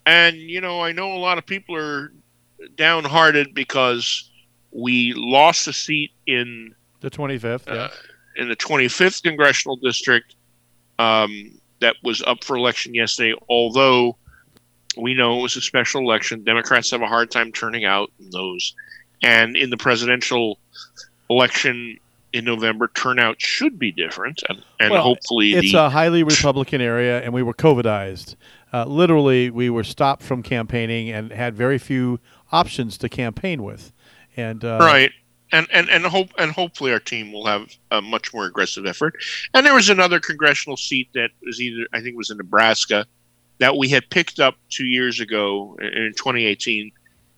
And 0.05 0.37
you 0.37 0.61
know, 0.61 0.81
I 0.81 0.91
know 0.91 1.13
a 1.13 1.19
lot 1.19 1.37
of 1.37 1.45
people 1.45 1.75
are 1.75 2.11
downhearted 2.75 3.53
because 3.53 4.29
we 4.71 5.13
lost 5.13 5.67
a 5.67 5.73
seat 5.73 6.11
in 6.27 6.73
The 7.01 7.09
25th. 7.09 7.67
Yeah. 7.67 7.89
In 8.35 8.49
the 8.49 8.55
25th 8.55 9.23
congressional 9.23 9.75
district 9.77 10.35
um, 10.97 11.51
that 11.79 11.95
was 12.03 12.21
up 12.23 12.43
for 12.43 12.55
election 12.55 12.93
yesterday. 12.93 13.33
Although 13.49 14.17
we 14.97 15.13
know 15.13 15.39
it 15.39 15.41
was 15.41 15.55
a 15.55 15.61
special 15.61 16.01
election, 16.01 16.43
Democrats 16.43 16.91
have 16.91 17.01
a 17.01 17.07
hard 17.07 17.31
time 17.31 17.51
turning 17.51 17.85
out 17.85 18.11
in 18.19 18.29
those. 18.31 18.73
And 19.21 19.55
in 19.55 19.69
the 19.69 19.77
presidential 19.77 20.59
election 21.29 21.99
in 22.31 22.45
November, 22.45 22.89
turnout 22.93 23.41
should 23.41 23.79
be 23.79 23.91
different, 23.91 24.43
and, 24.47 24.63
and 24.79 24.91
Well, 24.91 25.01
hopefully 25.01 25.53
it's 25.53 25.71
the 25.71 25.85
a 25.85 25.89
highly 25.89 26.23
Republican 26.23 26.79
area, 26.79 27.21
and 27.21 27.33
we 27.33 27.41
were 27.41 27.55
COVIDized. 27.55 28.35
Uh, 28.71 28.85
literally, 28.85 29.49
we 29.49 29.69
were 29.69 29.83
stopped 29.83 30.21
from 30.21 30.43
campaigning 30.43 31.09
and 31.09 31.31
had 31.31 31.55
very 31.55 31.79
few 31.79 32.19
options 32.51 32.99
to 32.99 33.09
campaign 33.09 33.63
with. 33.63 33.91
And 34.37 34.63
uh, 34.63 34.77
right 34.79 35.11
and 35.51 35.67
and 35.71 35.89
and 35.89 36.05
hope 36.05 36.29
and 36.37 36.51
hopefully 36.51 36.91
our 36.91 36.99
team 36.99 37.31
will 37.31 37.45
have 37.45 37.69
a 37.91 38.01
much 38.01 38.33
more 38.33 38.45
aggressive 38.45 38.85
effort. 38.85 39.15
And 39.53 39.65
there 39.65 39.73
was 39.73 39.89
another 39.89 40.19
congressional 40.19 40.77
seat 40.77 41.09
that 41.13 41.31
was 41.45 41.61
either 41.61 41.87
i 41.93 41.97
think 41.97 42.13
it 42.13 42.17
was 42.17 42.29
in 42.29 42.37
nebraska 42.37 43.05
that 43.59 43.75
we 43.75 43.89
had 43.89 44.09
picked 44.09 44.39
up 44.39 44.55
two 44.69 44.85
years 44.85 45.19
ago 45.19 45.77
in 45.81 46.13
2018 46.15 46.91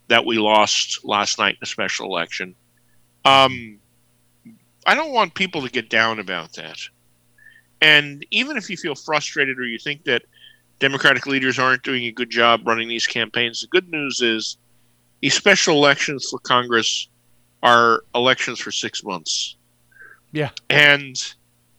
that 0.07 0.25
we 0.25 0.37
lost 0.37 1.03
last 1.03 1.39
night 1.39 1.55
in 1.55 1.63
a 1.63 1.65
special 1.65 2.05
election. 2.05 2.55
Um 3.25 3.79
i 4.85 4.95
don't 4.95 5.11
want 5.11 5.33
people 5.35 5.61
to 5.61 5.69
get 5.69 5.89
down 5.89 6.19
about 6.19 6.53
that. 6.53 6.77
And 7.81 8.25
even 8.29 8.57
if 8.57 8.69
you 8.69 8.77
feel 8.77 8.93
frustrated 8.95 9.57
or 9.59 9.65
you 9.65 9.79
think 9.79 10.03
that 10.03 10.23
democratic 10.79 11.25
leaders 11.25 11.57
aren't 11.59 11.83
doing 11.83 12.05
a 12.05 12.11
good 12.11 12.29
job 12.29 12.61
running 12.65 12.87
these 12.87 13.07
campaigns 13.07 13.61
the 13.61 13.67
good 13.67 13.89
news 13.89 14.21
is 14.21 14.57
these 15.21 15.35
special 15.35 15.75
elections 15.75 16.27
for 16.29 16.39
Congress 16.39 17.07
are 17.63 18.03
elections 18.15 18.59
for 18.59 18.71
six 18.71 19.03
months, 19.03 19.55
Yeah. 20.31 20.49
and 20.69 21.15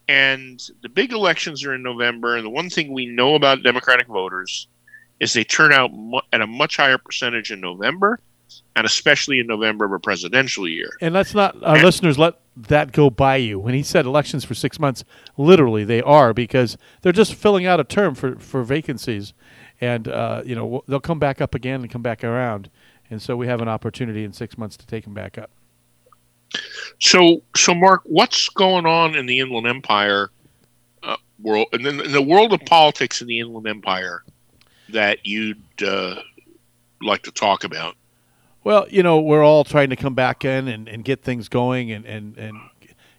and 0.09 0.61
the 0.83 0.89
big 0.89 1.13
elections 1.13 1.65
are 1.65 1.75
in 1.75 1.83
November. 1.83 2.37
And 2.37 2.45
the 2.45 2.51
one 2.51 2.69
thing 2.69 2.93
we 2.93 3.07
know 3.07 3.35
about 3.35 3.63
Democratic 3.63 4.07
voters 4.09 4.67
is 5.21 5.33
they 5.33 5.45
turn 5.45 5.73
out 5.73 5.93
mu- 5.93 6.21
at 6.33 6.41
a 6.41 6.47
much 6.47 6.77
higher 6.77 6.99
percentage 6.99 7.51
in 7.53 7.61
November, 7.61 8.19
and 8.77 8.85
especially 8.85 9.39
in 9.39 9.47
November 9.47 9.85
of 9.85 9.93
a 9.93 9.99
presidential 9.99 10.69
year. 10.69 10.91
And 11.01 11.15
let's 11.15 11.35
not, 11.35 11.63
our 11.63 11.79
listeners, 11.83 12.19
let 12.19 12.35
that 12.57 12.93
go 12.93 13.09
by 13.09 13.37
you. 13.37 13.59
When 13.59 13.73
he 13.75 13.83
said 13.83 14.05
elections 14.05 14.45
for 14.45 14.55
six 14.55 14.79
months, 14.79 15.05
literally 15.39 15.85
they 15.85 16.03
are 16.03 16.35
because 16.35 16.77
they're 17.01 17.13
just 17.13 17.35
filling 17.35 17.65
out 17.65 17.81
a 17.81 17.85
term 17.85 18.15
for, 18.15 18.35
for 18.37 18.65
vacancies. 18.65 19.33
And, 19.81 20.09
uh, 20.09 20.43
you 20.45 20.55
know, 20.55 20.83
they'll 20.89 21.01
come 21.01 21.21
back 21.21 21.41
up 21.41 21.55
again 21.55 21.81
and 21.83 21.91
come 21.91 22.03
back 22.03 22.23
around. 22.25 22.69
And 23.09 23.23
so 23.23 23.37
we 23.37 23.47
have 23.47 23.61
an 23.63 23.69
opportunity 23.69 24.25
in 24.25 24.33
six 24.33 24.59
months 24.59 24.77
to 24.79 24.87
take 24.87 25.05
them 25.05 25.15
back 25.15 25.39
up. 25.39 25.51
So, 27.01 27.43
so 27.57 27.75
Mark, 27.75 28.03
what's 28.05 28.49
going 28.49 28.87
on 28.87 29.15
in 29.15 29.27
the 29.27 29.41
Inland 29.41 29.67
Empire 29.67 30.31
uh, 31.03 31.17
world, 31.41 31.67
and 31.73 31.87
in 31.87 32.13
the 32.13 32.23
world 32.23 32.53
of 32.53 32.61
politics 32.67 33.21
in 33.21 33.29
the 33.29 33.41
Inland 33.41 33.67
Empire 33.67 34.23
that 34.91 35.27
you'd 35.27 35.63
uh, 35.85 36.17
like 37.01 37.23
to 37.23 37.31
talk 37.31 37.65
about? 37.65 37.97
Well, 38.65 38.87
you 38.89 39.03
know, 39.03 39.21
we're 39.21 39.43
all 39.43 39.65
trying 39.65 39.91
to 39.91 39.97
come 39.97 40.15
back 40.15 40.45
in 40.45 40.69
and, 40.69 40.89
and 40.89 41.05
get 41.05 41.23
things 41.23 41.49
going 41.49 41.91
and, 41.91 42.05
and, 42.07 42.39
and 42.39 42.57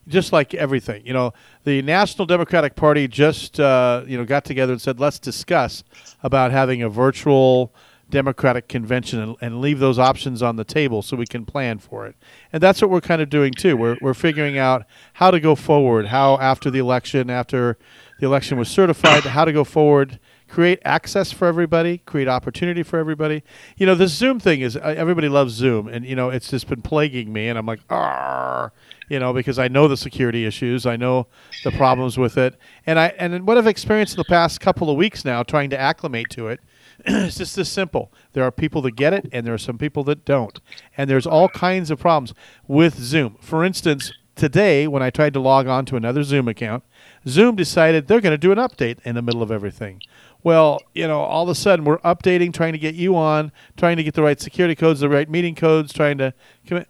just 0.08 0.32
like 0.32 0.54
everything, 0.54 1.06
you 1.06 1.14
know, 1.14 1.34
the 1.64 1.82
National 1.82 2.26
Democratic 2.26 2.76
Party 2.76 3.08
just, 3.08 3.60
uh, 3.60 4.04
you 4.06 4.18
know, 4.18 4.26
got 4.26 4.46
together 4.46 4.74
and 4.74 4.82
said, 4.82 5.00
let's 5.00 5.20
discuss 5.20 5.84
about 6.24 6.52
having 6.52 6.82
a 6.82 6.90
virtual 6.90 7.74
Democratic 8.14 8.68
convention 8.68 9.20
and, 9.20 9.36
and 9.42 9.60
leave 9.60 9.80
those 9.80 9.98
options 9.98 10.44
on 10.44 10.56
the 10.56 10.64
table 10.64 11.02
so 11.02 11.18
we 11.18 11.26
can 11.26 11.46
plan 11.46 11.80
for 11.80 12.06
it. 12.06 12.16
And 12.54 12.62
that's 12.62 12.80
what 12.80 12.92
we're 12.92 13.02
kind 13.02 13.24
of 13.24 13.30
doing 13.30 13.54
too. 13.54 13.76
We're, 13.76 13.98
we're 14.02 14.14
figuring 14.14 14.56
out 14.58 14.86
how 15.14 15.32
to 15.32 15.40
go 15.40 15.56
forward, 15.56 16.08
how 16.08 16.38
after 16.38 16.70
the 16.70 16.78
election, 16.78 17.32
after 17.32 17.78
the 18.20 18.28
election 18.28 18.60
was 18.60 18.70
certified, 18.70 19.24
how 19.24 19.46
to 19.46 19.52
go 19.52 19.64
forward 19.64 20.20
create 20.54 20.80
access 20.86 21.32
for 21.32 21.48
everybody, 21.48 21.98
create 21.98 22.28
opportunity 22.28 22.84
for 22.84 23.00
everybody. 23.00 23.42
You 23.76 23.88
know, 23.88 23.96
this 23.96 24.14
Zoom 24.14 24.40
thing 24.40 24.62
is 24.62 24.78
uh, 24.78 24.94
everybody 24.96 25.28
loves 25.28 25.54
Zoom, 25.54 25.88
and 25.88 26.06
you 26.06 26.16
know 26.16 26.30
it's 26.30 26.52
just 26.52 26.68
been 26.68 26.84
plaguing 26.84 27.34
me, 27.34 27.50
and 27.50 27.58
I'm 27.58 27.66
like, 27.66 27.80
ah, 27.90 28.70
you 29.10 29.20
know, 29.20 29.34
because 29.34 29.58
I 29.58 29.68
know 29.68 29.88
the 29.88 29.98
security 29.98 30.46
issues, 30.46 30.86
I 30.86 30.96
know 30.96 31.26
the 31.64 31.72
problems 31.72 32.20
with 32.20 32.38
it, 32.38 32.56
and 32.86 33.00
I 33.00 33.08
and 33.18 33.48
what 33.48 33.58
I've 33.58 33.68
experienced 33.68 34.14
in 34.14 34.18
the 34.20 34.26
past 34.26 34.62
couple 34.62 34.92
of 34.92 34.96
weeks 34.96 35.26
now, 35.26 35.42
trying 35.42 35.72
to 35.72 35.80
acclimate 35.80 36.30
to 36.32 36.50
it. 36.50 36.60
it's 37.06 37.38
just 37.38 37.56
this 37.56 37.70
simple. 37.70 38.12
There 38.34 38.44
are 38.44 38.52
people 38.52 38.82
that 38.84 38.96
get 38.96 39.14
it, 39.14 39.28
and 39.32 39.46
there 39.46 39.54
are 39.54 39.60
some 39.60 39.78
people 39.78 40.04
that 40.06 40.24
don't, 40.26 40.60
and 40.98 41.10
there's 41.10 41.28
all 41.28 41.50
kinds 41.50 41.92
of 41.92 42.00
problems 42.00 42.34
with 42.68 42.98
Zoom. 42.98 43.38
For 43.42 43.64
instance, 43.64 44.14
today 44.36 44.88
when 44.88 45.04
I 45.04 45.10
tried 45.10 45.34
to 45.34 45.40
log 45.40 45.68
on 45.68 45.86
to 45.88 45.96
another 45.96 46.24
Zoom 46.24 46.48
account, 46.48 46.84
Zoom 47.28 47.56
decided 47.56 48.08
they're 48.08 48.22
going 48.22 48.34
to 48.34 48.38
do 48.38 48.52
an 48.52 48.58
update 48.58 49.00
in 49.04 49.16
the 49.16 49.22
middle 49.22 49.44
of 49.44 49.52
everything. 49.52 50.02
Well, 50.44 50.82
you 50.94 51.08
know, 51.08 51.20
all 51.20 51.44
of 51.44 51.50
a 51.50 51.56
sudden 51.56 51.86
we're 51.86 52.00
updating, 52.00 52.54
trying 52.54 52.74
to 52.74 52.80
get 52.80 52.96
you 52.96 53.16
on, 53.16 53.52
trying 53.78 53.98
to 53.98 54.04
get 54.04 54.14
the 54.14 54.24
right 54.24 54.40
security 54.40 54.76
codes, 54.76 55.00
the 55.00 55.10
right 55.10 55.30
meeting 55.30 55.56
codes, 55.56 55.94
trying 55.94 56.18
to. 56.18 56.34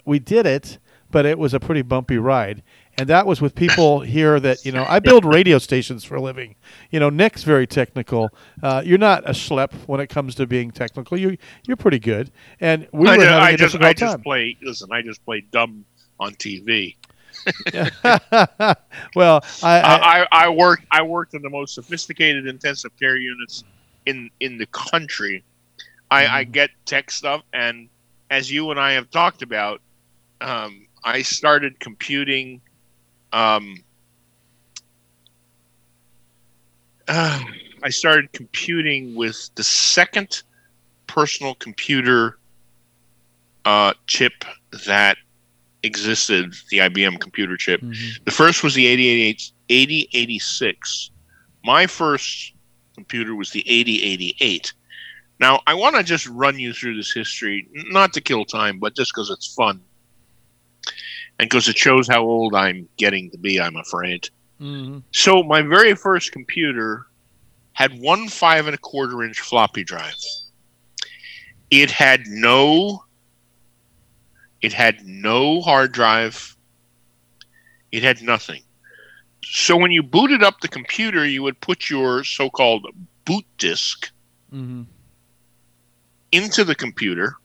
We 0.06 0.20
did 0.20 0.46
it, 0.46 0.80
but 1.12 1.26
it 1.26 1.38
was 1.38 1.54
a 1.54 1.60
pretty 1.60 1.84
bumpy 1.84 2.18
ride. 2.18 2.64
And 2.98 3.10
that 3.10 3.26
was 3.26 3.42
with 3.42 3.56
people 3.56 4.02
here 4.02 4.40
that, 4.40 4.66
you 4.66 4.72
know, 4.72 4.86
I 4.88 5.00
build 5.00 5.26
radio 5.26 5.58
stations 5.58 6.04
for 6.04 6.16
a 6.16 6.22
living. 6.22 6.56
You 6.92 7.00
know, 7.00 7.10
Nick's 7.10 7.44
very 7.44 7.66
technical. 7.66 8.30
Uh, 8.62 8.84
you're 8.86 9.00
not 9.00 9.28
a 9.28 9.32
schlep 9.32 9.74
when 9.88 10.00
it 10.00 10.08
comes 10.08 10.36
to 10.36 10.46
being 10.46 10.70
technical. 10.70 11.18
You, 11.18 11.38
you're 11.66 11.78
pretty 11.78 12.00
good. 12.00 12.32
And 12.60 12.88
we 12.92 13.10
I 13.10 13.18
were 13.18 13.24
ju- 13.24 13.30
having 13.30 13.44
I 13.44 13.50
a 13.52 13.58
just, 13.58 13.76
I 13.76 13.94
just 13.94 14.14
time. 14.18 14.22
play. 14.22 14.58
Listen, 14.62 14.92
I 14.92 15.02
just 15.02 15.26
play 15.26 15.42
dumb 15.42 15.86
on 16.20 16.34
TV. 16.36 16.96
well, 19.16 19.44
I, 19.64 19.80
I, 19.80 20.22
I, 20.22 20.28
I 20.32 20.50
worked 20.50 20.86
I 20.92 21.02
worked 21.02 21.34
in 21.34 21.42
the 21.42 21.50
most 21.50 21.74
sophisticated 21.76 22.48
intensive 22.48 22.98
care 23.00 23.18
units 23.18 23.64
in 24.06 24.30
in 24.40 24.58
the 24.58 24.68
country. 24.68 25.44
I, 26.12 26.28
I 26.28 26.44
get 26.44 26.70
tech 26.86 27.10
stuff, 27.10 27.42
and 27.54 27.90
as 28.30 28.52
you 28.52 28.70
and 28.72 28.80
I 28.80 28.94
have 28.94 29.10
talked 29.10 29.42
about, 29.42 29.82
um, 30.42 30.88
I 31.04 31.22
started 31.24 31.80
computing. 31.80 32.62
Um, 33.34 33.84
uh, 37.08 37.40
I 37.84 37.90
started 37.90 38.32
computing 38.32 39.16
with 39.16 39.50
the 39.56 39.64
second 39.64 40.44
personal 41.08 41.56
computer 41.56 42.38
uh, 43.66 43.94
chip 44.08 44.46
that 44.86 45.18
existed, 45.84 46.54
the 46.70 46.78
IBM 46.78 47.20
computer 47.20 47.58
chip. 47.58 47.82
The 48.26 48.32
first 48.32 48.64
was 48.64 48.74
the 48.74 48.88
8086. 48.88 51.12
My 51.66 51.88
first 51.88 52.54
computer 52.96 53.36
was 53.36 53.52
the 53.52 53.70
8088. 53.70 54.74
Now, 55.40 55.62
I 55.68 55.74
want 55.74 55.96
to 55.96 56.04
just 56.04 56.28
run 56.28 56.60
you 56.60 56.74
through 56.74 56.96
this 56.96 57.12
history, 57.12 57.68
not 57.74 58.14
to 58.14 58.22
kill 58.22 58.46
time, 58.46 58.80
but 58.80 58.96
just 58.96 59.12
because 59.14 59.30
it's 59.30 59.54
fun. 59.54 59.82
And 61.40 61.50
because 61.50 61.68
it 61.68 61.78
shows 61.78 62.08
how 62.08 62.24
old 62.24 62.56
I'm 62.56 62.88
getting 62.98 63.30
to 63.32 63.38
be, 63.38 63.60
I'm 63.60 63.76
afraid. 63.76 64.30
Mm-hmm. 64.62 65.00
So, 65.12 65.44
my 65.44 65.62
very 65.62 65.96
first 65.96 66.32
computer 66.32 67.08
had 67.74 68.00
one 68.00 68.30
five 68.30 68.68
and 68.68 68.76
a 68.76 68.78
quarter 68.78 69.24
inch 69.24 69.40
floppy 69.40 69.84
drive. 69.84 70.16
It 71.72 71.90
had 71.90 72.28
no 72.28 73.04
it 74.62 74.72
had 74.72 75.06
no 75.06 75.60
hard 75.62 75.92
drive. 75.92 76.56
It 77.92 78.02
had 78.02 78.22
nothing. 78.22 78.64
So 79.44 79.76
when 79.76 79.92
you 79.92 80.02
booted 80.02 80.42
up 80.42 80.62
the 80.62 80.70
computer, 80.70 81.26
you 81.26 81.44
would 81.44 81.60
put 81.60 81.90
your 81.90 82.24
so-called 82.24 82.88
boot 83.26 83.46
disk 83.58 84.10
Mhm. 84.54 84.86
into 86.32 86.64
the 86.64 86.76
computer. 86.76 87.36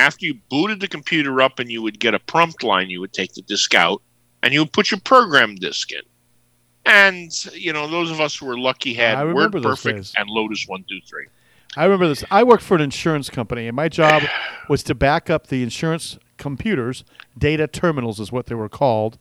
After 0.00 0.24
you 0.24 0.34
booted 0.48 0.80
the 0.80 0.88
computer 0.88 1.42
up 1.42 1.58
and 1.58 1.70
you 1.70 1.82
would 1.82 2.00
get 2.00 2.14
a 2.14 2.18
prompt 2.18 2.62
line, 2.62 2.88
you 2.88 3.00
would 3.00 3.12
take 3.12 3.34
the 3.34 3.42
disk 3.42 3.74
out 3.74 4.00
and 4.42 4.54
you 4.54 4.60
would 4.60 4.72
put 4.72 4.90
your 4.90 4.98
program 5.00 5.56
disk 5.56 5.92
in. 5.92 6.00
And, 6.86 7.30
you 7.54 7.72
know, 7.74 7.86
those 7.86 8.10
of 8.10 8.18
us 8.20 8.34
who 8.34 8.46
were 8.46 8.58
lucky 8.58 8.94
had 8.94 9.16
I 9.18 9.24
those 9.60 9.82
days. 9.82 10.14
and 10.16 10.30
Lotus 10.30 10.66
123. 10.66 11.26
I 11.76 11.84
remember 11.84 12.08
this. 12.08 12.24
I 12.30 12.42
worked 12.42 12.62
for 12.62 12.74
an 12.74 12.80
insurance 12.80 13.28
company, 13.28 13.66
and 13.68 13.76
my 13.76 13.88
job 13.90 14.22
was 14.70 14.82
to 14.84 14.94
back 14.94 15.28
up 15.28 15.48
the 15.48 15.62
insurance 15.62 16.18
computers, 16.38 17.04
data 17.36 17.66
terminals 17.68 18.18
is 18.18 18.32
what 18.32 18.46
they 18.46 18.54
were 18.54 18.70
called, 18.70 19.18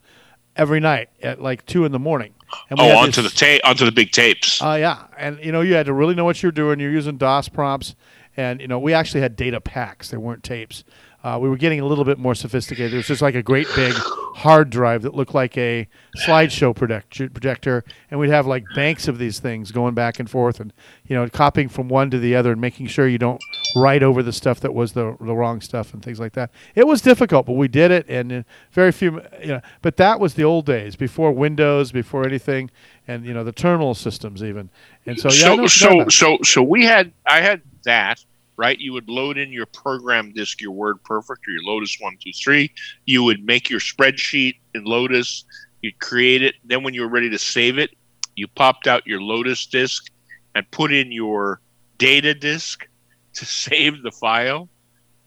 every 0.55 0.79
night 0.79 1.09
at 1.21 1.41
like 1.41 1.65
two 1.65 1.83
in 1.83 1.91
the 1.91 1.99
morning. 1.99 2.33
And 2.69 2.79
we 2.79 2.85
Oh, 2.85 2.97
onto 2.97 3.21
this- 3.21 3.33
the 3.33 3.37
tape, 3.37 3.61
onto 3.65 3.83
the 3.85 3.91
big 3.91 4.11
tapes. 4.11 4.61
Uh, 4.61 4.77
yeah, 4.79 5.03
and 5.17 5.37
you 5.43 5.51
know 5.51 5.61
you 5.61 5.73
had 5.75 5.85
to 5.87 5.93
really 5.93 6.15
know 6.15 6.25
what 6.25 6.41
you're 6.41 6.51
doing. 6.53 6.79
You're 6.79 6.91
using 6.91 7.17
DOS 7.17 7.49
prompts, 7.49 7.95
and 8.37 8.61
you 8.61 8.67
know 8.67 8.79
we 8.79 8.93
actually 8.93 9.21
had 9.21 9.35
data 9.35 9.59
packs. 9.61 10.09
They 10.09 10.17
weren't 10.17 10.43
tapes. 10.43 10.83
Uh, 11.21 11.37
we 11.41 11.49
were 11.49 11.57
getting 11.57 11.81
a 11.81 11.85
little 11.85 12.05
bit 12.05 12.17
more 12.17 12.33
sophisticated. 12.33 12.93
It 12.93 12.97
was 12.97 13.07
just 13.07 13.21
like 13.21 13.35
a 13.35 13.43
great 13.43 13.67
big 13.75 13.93
hard 14.35 14.69
drive 14.69 15.01
that 15.01 15.13
looked 15.13 15.35
like 15.35 15.57
a 15.57 15.85
slideshow 16.25 16.73
project- 16.73 17.33
projector, 17.33 17.83
and 18.09 18.17
we'd 18.21 18.29
have 18.29 18.47
like 18.47 18.63
banks 18.73 19.09
of 19.09 19.17
these 19.17 19.39
things 19.39 19.73
going 19.73 19.93
back 19.93 20.19
and 20.21 20.29
forth, 20.29 20.61
and 20.61 20.71
you 21.05 21.15
know 21.15 21.27
copying 21.27 21.67
from 21.67 21.89
one 21.89 22.09
to 22.11 22.19
the 22.19 22.35
other, 22.37 22.53
and 22.53 22.61
making 22.61 22.87
sure 22.87 23.05
you 23.05 23.17
don't 23.17 23.41
write 23.75 24.01
over 24.01 24.23
the 24.23 24.31
stuff 24.31 24.61
that 24.61 24.73
was 24.73 24.93
the 24.93 25.17
the 25.19 25.35
wrong 25.35 25.59
stuff 25.59 25.93
and 25.93 26.01
things 26.01 26.21
like 26.21 26.31
that. 26.33 26.51
It 26.73 26.87
was 26.87 27.01
difficult, 27.01 27.45
but 27.45 27.53
we 27.53 27.67
did 27.67 27.91
it, 27.91 28.05
and 28.07 28.31
uh, 28.31 28.43
very 28.71 28.93
few, 28.93 29.21
you 29.41 29.47
know. 29.47 29.61
But 29.81 29.97
that 29.97 30.21
was 30.21 30.35
the 30.35 30.45
old 30.45 30.65
days, 30.65 30.95
before 30.95 31.33
Windows, 31.33 31.91
before 31.91 32.25
anything, 32.25 32.71
and 33.09 33.25
you 33.25 33.33
know 33.33 33.43
the 33.43 33.51
terminal 33.51 33.93
systems 33.93 34.41
even. 34.41 34.69
And 35.05 35.19
so 35.19 35.27
yeah, 35.27 35.33
so 35.33 35.49
what 35.49 35.81
you're 35.81 35.89
talking 35.89 36.09
so 36.11 36.37
so 36.37 36.43
so 36.43 36.63
we 36.63 36.85
had 36.85 37.11
I 37.25 37.41
had 37.41 37.61
that 37.83 38.23
right. 38.59 38.77
You 38.77 38.91
would 38.91 39.09
load 39.09 39.37
in 39.37 39.53
your 39.53 39.65
program 39.67 40.33
disk, 40.33 40.59
your 40.59 40.73
Word 40.73 41.01
Perfect 41.05 41.47
or 41.47 41.51
your 41.51 41.63
Lotus 41.63 41.97
one 41.99 42.17
two 42.21 42.33
three. 42.33 42.71
You 43.05 43.23
would 43.23 43.43
make 43.43 43.69
your 43.69 43.79
spreadsheet 43.79 44.57
in 44.75 44.83
Lotus. 44.83 45.45
You'd 45.81 45.97
create 45.99 46.43
it. 46.43 46.55
Then 46.65 46.83
when 46.83 46.93
you 46.93 47.01
were 47.01 47.07
ready 47.07 47.29
to 47.29 47.39
save 47.39 47.79
it, 47.79 47.91
you 48.35 48.49
popped 48.49 48.85
out 48.85 49.07
your 49.07 49.21
Lotus 49.21 49.65
disk 49.65 50.11
and 50.55 50.69
put 50.71 50.91
in 50.91 51.09
your 51.09 51.61
data 51.97 52.33
disk 52.33 52.85
to 53.33 53.45
save 53.45 54.03
the 54.03 54.11
file. 54.11 54.67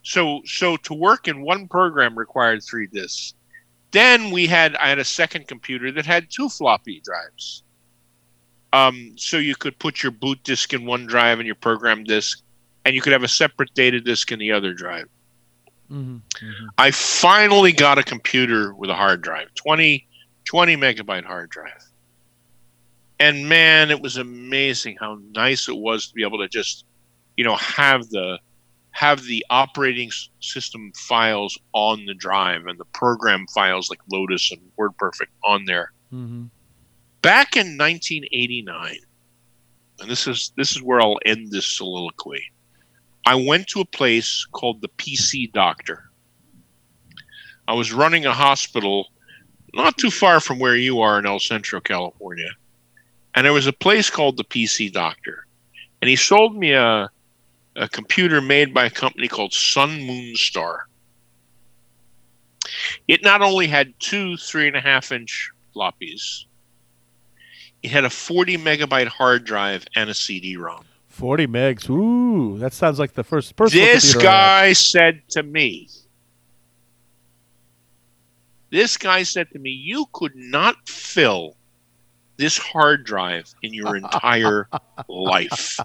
So 0.02 0.42
so 0.44 0.76
to 0.76 0.92
work 0.92 1.26
in 1.26 1.40
one 1.40 1.68
program 1.68 2.18
required 2.18 2.62
three 2.62 2.86
disks. 2.86 3.32
Then 3.92 4.30
we 4.30 4.46
had 4.46 4.76
I 4.76 4.88
had 4.88 4.98
a 4.98 5.04
second 5.04 5.48
computer 5.48 5.90
that 5.92 6.04
had 6.04 6.30
two 6.30 6.50
floppy 6.50 7.00
drives. 7.02 7.62
Um, 8.72 9.12
so 9.16 9.36
you 9.36 9.54
could 9.54 9.78
put 9.78 10.02
your 10.02 10.12
boot 10.12 10.42
disk 10.44 10.72
in 10.72 10.86
one 10.86 11.06
drive 11.06 11.38
and 11.38 11.46
your 11.46 11.54
program 11.54 12.04
disk, 12.04 12.42
and 12.84 12.94
you 12.94 13.02
could 13.02 13.12
have 13.12 13.22
a 13.22 13.28
separate 13.28 13.72
data 13.74 14.00
disk 14.00 14.32
in 14.32 14.38
the 14.38 14.52
other 14.52 14.72
drive. 14.72 15.08
Mhm. 15.90 16.22
I 16.78 16.90
finally 16.90 17.72
got 17.72 17.98
a 17.98 18.02
computer 18.02 18.74
with 18.74 18.88
a 18.88 18.94
hard 18.94 19.20
drive, 19.20 19.52
20, 19.54 20.06
20 20.44 20.76
megabyte 20.76 21.24
hard 21.24 21.50
drive. 21.50 21.84
And 23.20 23.48
man, 23.48 23.90
it 23.90 24.00
was 24.00 24.16
amazing 24.16 24.96
how 24.98 25.20
nice 25.32 25.68
it 25.68 25.76
was 25.76 26.08
to 26.08 26.14
be 26.14 26.22
able 26.22 26.38
to 26.38 26.48
just, 26.48 26.86
you 27.36 27.44
know, 27.44 27.56
have 27.56 28.08
the 28.08 28.38
have 28.94 29.22
the 29.24 29.44
operating 29.48 30.10
system 30.40 30.92
files 30.94 31.58
on 31.72 32.04
the 32.04 32.12
drive 32.12 32.66
and 32.66 32.78
the 32.78 32.84
program 32.86 33.46
files 33.54 33.88
like 33.88 34.00
Lotus 34.10 34.52
and 34.52 34.60
WordPerfect 34.78 35.30
on 35.44 35.64
there 35.64 35.92
Mhm. 36.12 36.50
Back 37.22 37.56
in 37.56 37.78
1989 37.78 38.96
and 40.00 40.10
this 40.10 40.26
is 40.26 40.52
this 40.56 40.72
is 40.72 40.82
where 40.82 41.00
i'll 41.00 41.18
end 41.24 41.50
this 41.50 41.76
soliloquy. 41.76 42.42
I 43.24 43.36
went 43.36 43.68
to 43.68 43.80
a 43.80 43.84
place 43.84 44.44
called 44.50 44.80
the 44.80 44.88
pc 44.88 45.52
doctor. 45.52 46.10
I 47.68 47.74
was 47.74 47.92
running 47.92 48.26
a 48.26 48.32
hospital 48.32 49.06
not 49.72 49.96
too 49.96 50.10
far 50.10 50.40
from 50.40 50.58
where 50.58 50.76
you 50.76 51.00
are 51.00 51.18
in 51.18 51.26
el 51.26 51.38
centro 51.38 51.80
california 51.80 52.50
and 53.34 53.46
there 53.46 53.52
was 53.52 53.68
a 53.68 53.72
place 53.72 54.10
called 54.10 54.36
the 54.36 54.44
pc 54.44 54.92
doctor. 54.92 55.46
And 56.00 56.08
he 56.08 56.16
sold 56.16 56.56
me 56.56 56.72
a, 56.72 57.08
a 57.76 57.88
computer 57.88 58.40
made 58.40 58.74
by 58.74 58.86
a 58.86 58.90
company 58.90 59.28
called 59.28 59.54
sun 59.54 60.02
moon 60.02 60.34
star. 60.34 60.88
It 63.06 63.22
not 63.22 63.40
only 63.40 63.68
had 63.68 63.94
two 64.00 64.36
three 64.36 64.66
and 64.66 64.76
a 64.76 64.80
half 64.80 65.12
inch 65.12 65.50
floppies 65.74 66.44
it 67.82 67.90
had 67.90 68.04
a 68.04 68.10
40 68.10 68.58
megabyte 68.58 69.08
hard 69.08 69.44
drive 69.44 69.86
and 69.96 70.08
a 70.08 70.14
CD-ROM. 70.14 70.84
Forty 71.08 71.46
megs. 71.46 71.90
Ooh, 71.90 72.56
that 72.58 72.72
sounds 72.72 72.98
like 72.98 73.12
the 73.12 73.22
first 73.22 73.54
personal 73.54 73.84
This 73.84 74.14
guy 74.14 74.72
said 74.72 75.20
to 75.30 75.42
me, 75.42 75.90
this 78.70 78.96
guy 78.96 79.22
said 79.22 79.50
to 79.50 79.58
me, 79.58 79.68
you 79.68 80.06
could 80.14 80.34
not 80.34 80.88
fill 80.88 81.54
this 82.38 82.56
hard 82.56 83.04
drive 83.04 83.54
in 83.62 83.74
your 83.74 83.94
entire 83.94 84.68
life. 85.08 85.78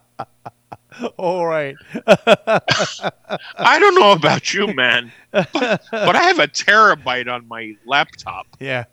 All 1.17 1.45
right. 1.45 1.75
I 2.07 3.77
don't 3.79 3.95
know 3.95 4.13
about 4.13 4.53
you, 4.53 4.73
man, 4.73 5.11
but, 5.31 5.51
but 5.91 6.15
I 6.15 6.23
have 6.23 6.39
a 6.39 6.47
terabyte 6.47 7.29
on 7.29 7.45
my 7.49 7.75
laptop. 7.85 8.47
Yeah. 8.61 8.85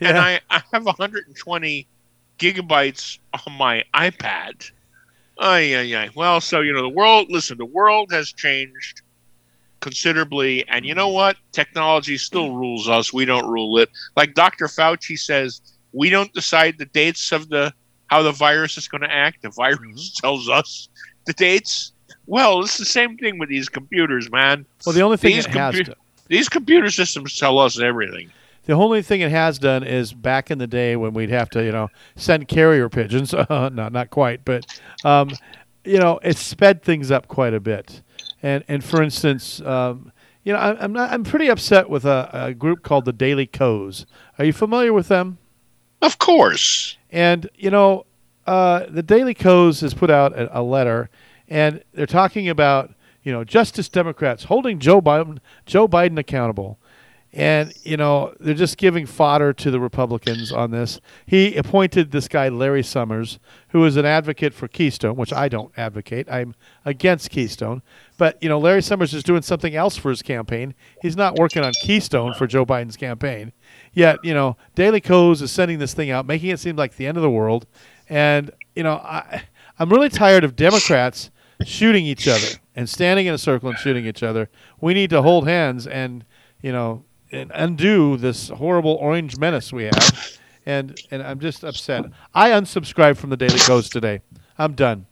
and 0.00 0.18
I, 0.18 0.40
I 0.50 0.62
have 0.72 0.84
120 0.84 1.86
gigabytes 2.38 3.18
on 3.46 3.52
my 3.54 3.84
iPad. 3.94 4.70
Ay, 5.38 5.74
ay, 5.76 5.94
ay. 5.94 6.10
Well, 6.14 6.40
so, 6.40 6.60
you 6.60 6.72
know, 6.72 6.82
the 6.82 6.88
world, 6.88 7.26
listen, 7.30 7.58
the 7.58 7.64
world 7.66 8.10
has 8.10 8.32
changed 8.32 9.02
considerably. 9.80 10.66
And 10.68 10.84
you 10.84 10.94
know 10.94 11.08
what? 11.08 11.36
Technology 11.52 12.18
still 12.18 12.56
rules 12.56 12.88
us. 12.88 13.12
We 13.12 13.24
don't 13.24 13.48
rule 13.48 13.78
it. 13.78 13.90
Like 14.16 14.34
Dr. 14.34 14.66
Fauci 14.66 15.18
says, 15.18 15.60
we 15.92 16.10
don't 16.10 16.32
decide 16.32 16.78
the 16.78 16.86
dates 16.86 17.32
of 17.32 17.48
the 17.48 17.72
how 18.08 18.22
the 18.22 18.32
virus 18.32 18.78
is 18.78 18.86
going 18.88 19.02
to 19.02 19.12
act. 19.12 19.42
The 19.42 19.50
virus 19.50 19.80
mm-hmm. 19.80 20.20
tells 20.26 20.48
us 20.48 20.88
the 21.26 21.32
dates. 21.32 21.92
Well, 22.26 22.60
it's 22.62 22.78
the 22.78 22.84
same 22.84 23.16
thing 23.16 23.38
with 23.38 23.48
these 23.48 23.68
computers, 23.68 24.30
man. 24.30 24.66
Well, 24.84 24.94
the 24.94 25.02
only 25.02 25.16
thing 25.16 25.34
these 25.34 25.46
has 25.46 25.74
to- 25.74 25.96
these 26.28 26.48
computer 26.48 26.90
systems 26.90 27.38
tell 27.38 27.58
us 27.58 27.80
everything. 27.80 28.30
The 28.66 28.72
only 28.72 29.00
thing 29.00 29.20
it 29.20 29.30
has 29.30 29.58
done 29.58 29.84
is 29.84 30.12
back 30.12 30.50
in 30.50 30.58
the 30.58 30.66
day 30.66 30.96
when 30.96 31.14
we'd 31.14 31.30
have 31.30 31.48
to, 31.50 31.64
you 31.64 31.70
know, 31.70 31.88
send 32.16 32.48
carrier 32.48 32.88
pigeons. 32.88 33.32
no, 33.50 33.68
not 33.70 34.10
quite, 34.10 34.44
but 34.44 34.66
um, 35.04 35.30
you 35.84 35.98
know, 35.98 36.18
it's 36.22 36.40
sped 36.40 36.82
things 36.82 37.10
up 37.10 37.28
quite 37.28 37.54
a 37.54 37.60
bit. 37.60 38.02
And 38.42 38.64
and 38.68 38.84
for 38.84 39.02
instance, 39.02 39.60
um, 39.62 40.12
you 40.42 40.52
know, 40.52 40.58
I, 40.58 40.82
I'm 40.82 40.92
not, 40.92 41.12
I'm 41.12 41.24
pretty 41.24 41.48
upset 41.48 41.88
with 41.88 42.04
a, 42.04 42.28
a 42.32 42.54
group 42.54 42.82
called 42.82 43.04
the 43.04 43.12
Daily 43.12 43.46
Kos. 43.46 44.04
Are 44.38 44.44
you 44.44 44.52
familiar 44.52 44.92
with 44.92 45.08
them? 45.08 45.38
Of 46.02 46.18
course. 46.18 46.98
And 47.10 47.48
you 47.54 47.70
know, 47.70 48.04
uh, 48.46 48.86
the 48.88 49.02
Daily 49.02 49.34
Kos 49.34 49.80
has 49.80 49.94
put 49.94 50.10
out 50.10 50.36
a, 50.36 50.60
a 50.60 50.62
letter, 50.62 51.08
and 51.48 51.82
they're 51.94 52.06
talking 52.06 52.48
about 52.48 52.92
you 53.22 53.32
know 53.32 53.44
Justice 53.44 53.88
Democrats 53.88 54.44
holding 54.44 54.80
Joe 54.80 55.00
Biden 55.00 55.38
Joe 55.66 55.86
Biden 55.86 56.18
accountable. 56.18 56.78
And, 57.36 57.74
you 57.82 57.98
know, 57.98 58.34
they're 58.40 58.54
just 58.54 58.78
giving 58.78 59.04
fodder 59.04 59.52
to 59.52 59.70
the 59.70 59.78
Republicans 59.78 60.50
on 60.52 60.70
this. 60.70 61.02
He 61.26 61.54
appointed 61.54 62.10
this 62.10 62.28
guy, 62.28 62.48
Larry 62.48 62.82
Summers, 62.82 63.38
who 63.68 63.84
is 63.84 63.98
an 63.98 64.06
advocate 64.06 64.54
for 64.54 64.68
Keystone, 64.68 65.16
which 65.16 65.34
I 65.34 65.50
don't 65.50 65.70
advocate. 65.76 66.26
I'm 66.30 66.54
against 66.86 67.28
Keystone. 67.28 67.82
But, 68.16 68.42
you 68.42 68.48
know, 68.48 68.58
Larry 68.58 68.80
Summers 68.80 69.12
is 69.12 69.22
doing 69.22 69.42
something 69.42 69.76
else 69.76 69.98
for 69.98 70.08
his 70.08 70.22
campaign. 70.22 70.74
He's 71.02 71.14
not 71.14 71.36
working 71.36 71.62
on 71.62 71.74
Keystone 71.74 72.32
for 72.32 72.46
Joe 72.46 72.64
Biden's 72.64 72.96
campaign. 72.96 73.52
Yet, 73.92 74.18
you 74.22 74.32
know, 74.32 74.56
Daily 74.74 75.02
Kos 75.02 75.42
is 75.42 75.52
sending 75.52 75.78
this 75.78 75.92
thing 75.92 76.10
out, 76.10 76.24
making 76.24 76.48
it 76.48 76.58
seem 76.58 76.76
like 76.76 76.96
the 76.96 77.06
end 77.06 77.18
of 77.18 77.22
the 77.22 77.30
world. 77.30 77.66
And, 78.08 78.50
you 78.74 78.82
know, 78.82 78.94
I, 78.94 79.42
I'm 79.78 79.90
really 79.90 80.08
tired 80.08 80.44
of 80.44 80.56
Democrats 80.56 81.30
shooting 81.66 82.06
each 82.06 82.26
other 82.26 82.58
and 82.74 82.88
standing 82.88 83.26
in 83.26 83.34
a 83.34 83.38
circle 83.38 83.68
and 83.68 83.78
shooting 83.78 84.06
each 84.06 84.22
other. 84.22 84.48
We 84.80 84.94
need 84.94 85.10
to 85.10 85.20
hold 85.20 85.46
hands 85.46 85.86
and, 85.86 86.24
you 86.62 86.72
know, 86.72 87.04
and 87.32 87.50
undo 87.54 88.16
this 88.16 88.48
horrible 88.48 88.94
orange 88.94 89.36
menace 89.36 89.72
we 89.72 89.84
have. 89.84 90.38
And 90.64 90.98
and 91.10 91.22
I'm 91.22 91.38
just 91.38 91.64
upset. 91.64 92.06
I 92.34 92.50
unsubscribed 92.50 93.18
from 93.18 93.30
the 93.30 93.36
Daily 93.36 93.58
Kos 93.58 93.88
today. 93.88 94.20
I'm 94.58 94.74
done. 94.74 95.06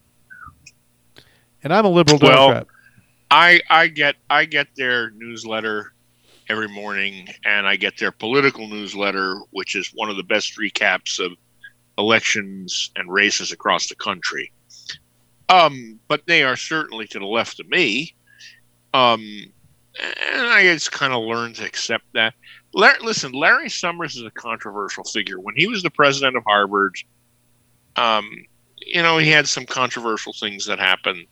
And 1.62 1.72
I'm 1.72 1.84
a 1.84 1.88
liberal 1.88 2.18
Well, 2.20 2.48
Democrat. 2.48 2.66
I 3.30 3.60
I 3.70 3.86
get 3.88 4.16
I 4.28 4.44
get 4.44 4.68
their 4.76 5.10
newsletter 5.10 5.92
every 6.48 6.68
morning, 6.68 7.28
and 7.44 7.66
I 7.66 7.76
get 7.76 7.98
their 7.98 8.10
political 8.10 8.68
newsletter, 8.68 9.38
which 9.50 9.76
is 9.76 9.90
one 9.94 10.10
of 10.10 10.16
the 10.16 10.22
best 10.24 10.58
recaps 10.58 11.24
of 11.24 11.32
elections 11.96 12.90
and 12.96 13.10
races 13.10 13.52
across 13.52 13.88
the 13.88 13.94
country. 13.94 14.52
Um, 15.48 16.00
but 16.08 16.26
they 16.26 16.42
are 16.42 16.56
certainly 16.56 17.06
to 17.08 17.18
the 17.18 17.26
left 17.26 17.60
of 17.60 17.68
me. 17.68 18.14
Um, 18.92 19.52
and 20.00 20.46
I 20.46 20.62
just 20.64 20.92
kind 20.92 21.12
of 21.12 21.22
learned 21.22 21.56
to 21.56 21.64
accept 21.64 22.04
that. 22.14 22.34
Larry, 22.72 22.98
listen, 23.02 23.32
Larry 23.32 23.70
Summers 23.70 24.16
is 24.16 24.24
a 24.24 24.30
controversial 24.30 25.04
figure. 25.04 25.38
When 25.38 25.54
he 25.56 25.66
was 25.66 25.82
the 25.82 25.90
president 25.90 26.36
of 26.36 26.42
Harvard, 26.44 26.96
um, 27.96 28.28
you 28.78 29.02
know, 29.02 29.18
he 29.18 29.30
had 29.30 29.46
some 29.46 29.64
controversial 29.64 30.32
things 30.32 30.66
that 30.66 30.78
happened. 30.78 31.26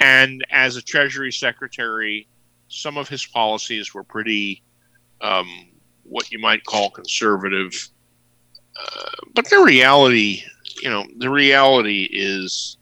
And 0.00 0.44
as 0.50 0.76
a 0.76 0.82
Treasury 0.82 1.30
Secretary, 1.30 2.26
some 2.68 2.96
of 2.96 3.08
his 3.08 3.24
policies 3.24 3.94
were 3.94 4.02
pretty, 4.02 4.62
um, 5.20 5.68
what 6.02 6.32
you 6.32 6.40
might 6.40 6.64
call 6.64 6.90
conservative. 6.90 7.88
Uh, 8.76 9.10
but 9.34 9.48
the 9.48 9.60
reality, 9.60 10.42
you 10.82 10.90
know, 10.90 11.06
the 11.18 11.30
reality 11.30 12.08
is, 12.10 12.78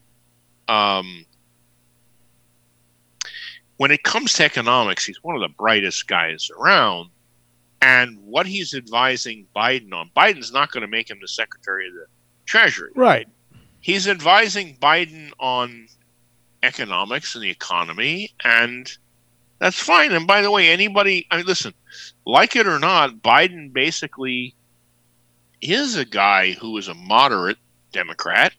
um, 0.68 1.26
when 3.80 3.90
it 3.90 4.02
comes 4.02 4.34
to 4.34 4.44
economics, 4.44 5.06
he's 5.06 5.24
one 5.24 5.34
of 5.34 5.40
the 5.40 5.48
brightest 5.48 6.06
guys 6.06 6.50
around. 6.58 7.08
And 7.80 8.18
what 8.26 8.44
he's 8.44 8.74
advising 8.74 9.46
Biden 9.56 9.94
on, 9.94 10.10
Biden's 10.14 10.52
not 10.52 10.70
going 10.70 10.82
to 10.82 10.86
make 10.86 11.08
him 11.08 11.16
the 11.18 11.26
Secretary 11.26 11.88
of 11.88 11.94
the 11.94 12.04
Treasury. 12.44 12.90
Right. 12.94 13.26
He's 13.80 14.06
advising 14.06 14.76
Biden 14.76 15.30
on 15.38 15.88
economics 16.62 17.34
and 17.34 17.42
the 17.42 17.48
economy, 17.48 18.34
and 18.44 18.92
that's 19.60 19.80
fine. 19.80 20.12
And 20.12 20.26
by 20.26 20.42
the 20.42 20.50
way, 20.50 20.68
anybody, 20.68 21.26
I 21.30 21.38
mean, 21.38 21.46
listen, 21.46 21.72
like 22.26 22.56
it 22.56 22.66
or 22.66 22.78
not, 22.78 23.22
Biden 23.22 23.72
basically 23.72 24.54
is 25.62 25.96
a 25.96 26.04
guy 26.04 26.52
who 26.52 26.76
is 26.76 26.88
a 26.88 26.94
moderate 26.94 27.56
Democrat, 27.92 28.52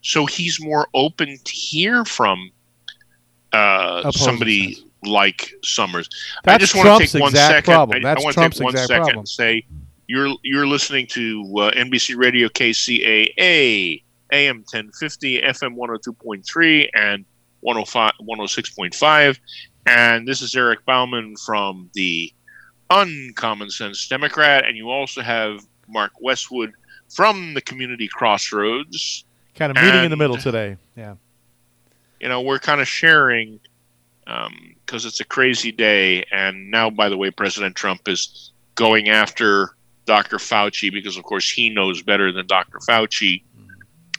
so 0.00 0.26
he's 0.26 0.62
more 0.62 0.86
open 0.94 1.40
to 1.42 1.52
hear 1.52 2.04
from 2.04 2.52
uh, 3.52 4.10
somebody 4.12 4.84
like 5.04 5.52
Summers. 5.62 6.08
I 6.38 6.40
That's 6.44 6.60
just 6.60 6.74
want 6.74 6.86
Trump's 6.86 7.12
to 7.12 7.18
take 7.18 7.22
one 7.22 7.30
exact 7.30 7.50
second. 7.66 7.72
problem. 7.74 7.96
I, 7.96 8.00
That's 8.08 8.20
I 8.20 8.24
want 8.24 8.34
Trump's 8.34 8.56
to 8.56 8.60
take 8.60 8.64
one 8.64 8.74
exact 8.74 8.88
second 8.88 9.02
problem. 9.04 9.18
and 9.20 9.28
say 9.28 9.64
you're 10.06 10.34
you're 10.42 10.66
listening 10.66 11.06
to 11.08 11.40
uh, 11.58 11.70
NBC 11.72 12.16
Radio 12.16 12.48
KCAA 12.48 14.02
AM 14.32 14.56
1050 14.58 15.40
FM 15.42 15.76
102.3 15.76 16.88
and 16.94 17.24
105 17.60 18.12
106.5 18.22 19.38
and 19.86 20.26
this 20.26 20.42
is 20.42 20.54
Eric 20.54 20.84
Bauman 20.86 21.34
from 21.36 21.90
the 21.94 22.32
Uncommon 22.90 23.70
Sense 23.70 24.08
Democrat 24.08 24.64
and 24.66 24.76
you 24.76 24.90
also 24.90 25.22
have 25.22 25.60
Mark 25.88 26.12
Westwood 26.20 26.72
from 27.08 27.54
the 27.54 27.60
Community 27.60 28.08
Crossroads 28.08 29.24
Kind 29.54 29.76
of 29.76 29.82
meeting 29.82 30.04
in 30.04 30.10
the 30.10 30.16
middle 30.16 30.36
today. 30.38 30.76
Yeah. 30.96 31.14
You 32.20 32.28
know, 32.28 32.40
we're 32.40 32.58
kind 32.58 32.80
of 32.80 32.88
sharing 32.88 33.60
um, 34.26 34.74
because 34.84 35.04
it's 35.04 35.20
a 35.20 35.24
crazy 35.24 35.72
day. 35.72 36.24
And 36.30 36.70
now, 36.70 36.90
by 36.90 37.08
the 37.08 37.16
way, 37.16 37.30
President 37.30 37.74
Trump 37.74 38.08
is 38.08 38.52
going 38.74 39.08
after 39.08 39.70
Dr. 40.06 40.36
Fauci 40.36 40.92
because, 40.92 41.16
of 41.16 41.24
course, 41.24 41.50
he 41.50 41.70
knows 41.70 42.02
better 42.02 42.32
than 42.32 42.46
Dr. 42.46 42.78
Fauci, 42.78 43.42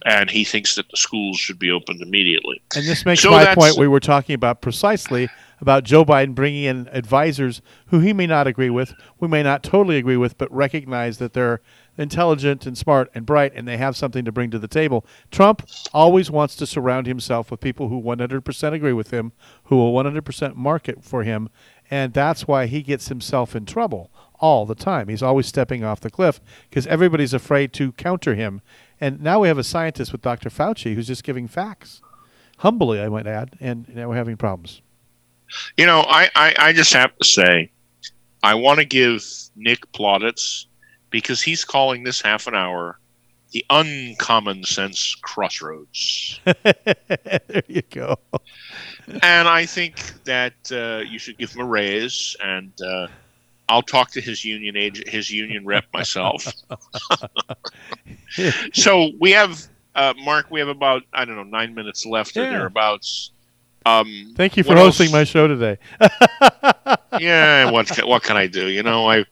and 0.06 0.30
he 0.30 0.44
thinks 0.44 0.76
that 0.76 0.90
the 0.90 0.98
schools 0.98 1.38
should 1.38 1.60
be 1.60 1.70
opened 1.70 2.02
immediately. 2.02 2.62
And 2.76 2.86
this 2.86 3.06
makes 3.06 3.22
So 3.22 3.32
my 3.32 3.54
point 3.54 3.78
we 3.78 3.88
were 3.88 4.00
talking 4.00 4.34
about 4.34 4.62
precisely 4.62 5.30
about 5.60 5.84
Joe 5.84 6.04
Biden 6.04 6.34
bringing 6.34 6.64
in 6.64 6.90
advisors 6.92 7.62
who 7.88 8.00
he 8.00 8.14
may 8.14 8.26
not 8.26 8.48
agree 8.48 8.72
with, 8.72 8.94
we 9.20 9.28
may 9.28 9.44
not 9.44 9.64
totally 9.64 9.98
agree 9.98 10.18
with, 10.18 10.38
but 10.38 10.52
recognize 10.52 11.20
that 11.20 11.34
they're 11.34 11.62
intelligent 11.98 12.66
and 12.66 12.78
smart 12.78 13.10
and 13.14 13.26
bright 13.26 13.52
and 13.56 13.68
they 13.68 13.78
have 13.78 13.96
something 13.96 14.26
to 14.26 14.32
bring 14.32 14.52
to 14.52 14.60
the 14.60 14.68
table. 14.68 15.06
Trump 15.30 15.68
always 15.94 16.32
wants 16.32 16.56
to 16.56 16.66
surround 16.66 17.08
himself 17.08 17.52
with 17.52 17.60
people 17.60 17.90
who 17.90 18.02
100% 18.02 18.74
agree 18.74 18.94
with 18.94 19.12
him, 19.12 19.32
who 19.66 19.78
will 19.78 19.94
100% 19.94 20.56
market 20.56 21.04
for 21.04 21.24
him, 21.24 21.50
and 21.90 22.14
that's 22.14 22.48
why 22.48 22.66
he 22.66 22.82
gets 22.82 23.10
himself 23.10 23.56
in 23.56 23.66
trouble 23.66 24.10
all 24.40 24.66
the 24.66 24.76
time. 24.76 25.08
He's 25.08 25.22
always 25.22 25.46
stepping 25.46 25.84
off 25.84 26.00
the 26.00 26.10
cliff 26.10 26.42
because 26.70 26.88
everybody's 26.88 27.34
afraid 27.34 27.74
to 27.74 27.92
counter 27.94 28.36
him. 28.36 28.62
And 29.00 29.22
now 29.22 29.42
we 29.42 29.48
have 29.48 29.58
a 29.58 29.64
scientist 29.64 30.12
with 30.12 30.22
Dr. 30.22 30.50
Fauci 30.50 30.96
who's 30.96 31.08
just 31.08 31.24
giving 31.24 31.48
facts 31.48 32.02
humbly, 32.60 33.02
I 33.02 33.10
might 33.10 33.28
add, 33.28 33.56
and 33.60 33.88
now 33.94 34.10
we're 34.10 34.16
having 34.16 34.38
problems. 34.38 34.82
You 35.78 35.86
know, 35.86 36.06
I, 36.08 36.30
I, 36.36 36.56
I 36.58 36.74
just 36.74 36.94
have 36.94 37.16
to 37.18 37.26
say, 37.26 37.72
I 38.44 38.56
want 38.56 38.80
to 38.80 38.86
give 38.86 39.24
Nick 39.56 39.92
plaudits 39.92 40.68
because 41.12 41.42
he's 41.42 41.64
calling 41.64 42.04
this 42.04 42.22
half 42.22 42.48
an 42.48 42.56
hour 42.56 42.98
the 43.52 43.66
uncommon 43.70 44.64
sense 44.64 45.16
crossroads. 45.22 46.40
there 46.64 47.64
you 47.68 47.82
go. 47.90 48.18
and 49.22 49.48
I 49.48 49.66
think 49.66 50.24
that 50.24 50.54
uh, 50.72 51.04
you 51.08 51.20
should 51.20 51.38
give 51.38 51.52
him 51.52 51.62
a 51.62 51.66
raise, 51.66 52.36
and 52.42 52.72
uh, 52.82 53.08
I'll 53.68 53.82
talk 53.82 54.12
to 54.12 54.22
his 54.22 54.44
union 54.46 54.78
agent, 54.78 55.10
his 55.10 55.30
union 55.30 55.66
rep 55.66 55.86
myself. 55.94 56.48
so 58.74 59.12
we 59.20 59.32
have 59.32 59.68
uh, 59.96 60.14
Mark. 60.24 60.50
We 60.50 60.60
have 60.60 60.70
about 60.70 61.04
I 61.14 61.26
don't 61.26 61.36
know 61.36 61.44
nine 61.44 61.76
minutes 61.76 62.06
left 62.06 62.38
or 66.56 67.00
Yeah. 67.20 67.70
What 67.72 67.90
what 68.06 68.24
can 68.24 68.38
I, 68.38 68.48
do? 68.48 68.68
You 68.68 68.84
know, 68.84 69.10
I, 69.10 69.26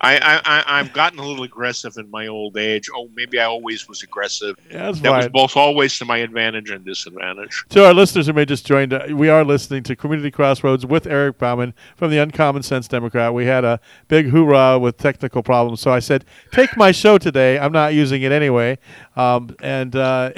I, 0.00 0.40
I, 0.44 0.64
I've 0.66 0.92
gotten 0.92 1.18
a 1.18 1.26
little 1.26 1.44
aggressive 1.44 1.96
in 1.96 2.10
my 2.10 2.26
old 2.26 2.56
age. 2.56 2.88
Oh, 2.94 3.08
maybe 3.14 3.38
I 3.38 3.44
always 3.44 3.88
was 3.88 4.02
aggressive. 4.02 4.56
Yeah, 4.70 4.86
that's 4.86 5.00
that 5.00 5.10
was 5.10 5.28
both 5.28 5.56
always 5.56 5.96
to 5.98 6.04
my 6.04 6.18
advantage 6.18 6.70
and 6.70 6.84
disadvantage. 6.84 7.64
To 7.70 7.86
our 7.86 7.94
listeners 7.94 8.26
who 8.26 8.32
may 8.32 8.44
just 8.44 8.66
joined, 8.66 8.92
uh, 8.92 9.06
we 9.10 9.28
are 9.28 9.44
listening 9.44 9.82
to 9.84 9.96
Community 9.96 10.30
Crossroads 10.30 10.84
with 10.84 11.06
Eric 11.06 11.38
Bauman 11.38 11.74
from 11.96 12.10
the 12.10 12.18
Uncommon 12.18 12.62
Sense 12.62 12.88
Democrat. 12.88 13.32
We 13.32 13.46
had 13.46 13.64
a 13.64 13.80
big 14.08 14.26
hoorah 14.26 14.78
with 14.78 14.98
technical 14.98 15.42
problems, 15.42 15.80
so 15.80 15.90
I 15.90 16.00
said, 16.00 16.24
"Take 16.52 16.76
my 16.76 16.92
show 16.92 17.18
today. 17.18 17.58
I'm 17.58 17.72
not 17.72 17.94
using 17.94 18.22
it 18.22 18.32
anyway." 18.32 18.78
Um, 19.16 19.54
and 19.60 19.94
uh, 19.94 20.32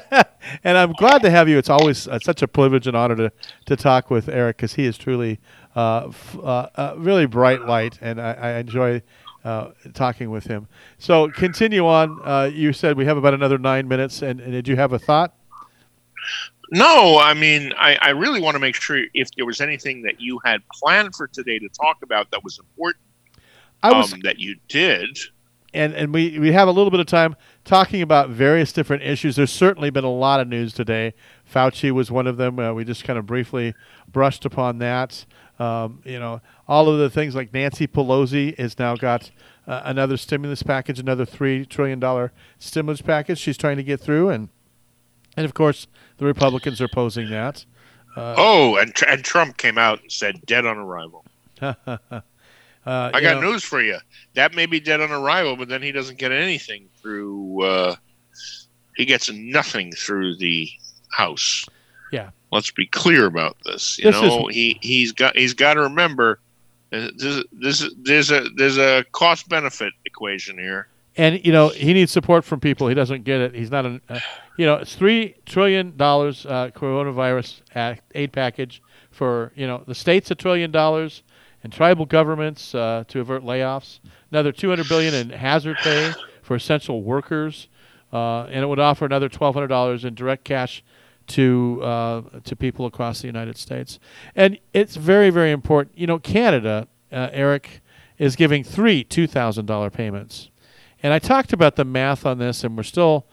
and 0.64 0.78
I'm 0.78 0.92
glad 0.92 1.22
to 1.22 1.30
have 1.30 1.48
you. 1.48 1.58
It's 1.58 1.70
always 1.70 2.06
uh, 2.08 2.18
such 2.18 2.42
a 2.42 2.48
privilege 2.48 2.86
and 2.86 2.96
honor 2.96 3.16
to 3.16 3.32
to 3.66 3.76
talk 3.76 4.10
with 4.10 4.28
Eric 4.28 4.58
because 4.58 4.74
he 4.74 4.84
is 4.84 4.98
truly 4.98 5.40
uh, 5.78 6.06
f- 6.08 6.36
uh, 6.38 6.68
uh, 6.74 6.94
really 6.98 7.26
bright 7.26 7.62
light, 7.62 7.98
and 8.00 8.20
I, 8.20 8.32
I 8.32 8.50
enjoy. 8.58 9.02
Uh, 9.44 9.70
talking 9.94 10.30
with 10.30 10.44
him. 10.44 10.66
So 10.98 11.28
continue 11.30 11.86
on. 11.86 12.20
Uh, 12.24 12.50
you 12.52 12.72
said 12.72 12.96
we 12.98 13.06
have 13.06 13.16
about 13.16 13.32
another 13.34 13.56
nine 13.56 13.86
minutes, 13.86 14.20
and, 14.20 14.40
and 14.40 14.50
did 14.52 14.66
you 14.66 14.74
have 14.76 14.92
a 14.92 14.98
thought? 14.98 15.32
No, 16.70 17.18
I 17.18 17.32
mean, 17.34 17.72
I, 17.78 17.96
I 18.00 18.10
really 18.10 18.40
want 18.42 18.56
to 18.56 18.58
make 18.58 18.74
sure 18.74 19.00
if 19.14 19.30
there 19.36 19.46
was 19.46 19.60
anything 19.60 20.02
that 20.02 20.20
you 20.20 20.38
had 20.44 20.60
planned 20.74 21.14
for 21.14 21.26
today 21.28 21.58
to 21.60 21.68
talk 21.68 21.98
about 22.02 22.30
that 22.32 22.44
was 22.44 22.58
important. 22.58 23.02
I 23.82 23.92
was- 23.92 24.12
um, 24.12 24.20
that 24.24 24.38
you 24.38 24.56
did. 24.68 25.16
and 25.72 25.94
and 25.94 26.12
we 26.12 26.38
we 26.38 26.50
have 26.52 26.66
a 26.68 26.72
little 26.72 26.90
bit 26.90 27.00
of 27.00 27.06
time 27.06 27.36
talking 27.64 28.02
about 28.02 28.28
various 28.30 28.72
different 28.72 29.02
issues. 29.02 29.36
There's 29.36 29.52
certainly 29.52 29.88
been 29.90 30.04
a 30.04 30.12
lot 30.12 30.40
of 30.40 30.48
news 30.48 30.72
today. 30.74 31.14
Fauci 31.50 31.90
was 31.92 32.10
one 32.10 32.26
of 32.26 32.36
them. 32.36 32.58
Uh, 32.58 32.72
we 32.74 32.84
just 32.84 33.04
kind 33.04 33.18
of 33.18 33.24
briefly 33.24 33.72
brushed 34.10 34.44
upon 34.44 34.78
that. 34.78 35.24
Um, 35.58 36.02
you 36.04 36.20
know, 36.20 36.40
all 36.68 36.88
of 36.88 36.98
the 36.98 37.10
things 37.10 37.34
like 37.34 37.52
Nancy 37.52 37.86
Pelosi 37.86 38.56
has 38.58 38.78
now 38.78 38.94
got 38.94 39.30
uh, 39.66 39.82
another 39.84 40.16
stimulus 40.16 40.62
package, 40.62 40.98
another 40.98 41.24
three 41.24 41.66
trillion 41.66 41.98
dollar 41.98 42.32
stimulus 42.58 43.02
package 43.02 43.38
she's 43.38 43.58
trying 43.58 43.76
to 43.76 43.82
get 43.82 44.00
through, 44.00 44.28
and 44.28 44.48
and 45.36 45.44
of 45.44 45.54
course 45.54 45.86
the 46.18 46.24
Republicans 46.24 46.80
are 46.80 46.84
opposing 46.84 47.30
that. 47.30 47.64
Uh, 48.16 48.34
oh, 48.36 48.76
and 48.76 48.94
Tr- 48.94 49.06
and 49.06 49.24
Trump 49.24 49.56
came 49.56 49.78
out 49.78 50.00
and 50.02 50.10
said 50.10 50.44
dead 50.46 50.64
on 50.64 50.78
arrival. 50.78 51.24
uh, 51.60 51.74
I 52.86 53.20
got 53.20 53.40
know, 53.40 53.52
news 53.52 53.64
for 53.64 53.82
you. 53.82 53.98
That 54.34 54.54
may 54.54 54.66
be 54.66 54.80
dead 54.80 55.00
on 55.00 55.10
arrival, 55.10 55.56
but 55.56 55.68
then 55.68 55.82
he 55.82 55.92
doesn't 55.92 56.18
get 56.18 56.32
anything 56.32 56.88
through. 57.00 57.62
Uh, 57.62 57.96
he 58.96 59.04
gets 59.04 59.30
nothing 59.30 59.92
through 59.92 60.36
the 60.36 60.68
House. 61.10 61.64
Yeah. 62.12 62.30
Let's 62.50 62.70
be 62.70 62.86
clear 62.86 63.26
about 63.26 63.56
this. 63.64 63.98
You 63.98 64.04
This 64.10 64.20
know, 64.20 64.48
is- 64.48 64.54
he 64.54 64.78
he's 64.80 65.12
got 65.12 65.36
he's 65.36 65.54
got 65.54 65.74
to 65.74 65.82
remember. 65.82 66.40
uh, 66.92 67.08
This, 67.16 67.44
this, 67.52 67.90
there's 67.98 68.30
a 68.30 68.48
there's 68.56 68.78
a 68.78 69.04
cost 69.12 69.48
benefit 69.48 69.92
equation 70.06 70.56
here. 70.58 70.88
and 71.16 71.44
you 71.44 71.52
know 71.52 71.68
he 71.68 71.92
needs 71.92 72.10
support 72.12 72.44
from 72.44 72.60
people. 72.60 72.88
He 72.88 72.94
doesn't 72.94 73.24
get 73.24 73.40
it. 73.40 73.54
He's 73.54 73.70
not 73.70 73.84
an, 73.84 74.00
uh, 74.08 74.20
you 74.56 74.64
know, 74.64 74.76
it's 74.76 74.94
three 74.94 75.34
trillion 75.46 75.96
dollars 75.96 76.46
uh, 76.46 76.70
coronavirus 76.74 77.60
act, 77.74 78.02
aid 78.14 78.32
package 78.32 78.80
for 79.10 79.52
you 79.54 79.66
know 79.66 79.82
the 79.86 79.94
states 79.94 80.30
a 80.30 80.34
trillion 80.34 80.70
dollars 80.70 81.22
and 81.64 81.72
tribal 81.72 82.06
governments 82.06 82.74
uh, 82.74 83.04
to 83.08 83.20
avert 83.20 83.42
layoffs. 83.42 83.98
Another 84.30 84.52
two 84.52 84.68
hundred 84.70 84.88
billion 84.88 85.12
in 85.12 85.30
hazard 85.30 85.76
pay 85.82 86.12
for 86.42 86.54
essential 86.54 87.02
workers, 87.02 87.68
uh, 88.12 88.44
and 88.44 88.62
it 88.62 88.66
would 88.66 88.78
offer 88.78 89.04
another 89.04 89.28
twelve 89.28 89.54
hundred 89.54 89.66
dollars 89.68 90.04
in 90.04 90.14
direct 90.14 90.44
cash 90.44 90.82
to 91.28 91.80
uh, 91.82 92.22
to 92.44 92.56
people 92.56 92.86
across 92.86 93.20
the 93.20 93.26
United 93.26 93.56
States. 93.56 93.98
And 94.34 94.58
it's 94.72 94.96
very 94.96 95.30
very 95.30 95.50
important. 95.50 95.96
You 95.96 96.06
know, 96.06 96.18
Canada, 96.18 96.88
uh, 97.12 97.28
Eric, 97.32 97.80
is 98.18 98.36
giving 98.36 98.64
three 98.64 99.04
two 99.04 99.26
thousand 99.26 99.66
dollar 99.66 99.90
payments. 99.90 100.50
And 101.02 101.12
I 101.12 101.18
talked 101.18 101.52
about 101.52 101.76
the 101.76 101.84
math 101.84 102.26
on 102.26 102.38
this, 102.38 102.64
and 102.64 102.76
we're 102.76 102.82
still 102.82 103.26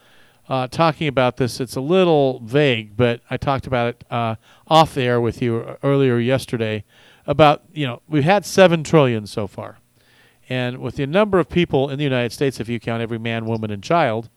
uh, 0.48 0.68
talking 0.68 1.08
about 1.08 1.36
this. 1.36 1.58
It's 1.60 1.74
a 1.74 1.80
little 1.80 2.40
vague, 2.40 2.96
but 2.96 3.20
I 3.28 3.36
talked 3.36 3.66
about 3.66 3.88
it 3.88 4.04
uh, 4.10 4.36
off 4.68 4.94
the 4.94 5.02
air 5.02 5.20
with 5.20 5.42
you 5.42 5.76
earlier 5.82 6.18
yesterday. 6.18 6.84
About 7.26 7.64
you 7.72 7.86
know 7.86 8.02
we've 8.08 8.22
had 8.22 8.46
seven 8.46 8.84
trillion 8.84 9.26
so 9.26 9.48
far, 9.48 9.78
and 10.48 10.78
with 10.78 10.94
the 10.94 11.06
number 11.08 11.40
of 11.40 11.48
people 11.48 11.90
in 11.90 11.98
the 11.98 12.04
United 12.04 12.32
States, 12.32 12.60
if 12.60 12.68
you 12.68 12.78
count 12.78 13.02
every 13.02 13.18
man, 13.18 13.46
woman, 13.46 13.72
and 13.72 13.82
child, 13.82 14.30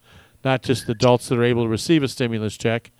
not 0.44 0.62
just 0.62 0.86
the 0.86 0.92
adults 0.92 1.28
that 1.28 1.38
are 1.38 1.44
able 1.44 1.62
to 1.62 1.68
receive 1.68 2.02
a 2.02 2.08
stimulus 2.08 2.56
check, 2.56 2.90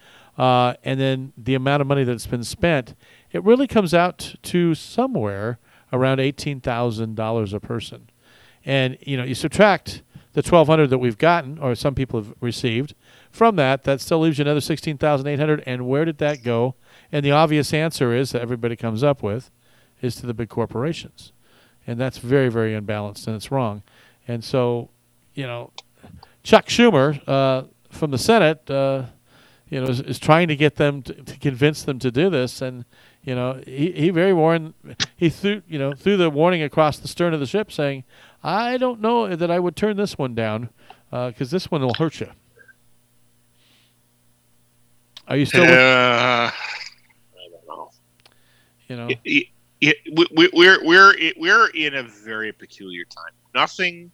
uh, 0.40 0.72
and 0.88 0.96
then 0.98 1.32
the 1.36 1.54
amount 1.54 1.80
of 1.82 1.86
money 1.86 2.04
that's 2.04 2.26
been 2.26 2.44
spent, 2.44 2.94
it 3.30 3.44
really 3.44 3.66
comes 3.66 3.92
out 3.92 4.34
to 4.42 4.74
somewhere 4.74 5.58
around 5.92 6.20
eighteen 6.20 6.60
thousand 6.60 7.14
dollars 7.16 7.52
a 7.52 7.60
person. 7.60 8.00
And 8.64 8.96
you 9.10 9.16
know, 9.16 9.24
you 9.24 9.34
subtract 9.34 10.02
the 10.32 10.42
twelve 10.42 10.68
hundred 10.68 10.88
that 10.90 10.98
we've 10.98 11.18
gotten, 11.18 11.58
or 11.58 11.74
some 11.74 11.94
people 11.94 12.22
have 12.22 12.34
received, 12.40 12.94
from 13.30 13.56
that, 13.56 13.82
that 13.84 14.00
still 14.00 14.20
leaves 14.20 14.38
you 14.38 14.44
another 14.44 14.60
sixteen 14.60 14.96
thousand 14.96 15.26
eight 15.26 15.40
hundred. 15.40 15.62
And 15.66 15.86
where 15.86 16.04
did 16.04 16.18
that 16.18 16.42
go? 16.42 16.74
And 17.12 17.24
the 17.24 17.32
obvious 17.32 17.74
answer 17.74 18.14
is 18.14 18.30
that 18.30 18.42
everybody 18.42 18.76
comes 18.76 19.02
up 19.02 19.22
with, 19.22 19.50
is 20.00 20.16
to 20.16 20.26
the 20.26 20.34
big 20.34 20.48
corporations, 20.48 21.32
and 21.86 21.98
that's 22.00 22.18
very, 22.18 22.48
very 22.48 22.74
unbalanced, 22.74 23.26
and 23.26 23.36
it's 23.36 23.50
wrong. 23.50 23.82
And 24.28 24.44
so, 24.44 24.90
you 25.34 25.46
know, 25.46 25.72
Chuck 26.42 26.66
Schumer 26.66 27.20
uh, 27.26 27.64
from 27.90 28.10
the 28.10 28.18
Senate, 28.18 28.70
uh, 28.70 29.04
you 29.70 29.80
know, 29.80 29.86
is, 29.86 30.00
is 30.00 30.18
trying 30.18 30.48
to 30.48 30.56
get 30.56 30.76
them 30.76 31.00
to, 31.02 31.14
to 31.14 31.38
convince 31.38 31.82
them 31.84 31.98
to 32.00 32.10
do 32.10 32.28
this, 32.28 32.60
and 32.60 32.84
you 33.22 33.34
know, 33.34 33.60
he, 33.66 33.92
he 33.92 34.10
very 34.10 34.32
warned, 34.32 34.74
he 35.16 35.28
threw, 35.30 35.62
you 35.68 35.78
know, 35.78 35.92
threw 35.94 36.16
the 36.16 36.28
warning 36.30 36.62
across 36.62 36.98
the 36.98 37.08
stern 37.08 37.32
of 37.34 37.40
the 37.40 37.46
ship, 37.46 37.70
saying, 37.70 38.04
"I 38.42 38.76
don't 38.76 39.00
know 39.00 39.34
that 39.34 39.50
I 39.50 39.58
would 39.58 39.76
turn 39.76 39.96
this 39.96 40.18
one 40.18 40.34
down, 40.34 40.70
because 41.10 41.50
this 41.50 41.70
one 41.70 41.82
will 41.82 41.94
hurt 41.94 42.20
you." 42.20 42.30
Are 45.28 45.36
you 45.36 45.46
still? 45.46 45.62
with, 45.62 45.70
Uh, 45.70 46.50
I 46.50 46.52
don't 47.50 47.68
know. 47.68 47.90
you 48.88 48.96
know, 48.96 49.08
it, 49.24 49.46
it, 49.80 49.96
we, 50.12 50.26
we- 50.36 50.50
we're 50.52 50.84
we're 50.84 51.14
it, 51.16 51.38
we're 51.38 51.68
in 51.68 51.94
a 51.94 52.02
very 52.02 52.52
peculiar 52.52 53.04
time. 53.04 53.32
Nothing, 53.54 54.10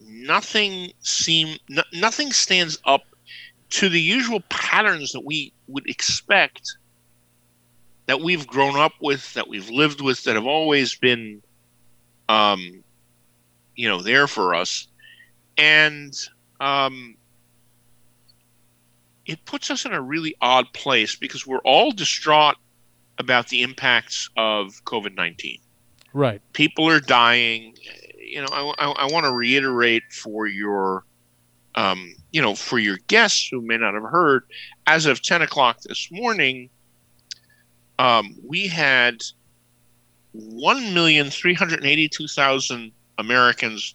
nothing 0.00 0.92
seem 1.00 1.58
no, 1.68 1.82
nothing 1.94 2.30
stands 2.30 2.78
up 2.84 3.02
to 3.70 3.88
the 3.88 4.00
usual 4.00 4.40
patterns 4.48 5.12
that 5.12 5.24
we 5.24 5.52
would 5.66 5.88
expect 5.88 6.76
that 8.06 8.20
we've 8.20 8.46
grown 8.46 8.76
up 8.76 8.92
with, 9.00 9.34
that 9.34 9.48
we've 9.48 9.68
lived 9.68 10.00
with, 10.00 10.24
that 10.24 10.34
have 10.34 10.46
always 10.46 10.94
been, 10.94 11.42
um, 12.28 12.82
you 13.76 13.88
know, 13.88 14.00
there 14.00 14.26
for 14.26 14.54
us, 14.54 14.88
and 15.58 16.14
um, 16.60 17.16
it 19.26 19.44
puts 19.44 19.70
us 19.70 19.84
in 19.84 19.92
a 19.92 20.00
really 20.00 20.34
odd 20.40 20.72
place 20.72 21.16
because 21.16 21.46
we're 21.46 21.58
all 21.58 21.92
distraught 21.92 22.56
about 23.18 23.48
the 23.48 23.62
impacts 23.62 24.30
of 24.36 24.82
COVID 24.84 25.14
19. 25.14 25.58
right? 26.12 26.40
People 26.52 26.88
are 26.88 27.00
dying. 27.00 27.74
You 28.18 28.42
know, 28.42 28.48
I, 28.50 28.74
I, 28.78 28.90
I 28.90 29.12
want 29.12 29.24
to 29.26 29.32
reiterate 29.32 30.04
for 30.12 30.46
your, 30.46 31.04
um, 31.78 32.14
you 32.32 32.42
know, 32.42 32.56
for 32.56 32.80
your 32.80 32.98
guests 33.06 33.46
who 33.48 33.60
may 33.60 33.76
not 33.76 33.94
have 33.94 34.02
heard, 34.02 34.42
as 34.88 35.06
of 35.06 35.22
10 35.22 35.42
o'clock 35.42 35.80
this 35.82 36.08
morning, 36.10 36.68
um, 38.00 38.34
we 38.44 38.66
had 38.66 39.22
1,382,000 40.36 42.90
Americans 43.18 43.94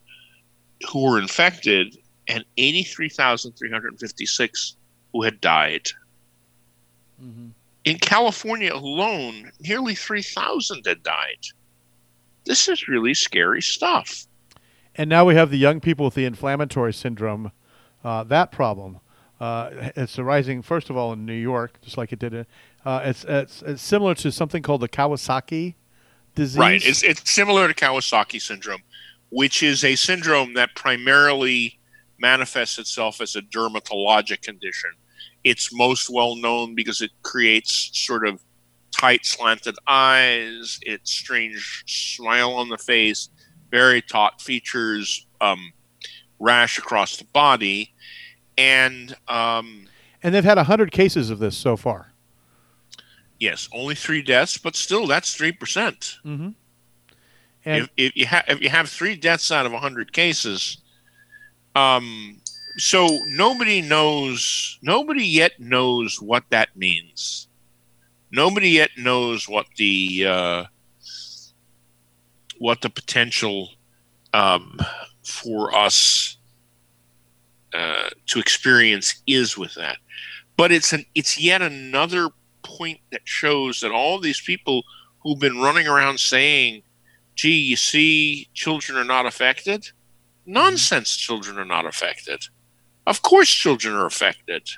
who 0.89 1.03
were 1.03 1.19
infected 1.19 1.97
and 2.29 2.45
83,356 2.55 4.77
who 5.11 5.23
had 5.23 5.41
died. 5.41 5.89
In 7.83 7.99
California 7.99 8.73
alone, 8.73 9.51
nearly 9.59 9.93
3,000 9.93 10.87
had 10.87 11.03
died. 11.03 11.47
This 12.45 12.69
is 12.69 12.87
really 12.87 13.13
scary 13.13 13.61
stuff. 13.61 14.25
And 14.95 15.09
now 15.09 15.25
we 15.25 15.35
have 15.35 15.51
the 15.51 15.57
young 15.57 15.81
people 15.81 16.05
with 16.05 16.15
the 16.15 16.23
inflammatory 16.23 16.93
syndrome. 16.93 17.51
Uh, 18.03 18.23
that 18.25 18.51
problem, 18.51 18.99
uh, 19.39 19.69
it's 19.95 20.19
arising 20.19 20.61
first 20.61 20.89
of 20.89 20.97
all 20.97 21.13
in 21.13 21.25
New 21.25 21.33
York, 21.33 21.79
just 21.81 21.97
like 21.97 22.11
it 22.11 22.19
did. 22.19 22.33
In, 22.33 22.45
uh, 22.85 23.01
it's, 23.05 23.23
it's 23.23 23.61
it's 23.61 23.81
similar 23.81 24.13
to 24.15 24.31
something 24.31 24.61
called 24.61 24.81
the 24.81 24.89
Kawasaki 24.89 25.75
disease. 26.35 26.57
Right. 26.57 26.85
It's, 26.85 27.03
it's 27.03 27.29
similar 27.31 27.67
to 27.67 27.73
Kawasaki 27.73 28.41
syndrome, 28.41 28.81
which 29.29 29.63
is 29.63 29.83
a 29.83 29.95
syndrome 29.95 30.53
that 30.55 30.75
primarily 30.75 31.79
manifests 32.19 32.77
itself 32.77 33.21
as 33.21 33.35
a 33.35 33.41
dermatologic 33.41 34.41
condition. 34.41 34.91
It's 35.43 35.73
most 35.73 36.09
well 36.09 36.35
known 36.35 36.75
because 36.75 37.01
it 37.01 37.11
creates 37.21 37.89
sort 37.93 38.27
of 38.27 38.41
tight, 38.91 39.25
slanted 39.25 39.75
eyes, 39.87 40.79
its 40.83 41.11
strange 41.11 41.83
smile 41.85 42.53
on 42.53 42.69
the 42.69 42.77
face, 42.77 43.29
very 43.71 44.01
taut 44.01 44.41
features, 44.41 45.27
um, 45.41 45.73
rash 46.39 46.77
across 46.77 47.17
the 47.17 47.25
body. 47.25 47.93
And 48.57 49.15
um, 49.27 49.87
and 50.21 50.33
they've 50.33 50.43
had 50.43 50.57
hundred 50.57 50.91
cases 50.91 51.29
of 51.29 51.39
this 51.39 51.57
so 51.57 51.75
far. 51.75 52.13
yes, 53.39 53.67
only 53.73 53.95
three 53.95 54.21
deaths, 54.21 54.57
but 54.57 54.75
still, 54.75 55.05
that's 55.07 55.35
3%. 55.37 55.57
Mm-hmm. 55.57 56.49
And 57.65 57.83
if, 57.83 57.89
if 57.97 58.15
you 58.15 58.25
have 58.25 58.43
if 58.47 58.61
you 58.61 58.69
have 58.69 58.89
three 58.89 59.15
deaths 59.15 59.51
out 59.51 59.65
of 59.65 59.71
hundred 59.71 60.11
cases, 60.11 60.77
um, 61.75 62.41
so 62.77 63.07
nobody 63.29 63.81
knows. 63.81 64.77
Nobody 64.81 65.25
yet 65.25 65.59
knows 65.59 66.21
what 66.21 66.43
that 66.49 66.75
means. 66.75 67.47
Nobody 68.31 68.69
yet 68.71 68.89
knows 68.97 69.47
what 69.47 69.67
the 69.77 70.25
uh, 70.27 70.63
what 72.57 72.81
the 72.81 72.89
potential 72.89 73.69
um, 74.33 74.79
for 75.23 75.75
us 75.75 76.37
uh, 77.73 78.09
to 78.27 78.39
experience 78.39 79.21
is 79.27 79.57
with 79.57 79.73
that. 79.75 79.97
But 80.57 80.71
it's 80.71 80.93
an 80.93 81.05
it's 81.15 81.39
yet 81.39 81.61
another 81.61 82.29
point 82.63 82.99
that 83.11 83.21
shows 83.25 83.79
that 83.81 83.91
all 83.91 84.19
these 84.19 84.41
people 84.41 84.83
who've 85.21 85.39
been 85.39 85.59
running 85.59 85.87
around 85.87 86.19
saying 86.19 86.83
gee, 87.35 87.59
you 87.59 87.75
see, 87.75 88.47
children 88.53 88.97
are 88.97 89.03
not 89.03 89.25
affected. 89.25 89.89
Nonsense, 90.45 91.15
children 91.15 91.57
are 91.57 91.65
not 91.65 91.85
affected. 91.85 92.45
Of 93.07 93.21
course, 93.21 93.49
children 93.49 93.95
are 93.95 94.05
affected. 94.05 94.69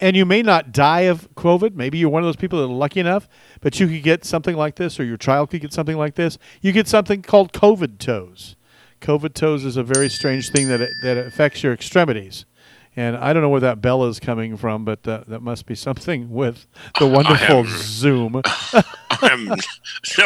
and 0.00 0.16
you 0.16 0.24
may 0.26 0.42
not 0.42 0.72
die 0.72 1.02
of 1.02 1.32
COVID. 1.36 1.74
Maybe 1.74 1.98
you're 1.98 2.10
one 2.10 2.22
of 2.22 2.26
those 2.26 2.36
people 2.36 2.58
that 2.58 2.66
are 2.66 2.76
lucky 2.76 3.00
enough, 3.00 3.28
but 3.60 3.78
you 3.78 3.86
could 3.86 4.02
get 4.02 4.24
something 4.24 4.56
like 4.56 4.74
this, 4.76 4.98
or 4.98 5.04
your 5.04 5.16
child 5.16 5.50
could 5.50 5.60
get 5.62 5.72
something 5.72 5.96
like 5.96 6.16
this. 6.16 6.36
You 6.60 6.72
get 6.72 6.88
something 6.88 7.22
called 7.22 7.52
COVID 7.52 7.98
toes. 7.98 8.56
COVID 9.04 9.34
toes 9.34 9.66
is 9.66 9.76
a 9.76 9.82
very 9.82 10.08
strange 10.08 10.48
thing 10.48 10.68
that 10.68 10.80
that 11.02 11.18
affects 11.18 11.62
your 11.62 11.74
extremities. 11.74 12.46
And 12.96 13.16
I 13.16 13.32
don't 13.32 13.42
know 13.42 13.50
where 13.50 13.60
that 13.60 13.82
bell 13.82 14.04
is 14.04 14.18
coming 14.18 14.56
from, 14.56 14.84
but 14.84 15.06
uh, 15.06 15.24
that 15.26 15.40
must 15.40 15.66
be 15.66 15.74
something 15.74 16.30
with 16.30 16.66
the 16.98 17.06
wonderful 17.06 17.64
Zoom. 17.66 18.40
I 18.44 18.84
have 19.20 19.60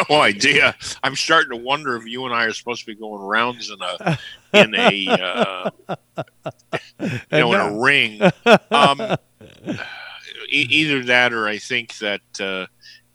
no 0.09 0.21
idea. 0.21 0.75
I'm 1.03 1.15
starting 1.15 1.57
to 1.57 1.63
wonder 1.63 1.97
if 1.97 2.05
you 2.05 2.25
and 2.25 2.33
I 2.33 2.45
are 2.45 2.53
supposed 2.53 2.81
to 2.81 2.85
be 2.85 2.95
going 2.95 3.21
rounds 3.21 3.69
in 3.69 3.79
a 3.81 4.17
in 4.53 4.75
a 4.75 5.07
uh, 5.09 5.69
you 6.99 7.19
know 7.31 7.53
in 7.53 7.59
a 7.59 7.79
ring. 7.79 8.21
Um, 8.71 9.17
e- 10.49 10.67
either 10.69 11.03
that, 11.05 11.33
or 11.33 11.47
I 11.47 11.57
think 11.57 11.97
that 11.97 12.21
uh, 12.39 12.67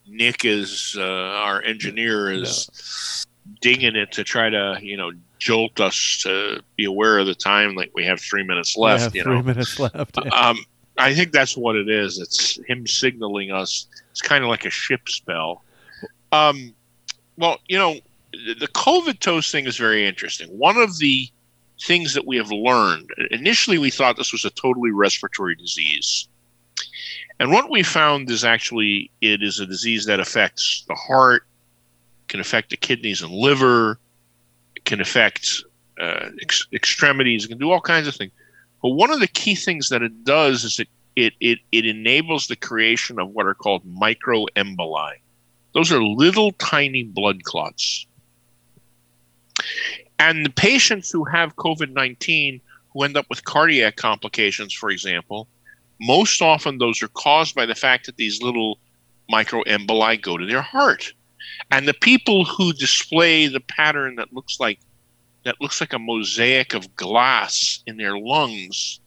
Nick 0.06 0.44
is 0.44 0.94
uh, 0.98 1.02
our 1.02 1.62
engineer 1.62 2.30
is 2.30 3.24
digging 3.60 3.96
it 3.96 4.12
to 4.12 4.24
try 4.24 4.50
to 4.50 4.78
you 4.82 4.96
know 4.96 5.12
jolt 5.38 5.80
us 5.80 6.20
to 6.22 6.62
be 6.76 6.84
aware 6.84 7.18
of 7.18 7.26
the 7.26 7.34
time. 7.34 7.74
Like 7.74 7.92
we 7.94 8.04
have 8.04 8.20
three 8.20 8.44
minutes 8.44 8.76
left. 8.76 9.14
you 9.14 9.22
three 9.22 9.36
know. 9.36 9.42
minutes 9.42 9.78
left. 9.78 10.18
Um, 10.32 10.58
I 10.96 11.12
think 11.14 11.32
that's 11.32 11.56
what 11.56 11.74
it 11.74 11.88
is. 11.88 12.18
It's 12.18 12.58
him 12.66 12.86
signaling 12.86 13.50
us. 13.50 13.88
It's 14.12 14.22
kind 14.22 14.44
of 14.44 14.50
like 14.50 14.64
a 14.64 14.70
ship 14.70 15.08
spell. 15.08 15.64
Um, 16.30 16.74
well, 17.36 17.58
you 17.68 17.76
know, 17.76 17.96
the 18.32 18.54
the 18.54 18.68
COVID 18.68 19.18
toes 19.18 19.50
thing 19.50 19.66
is 19.66 19.76
very 19.76 20.06
interesting. 20.06 20.48
One 20.56 20.76
of 20.76 20.98
the 20.98 21.28
things 21.82 22.14
that 22.14 22.26
we 22.26 22.36
have 22.36 22.50
learned 22.50 23.10
initially, 23.30 23.78
we 23.78 23.90
thought 23.90 24.16
this 24.16 24.32
was 24.32 24.44
a 24.44 24.50
totally 24.50 24.92
respiratory 24.92 25.56
disease. 25.56 26.28
And 27.40 27.50
what 27.50 27.70
we 27.70 27.82
found 27.82 28.30
is 28.30 28.44
actually 28.44 29.10
it 29.20 29.42
is 29.42 29.58
a 29.58 29.66
disease 29.66 30.06
that 30.06 30.20
affects 30.20 30.84
the 30.86 30.94
heart, 30.94 31.46
can 32.28 32.40
affect 32.40 32.70
the 32.70 32.76
kidneys 32.76 33.22
and 33.22 33.32
liver, 33.32 33.98
can 34.84 35.00
affect 35.00 35.64
uh, 36.00 36.30
ex- 36.40 36.66
extremities, 36.72 37.44
it 37.44 37.48
can 37.48 37.58
do 37.58 37.70
all 37.70 37.80
kinds 37.80 38.06
of 38.06 38.14
things. 38.14 38.32
But 38.82 38.90
one 38.90 39.10
of 39.10 39.20
the 39.20 39.28
key 39.28 39.54
things 39.54 39.88
that 39.88 40.02
it 40.02 40.24
does 40.24 40.64
is 40.64 40.78
it 40.78 40.88
it 41.16 41.32
it, 41.40 41.58
it 41.72 41.86
enables 41.86 42.46
the 42.46 42.56
creation 42.56 43.18
of 43.18 43.30
what 43.30 43.46
are 43.46 43.54
called 43.54 43.84
microemboli. 43.86 45.14
Those 45.72 45.90
are 45.92 46.02
little 46.02 46.52
tiny 46.52 47.02
blood 47.02 47.44
clots. 47.44 48.06
And 50.18 50.44
the 50.44 50.50
patients 50.50 51.10
who 51.10 51.24
have 51.24 51.56
COVID 51.56 51.92
19 51.92 52.60
who 52.92 53.02
end 53.02 53.16
up 53.16 53.26
with 53.28 53.44
cardiac 53.44 53.96
complications, 53.96 54.72
for 54.72 54.90
example, 54.90 55.48
most 56.00 56.40
often 56.42 56.78
those 56.78 57.02
are 57.02 57.08
caused 57.08 57.54
by 57.54 57.66
the 57.66 57.74
fact 57.74 58.06
that 58.06 58.16
these 58.16 58.42
little 58.42 58.78
microemboli 59.32 60.20
go 60.20 60.36
to 60.36 60.46
their 60.46 60.62
heart. 60.62 61.12
And 61.70 61.88
the 61.88 61.94
people 61.94 62.44
who 62.44 62.72
display 62.72 63.46
the 63.46 63.60
pattern 63.60 64.16
that 64.16 64.32
looks 64.32 64.60
like 64.60 64.78
that 65.44 65.60
looks 65.60 65.80
like 65.80 65.92
a 65.92 65.98
mosaic 65.98 66.74
of 66.74 66.94
glass 66.96 67.82
in 67.86 67.96
their 67.98 68.18
lungs, 68.18 69.00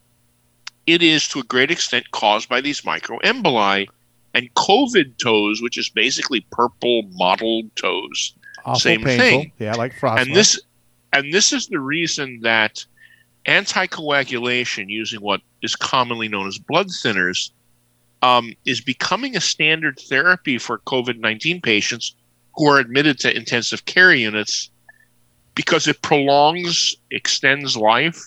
it 0.86 1.02
is 1.02 1.26
to 1.28 1.40
a 1.40 1.44
great 1.44 1.70
extent 1.70 2.10
caused 2.12 2.48
by 2.48 2.60
these 2.60 2.82
microemboli 2.82 3.88
and 4.34 4.54
COVID 4.54 5.18
toes, 5.18 5.60
which 5.60 5.76
is 5.76 5.88
basically 5.88 6.46
purple 6.52 7.02
mottled 7.12 7.74
toes. 7.76 8.34
Awful 8.64 8.80
Same 8.80 9.02
painful. 9.02 9.18
thing. 9.18 9.52
Yeah, 9.58 9.74
like 9.74 9.94
frostbite. 9.94 10.26
And 10.26 10.36
this 10.36 10.60
and 11.12 11.32
this 11.32 11.52
is 11.52 11.68
the 11.68 11.80
reason 11.80 12.40
that 12.42 12.84
anticoagulation 13.46 14.88
using 14.88 15.20
what 15.20 15.40
is 15.62 15.74
commonly 15.74 16.28
known 16.28 16.46
as 16.46 16.58
blood 16.58 16.88
thinners 16.88 17.50
um, 18.22 18.52
is 18.64 18.80
becoming 18.80 19.36
a 19.36 19.40
standard 19.40 19.98
therapy 19.98 20.58
for 20.58 20.78
COVID 20.80 21.18
19 21.18 21.60
patients 21.60 22.14
who 22.58 22.68
are 22.68 22.78
admitted 22.80 23.18
to 23.20 23.34
intensive 23.34 23.84
care 23.84 24.12
units 24.12 24.70
because 25.54 25.86
it 25.86 26.02
prolongs, 26.02 26.96
extends 27.12 27.76
life, 27.76 28.20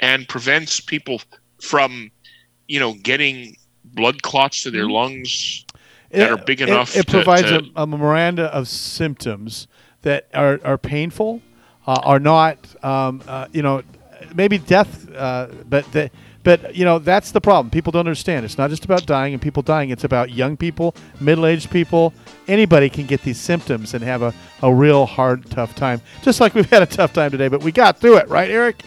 and 0.00 0.26
prevents 0.28 0.80
people 0.80 1.20
from, 1.60 2.10
you 2.68 2.80
know, 2.80 2.94
getting 3.02 3.56
blood 3.84 4.22
clots 4.22 4.62
to 4.62 4.70
their 4.70 4.88
lungs 4.88 5.64
that 6.12 6.30
are 6.30 6.36
big 6.36 6.60
enough. 6.60 6.96
It, 6.96 7.06
to- 7.06 7.12
provides 7.12 7.48
to- 7.48 7.70
a, 7.76 7.82
a 7.82 7.86
memoranda 7.86 8.44
of 8.54 8.68
symptoms 8.68 9.66
that 10.02 10.28
are, 10.32 10.60
are 10.64 10.78
painful, 10.78 11.42
uh, 11.86 12.00
are 12.04 12.20
not, 12.20 12.56
um, 12.84 13.20
uh, 13.26 13.48
you 13.52 13.62
know, 13.62 13.82
maybe 14.34 14.58
death, 14.58 15.12
uh, 15.12 15.48
but 15.68 15.90
the, 15.92 16.10
but 16.42 16.74
you 16.74 16.84
know 16.84 16.98
that's 16.98 17.32
the 17.32 17.40
problem. 17.40 17.70
People 17.70 17.92
don't 17.92 18.00
understand. 18.06 18.44
It's 18.44 18.58
not 18.58 18.70
just 18.70 18.84
about 18.84 19.06
dying 19.06 19.32
and 19.34 19.42
people 19.42 19.62
dying. 19.62 19.90
It's 19.90 20.04
about 20.04 20.30
young 20.30 20.56
people, 20.56 20.94
middle-aged 21.20 21.70
people. 21.70 22.12
Anybody 22.48 22.88
can 22.90 23.06
get 23.06 23.22
these 23.22 23.38
symptoms 23.38 23.94
and 23.94 24.02
have 24.02 24.22
a, 24.22 24.34
a 24.62 24.72
real 24.74 25.06
hard, 25.06 25.48
tough 25.50 25.74
time. 25.74 26.00
Just 26.22 26.40
like 26.40 26.54
we've 26.54 26.68
had 26.70 26.82
a 26.82 26.86
tough 26.86 27.12
time 27.12 27.30
today, 27.30 27.48
but 27.48 27.62
we 27.62 27.72
got 27.72 27.98
through 27.98 28.16
it, 28.16 28.28
right, 28.28 28.50
Eric? 28.50 28.82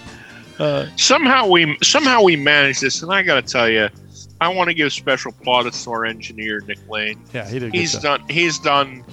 Uh, 0.60 0.86
somehow 0.98 1.48
we 1.48 1.78
somehow 1.82 2.22
we 2.22 2.36
managed 2.36 2.82
this, 2.82 3.02
and 3.04 3.12
I 3.12 3.24
got 3.24 3.36
to 3.36 3.42
tell 3.52 3.70
you, 3.70 3.90
I 4.42 4.48
want 4.50 4.68
to 4.70 4.74
give 4.74 4.92
special 4.94 5.32
plaudits 5.32 5.84
to 5.86 5.92
our 5.92 6.06
engineer 6.06 6.62
Nick 6.68 6.80
Lane. 6.90 7.22
Yeah, 7.34 7.48
he 7.48 7.60
did 7.60 7.74
He's 7.74 7.94
done. 7.94 8.24
He's 8.30 8.60
done 8.60 9.04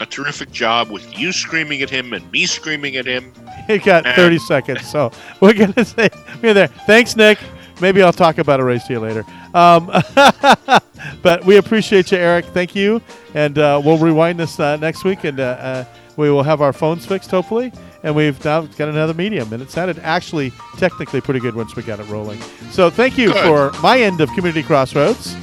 a 0.00 0.06
terrific 0.06 0.50
job 0.50 0.90
with 0.90 1.16
you 1.16 1.30
screaming 1.32 1.80
at 1.82 1.88
him 1.88 2.12
and 2.12 2.28
me 2.32 2.44
screaming 2.46 2.96
at 2.96 3.06
him. 3.06 3.32
He 3.68 3.78
got 3.78 4.04
And- 4.04 4.16
30 4.16 4.38
seconds, 4.40 4.84
so 4.90 5.12
we're 5.40 5.52
gonna 5.54 5.84
say 5.84 6.10
we're 6.42 6.52
there. 6.54 6.66
Thanks, 6.66 7.14
Nick. 7.14 7.38
Maybe 7.82 8.00
I'll 8.00 8.12
talk 8.12 8.38
about 8.38 8.60
a 8.60 8.64
race 8.64 8.84
to 8.84 8.92
you 8.92 9.00
later. 9.00 9.24
Um, 9.52 9.90
but 11.22 11.44
we 11.44 11.56
appreciate 11.56 12.12
you, 12.12 12.18
Eric. 12.18 12.44
Thank 12.46 12.76
you, 12.76 13.02
and 13.34 13.58
uh, 13.58 13.82
we'll 13.84 13.98
rewind 13.98 14.38
this 14.38 14.60
uh, 14.60 14.76
next 14.76 15.02
week, 15.02 15.24
and 15.24 15.40
uh, 15.40 15.42
uh, 15.42 15.84
we 16.16 16.30
will 16.30 16.44
have 16.44 16.60
our 16.60 16.72
phones 16.72 17.04
fixed, 17.04 17.30
hopefully. 17.32 17.72
And 18.04 18.14
we've 18.14 18.42
now 18.44 18.62
got 18.62 18.88
another 18.88 19.14
medium, 19.14 19.52
and 19.52 19.60
it 19.60 19.70
sounded 19.70 19.98
actually 20.00 20.52
technically 20.76 21.20
pretty 21.20 21.40
good 21.40 21.54
once 21.56 21.74
we 21.74 21.82
got 21.82 21.98
it 21.98 22.08
rolling. 22.08 22.40
So 22.70 22.88
thank 22.88 23.18
you 23.18 23.32
Good. 23.32 23.44
for 23.44 23.80
my 23.80 24.00
end 24.00 24.20
of 24.20 24.28
Community 24.30 24.62
Crossroads, 24.62 25.34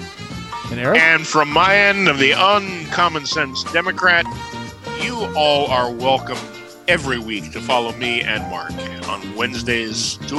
and 0.71 0.79
Eric. 0.79 0.99
And 0.99 1.27
from 1.27 1.49
my 1.51 1.75
end 1.75 2.07
of 2.07 2.19
the 2.19 2.31
uncommon 2.31 3.25
sense 3.25 3.63
Democrat, 3.71 4.25
you 5.01 5.15
all 5.35 5.67
are 5.67 5.91
welcome 5.91 6.37
every 6.89 7.19
week 7.19 7.51
to 7.51 7.61
follow 7.61 7.91
me 7.93 8.21
and 8.21 8.41
Mark 8.49 8.71
on 9.07 9.35
Wednesdays, 9.35 10.17
2 10.27 10.37